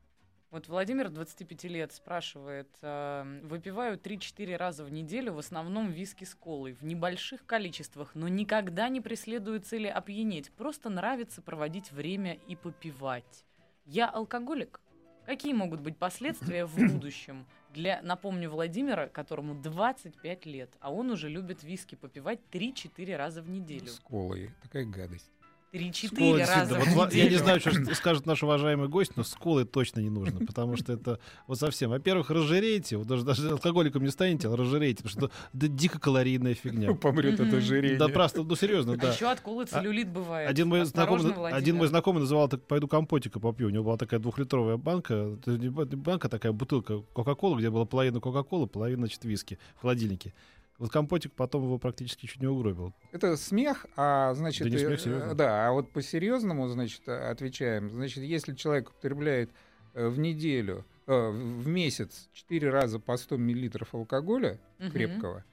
Вот 0.51 0.67
Владимир, 0.67 1.09
25 1.09 1.67
лет, 1.67 1.91
спрашивает, 1.91 2.69
э, 2.83 3.39
выпиваю 3.45 3.97
3-4 3.97 4.55
раза 4.55 4.83
в 4.83 4.91
неделю, 4.91 5.33
в 5.33 5.39
основном 5.39 5.89
виски 5.89 6.25
с 6.25 6.35
колой, 6.35 6.73
в 6.73 6.83
небольших 6.83 7.47
количествах, 7.47 8.11
но 8.13 8.27
никогда 8.27 8.89
не 8.89 9.01
преследую 9.01 9.59
цели 9.59 9.87
опьянеть, 9.87 10.51
просто 10.51 10.89
нравится 10.89 11.41
проводить 11.41 11.91
время 11.91 12.37
и 12.47 12.55
попивать. 12.55 13.43
Я 13.87 14.07
алкоголик? 14.07 14.81
Какие 15.25 15.53
могут 15.53 15.81
быть 15.81 15.97
последствия 15.97 16.65
в 16.65 16.77
будущем 16.77 17.47
для, 17.77 18.01
напомню, 18.01 18.49
Владимира, 18.49 19.07
которому 19.07 19.53
25 19.53 20.45
лет, 20.47 20.69
а 20.79 20.91
он 20.91 21.11
уже 21.11 21.29
любит 21.29 21.63
виски 21.63 21.95
попивать 21.95 22.39
3-4 22.51 23.15
раза 23.15 23.41
в 23.41 23.49
неделю. 23.49 23.87
С 23.87 23.99
колой. 23.99 24.49
Такая 24.63 24.85
гадость. 24.85 25.31
3-4 25.77 26.31
Ой, 26.31 26.43
раза 26.43 26.79
в 26.79 26.93
вот 26.93 27.13
я 27.13 27.29
не 27.29 27.35
знаю, 27.35 27.59
что 27.59 27.71
скажет 27.95 28.25
наш 28.25 28.43
уважаемый 28.43 28.87
гость, 28.87 29.11
но 29.15 29.23
с 29.23 29.33
колой 29.33 29.65
точно 29.65 29.99
не 29.99 30.09
нужно, 30.09 30.45
потому 30.45 30.77
что 30.77 30.93
это 30.93 31.19
вот 31.45 31.59
совсем. 31.59 31.91
Во-первых, 31.91 32.29
разжиреете, 32.29 32.97
вот 32.97 33.07
даже, 33.07 33.23
даже 33.23 33.49
алкоголиком 33.49 34.03
не 34.03 34.09
станете, 34.09 34.47
а 34.49 34.55
разжиреете, 34.55 35.03
потому 35.03 35.29
что 35.29 35.31
это 35.53 35.67
дико 35.67 35.99
калорийная 35.99 36.53
фигня. 36.53 36.93
Помрет 36.93 37.39
это 37.39 37.57
ожирение. 37.57 37.97
Да, 37.97 38.07
просто, 38.07 38.43
ну 38.43 38.55
серьезно, 38.55 38.93
А 38.93 38.97
да. 38.97 39.13
еще 39.13 39.29
от 39.29 39.41
колы 39.41 39.65
целлюлит 39.65 40.09
бывает. 40.09 40.49
Один 40.49 40.67
мой, 40.67 40.85
знакомый, 40.85 41.51
один 41.51 41.75
мой 41.77 41.87
знакомый 41.87 42.21
называл 42.21 42.49
так, 42.49 42.65
пойду 42.65 42.87
компотика 42.87 43.39
попью. 43.39 43.67
У 43.67 43.69
него 43.69 43.83
была 43.83 43.97
такая 43.97 44.19
двухлитровая 44.19 44.77
банка, 44.77 45.37
банка, 45.45 46.29
такая 46.29 46.51
бутылка 46.51 47.01
Кока-Колы, 47.13 47.59
где 47.59 47.69
была 47.69 47.85
половина 47.85 48.19
Кока-Колы, 48.19 48.67
половина, 48.67 49.01
значит, 49.01 49.23
виски 49.25 49.59
в 49.75 49.81
холодильнике. 49.81 50.33
Вот 50.77 50.91
компотик 50.91 51.33
потом 51.33 51.63
его 51.63 51.79
практически 51.79 52.27
чуть 52.27 52.39
не 52.41 52.47
угробил. 52.47 52.93
Это 53.11 53.35
смех, 53.35 53.87
а 53.95 54.33
значит, 54.35 54.63
Да 54.63 54.69
не 54.69 54.75
э, 54.75 54.79
смех, 54.79 54.99
серьезно. 55.01 55.33
да, 55.35 55.67
а 55.67 55.71
вот 55.71 55.91
по 55.91 56.01
серьезному, 56.03 56.67
значит, 56.67 57.01
э, 57.07 57.29
отвечаем. 57.29 57.89
Значит, 57.89 58.23
если 58.23 58.53
человек 58.53 58.89
употребляет 58.91 59.49
э, 59.95 60.07
в 60.07 60.19
неделю, 60.19 60.85
э, 61.07 61.29
в 61.29 61.67
месяц 61.67 62.29
4 62.33 62.69
раза 62.69 62.99
по 62.99 63.17
100 63.17 63.37
миллилитров 63.37 63.95
алкоголя 63.95 64.59
Мгм. 64.77 64.91
крепкого, 64.91 65.43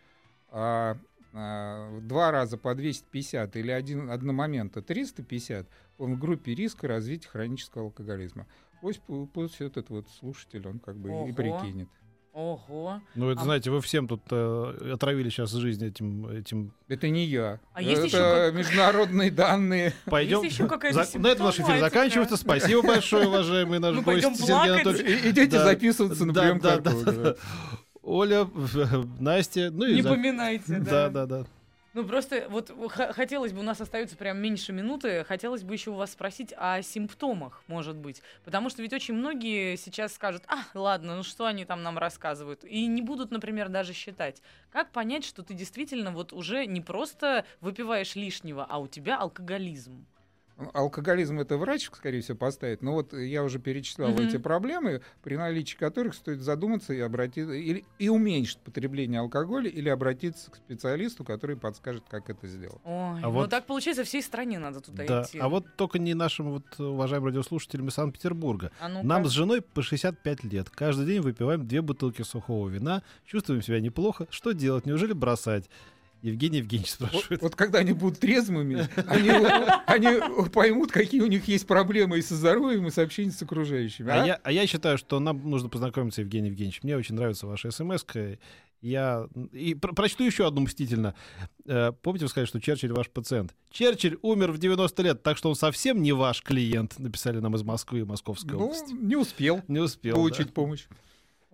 а, 0.50 0.98
а, 1.32 2.00
два 2.00 2.30
раза 2.30 2.58
по 2.58 2.74
250 2.74 3.56
или 3.56 3.70
один 3.70 4.10
одномоментно 4.10 4.82
350, 4.82 5.66
он 5.96 6.16
в 6.16 6.18
группе 6.18 6.54
риска 6.54 6.86
развития 6.86 7.28
хронического 7.28 7.84
алкоголизма. 7.84 8.46
Пусть, 8.82 9.00
пу- 9.08 9.26
пусть 9.32 9.62
этот 9.62 9.88
вот 9.88 10.06
слушатель, 10.10 10.68
он 10.68 10.78
как 10.80 10.96
бы 10.96 11.08
и 11.08 11.12
Ого. 11.12 11.32
прикинет. 11.32 11.88
Ого. 12.34 13.00
Ну, 13.14 13.30
это, 13.30 13.42
А- 13.42 13.44
знаете, 13.44 13.70
вы 13.70 13.80
всем 13.80 14.08
тут 14.08 14.20
э, 14.32 14.90
отравили 14.92 15.28
сейчас 15.28 15.52
жизнь 15.52 15.86
этим... 15.86 16.26
этим... 16.26 16.72
Это 16.88 17.08
не 17.08 17.24
я. 17.26 17.60
А 17.72 17.80
есть 17.80 17.98
это 17.98 18.06
еще 18.06 18.18
как- 18.18 18.54
международные 18.54 19.30
данные. 19.30 19.92
Пойдем... 20.06 20.42
Есть 20.42 20.54
еще 20.58 20.66
какая-то 20.66 21.04
За- 21.04 21.18
На 21.20 21.28
этом 21.28 21.46
наш 21.46 21.60
эфир 21.60 21.78
заканчивается. 21.78 22.36
Спасибо 22.36 22.82
большое, 22.82 23.28
уважаемый 23.28 23.78
наш 23.80 23.94
Мы 23.94 24.02
гость 24.02 24.22
пойдем 24.24 24.34
Сергей 24.34 24.52
плакать. 24.54 24.86
Анатольевич. 24.86 25.24
И- 25.24 25.30
Идете 25.30 25.50
Да. 25.58 25.64
записываться 25.64 26.24
на 26.24 26.32
Да, 26.34 26.40
прием 26.42 26.58
да, 26.58 26.78
да, 26.78 26.90
да. 26.92 27.12
да. 27.12 27.34
Ну, 27.34 27.34
Оля, 28.02 28.48
Настя, 29.20 29.70
ну 29.70 29.86
и 29.86 29.94
Не 29.94 30.02
за- 30.02 30.08
поминайте, 30.08 30.78
Да, 30.80 31.08
да, 31.08 31.26
да. 31.26 31.46
Ну, 31.94 32.04
просто 32.04 32.46
вот 32.48 32.72
хотелось 32.90 33.52
бы, 33.52 33.60
у 33.60 33.62
нас 33.62 33.80
остается 33.80 34.16
прям 34.16 34.38
меньше 34.38 34.72
минуты, 34.72 35.22
хотелось 35.22 35.62
бы 35.62 35.74
еще 35.74 35.92
у 35.92 35.94
вас 35.94 36.10
спросить 36.10 36.52
о 36.56 36.82
симптомах, 36.82 37.62
может 37.68 37.94
быть. 37.96 38.20
Потому 38.44 38.68
что 38.68 38.82
ведь 38.82 38.92
очень 38.92 39.14
многие 39.14 39.76
сейчас 39.76 40.12
скажут, 40.12 40.42
а, 40.48 40.64
ладно, 40.74 41.16
ну 41.16 41.22
что 41.22 41.46
они 41.46 41.64
там 41.64 41.84
нам 41.84 41.96
рассказывают? 41.96 42.64
И 42.64 42.86
не 42.86 43.00
будут, 43.00 43.30
например, 43.30 43.68
даже 43.68 43.92
считать. 43.92 44.42
Как 44.70 44.90
понять, 44.90 45.24
что 45.24 45.44
ты 45.44 45.54
действительно 45.54 46.10
вот 46.10 46.32
уже 46.32 46.66
не 46.66 46.80
просто 46.80 47.44
выпиваешь 47.60 48.16
лишнего, 48.16 48.66
а 48.68 48.78
у 48.78 48.88
тебя 48.88 49.16
алкоголизм? 49.16 50.04
Ну, 50.56 50.70
Алкоголизм 50.72 51.40
это 51.40 51.56
врач, 51.58 51.86
скорее 51.92 52.20
всего, 52.20 52.36
поставит. 52.38 52.80
Но 52.80 52.92
вот 52.92 53.12
я 53.12 53.42
уже 53.42 53.58
перечислял 53.58 54.10
Мгм. 54.10 54.28
эти 54.28 54.36
проблемы, 54.36 55.02
при 55.22 55.36
наличии 55.36 55.76
которых 55.76 56.14
стоит 56.14 56.40
задуматься 56.42 56.92
и 56.94 57.00
обратиться 57.00 57.52
или 57.52 57.84
и 57.98 58.08
уменьшить 58.08 58.58
потребление 58.60 59.18
алкоголя 59.20 59.68
или 59.68 59.88
обратиться 59.88 60.52
к 60.52 60.56
специалисту, 60.56 61.24
который 61.24 61.56
подскажет, 61.56 62.04
как 62.08 62.30
это 62.30 62.46
сделать. 62.46 62.78
Ой, 62.84 63.18
А 63.18 63.20
ну 63.22 63.30
вот- 63.30 63.50
так 63.50 63.66
получается, 63.66 64.04
всей 64.04 64.22
стране 64.22 64.60
надо 64.60 64.80
туда 64.80 65.04
Да, 65.04 65.22
идти. 65.24 65.38
а 65.40 65.48
вот 65.48 65.66
только 65.76 65.98
не 65.98 66.14
нашим 66.14 66.50
вот 66.52 66.78
уважаемым 66.78 67.26
радиослушателям 67.26 67.88
из 67.88 67.94
Санкт-Петербурга. 67.94 68.70
А 68.80 68.88
ну-ка. 68.88 69.06
Нам 69.06 69.26
с 69.26 69.30
женой 69.30 69.60
по 69.60 69.82
65 69.82 70.44
лет. 70.44 70.70
Каждый 70.70 71.06
день 71.06 71.20
выпиваем 71.20 71.66
две 71.66 71.82
бутылки 71.82 72.22
сухого 72.22 72.68
вина, 72.68 73.02
чувствуем 73.26 73.60
себя 73.60 73.80
неплохо. 73.80 74.28
Что 74.30 74.52
делать? 74.52 74.86
Неужели 74.86 75.14
бросать? 75.14 75.68
Евгений 76.24 76.58
Евгеньевич 76.58 76.94
Вот, 76.98 77.08
спрашивает. 77.10 77.42
вот 77.42 77.54
когда 77.54 77.80
они 77.80 77.92
будут 77.92 78.18
трезвыми, 78.18 78.88
они, 79.06 79.30
они 79.86 80.48
поймут, 80.50 80.90
какие 80.90 81.20
у 81.20 81.26
них 81.26 81.46
есть 81.48 81.66
проблемы 81.66 82.18
и 82.18 82.22
со 82.22 82.34
здоровьем, 82.34 82.86
и 82.86 82.90
с 82.90 82.98
общением 82.98 83.32
с 83.32 83.42
окружающими. 83.42 84.10
А, 84.10 84.22
а? 84.22 84.26
я, 84.26 84.40
а 84.42 84.50
я 84.52 84.66
считаю, 84.66 84.96
что 84.98 85.20
нам 85.20 85.48
нужно 85.48 85.68
познакомиться, 85.68 86.22
Евгений 86.22 86.48
Евгеньевич. 86.48 86.82
Мне 86.82 86.96
очень 86.96 87.14
нравится 87.14 87.46
ваша 87.46 87.70
смс 87.70 88.04
Я 88.80 89.28
и 89.52 89.74
про- 89.74 89.92
прочту 89.92 90.24
еще 90.24 90.46
одну 90.46 90.62
мстительно. 90.62 91.14
Э, 91.66 91.92
помните, 92.02 92.24
вы 92.26 92.28
сказали, 92.30 92.46
что 92.46 92.60
Черчилль 92.60 92.92
ваш 92.92 93.08
пациент? 93.10 93.54
Черчилль 93.70 94.18
умер 94.22 94.52
в 94.52 94.58
90 94.58 95.02
лет, 95.02 95.22
так 95.22 95.36
что 95.38 95.48
он 95.48 95.54
совсем 95.56 96.02
не 96.02 96.12
ваш 96.12 96.42
клиент, 96.42 96.98
написали 96.98 97.38
нам 97.40 97.54
из 97.56 97.62
Москвы, 97.62 98.04
Московской 98.04 98.52
Ну, 98.58 98.64
области. 98.66 98.92
не 98.92 99.16
успел 99.16 99.62
Не 99.68 99.80
успел. 99.80 100.16
получить 100.16 100.48
да. 100.48 100.52
помощь. 100.52 100.84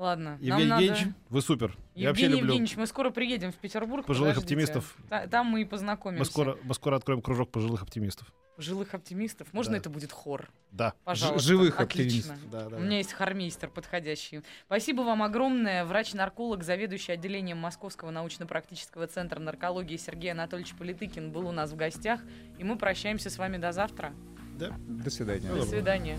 Ладно, 0.01 0.39
Евгений 0.41 0.51
нам 0.61 0.69
надо... 0.71 0.83
Евгеньевич, 0.83 1.15
вы 1.29 1.43
супер. 1.43 1.77
Я 1.95 2.09
вообще 2.09 2.23
Евгений 2.25 2.41
люблю. 2.41 2.55
Евгеньевич, 2.55 2.79
мы 2.79 2.87
скоро 2.87 3.11
приедем 3.11 3.53
в 3.53 3.57
Петербург. 3.57 4.07
Пожилых 4.07 4.35
подождите. 4.37 4.55
оптимистов. 4.55 4.97
Та- 5.11 5.27
там 5.27 5.47
мы 5.49 5.61
и 5.61 5.65
познакомимся. 5.67 6.21
Мы 6.21 6.25
скоро, 6.25 6.59
мы 6.63 6.73
скоро 6.73 6.97
откроем 6.97 7.21
кружок 7.21 7.51
пожилых 7.51 7.83
оптимистов. 7.83 8.33
Пожилых 8.57 8.95
оптимистов. 8.95 9.53
Можно 9.53 9.73
Да. 9.73 9.79
это 9.81 9.91
будет 9.91 10.11
хор? 10.11 10.49
Да. 10.71 10.95
Пожалуйста. 11.05 11.47
живых 11.47 11.79
Отлично. 11.79 12.33
оптимистов. 12.33 12.51
Да, 12.51 12.71
да, 12.71 12.77
У 12.79 12.81
меня 12.81 12.97
есть 12.97 13.13
хормейстер 13.13 13.69
подходящий. 13.69 14.41
Спасибо 14.65 15.03
вам 15.03 15.23
огромное. 15.23 15.85
Врач-нарколог, 15.85 16.65
заведующий 16.65 17.13
отделением 17.13 17.59
Московского 17.59 18.11
научно-практического 18.11 19.07
центра 19.07 19.39
наркологии 19.39 19.99
Сергей 19.99 20.33
Анатольевич 20.33 20.75
Политыкин 20.77 21.31
был 21.31 21.47
у 21.47 21.53
нас 21.53 21.73
в 21.73 21.77
гостях. 21.77 22.21
И 22.59 22.65
мы 22.65 22.79
прощаемся 22.79 23.29
с 23.29 23.37
вами 23.37 23.59
до 23.59 23.73
завтра. 23.73 24.15
До 24.57 25.11
свидания. 25.11 25.47
До 25.53 25.63
свидания. 25.63 26.19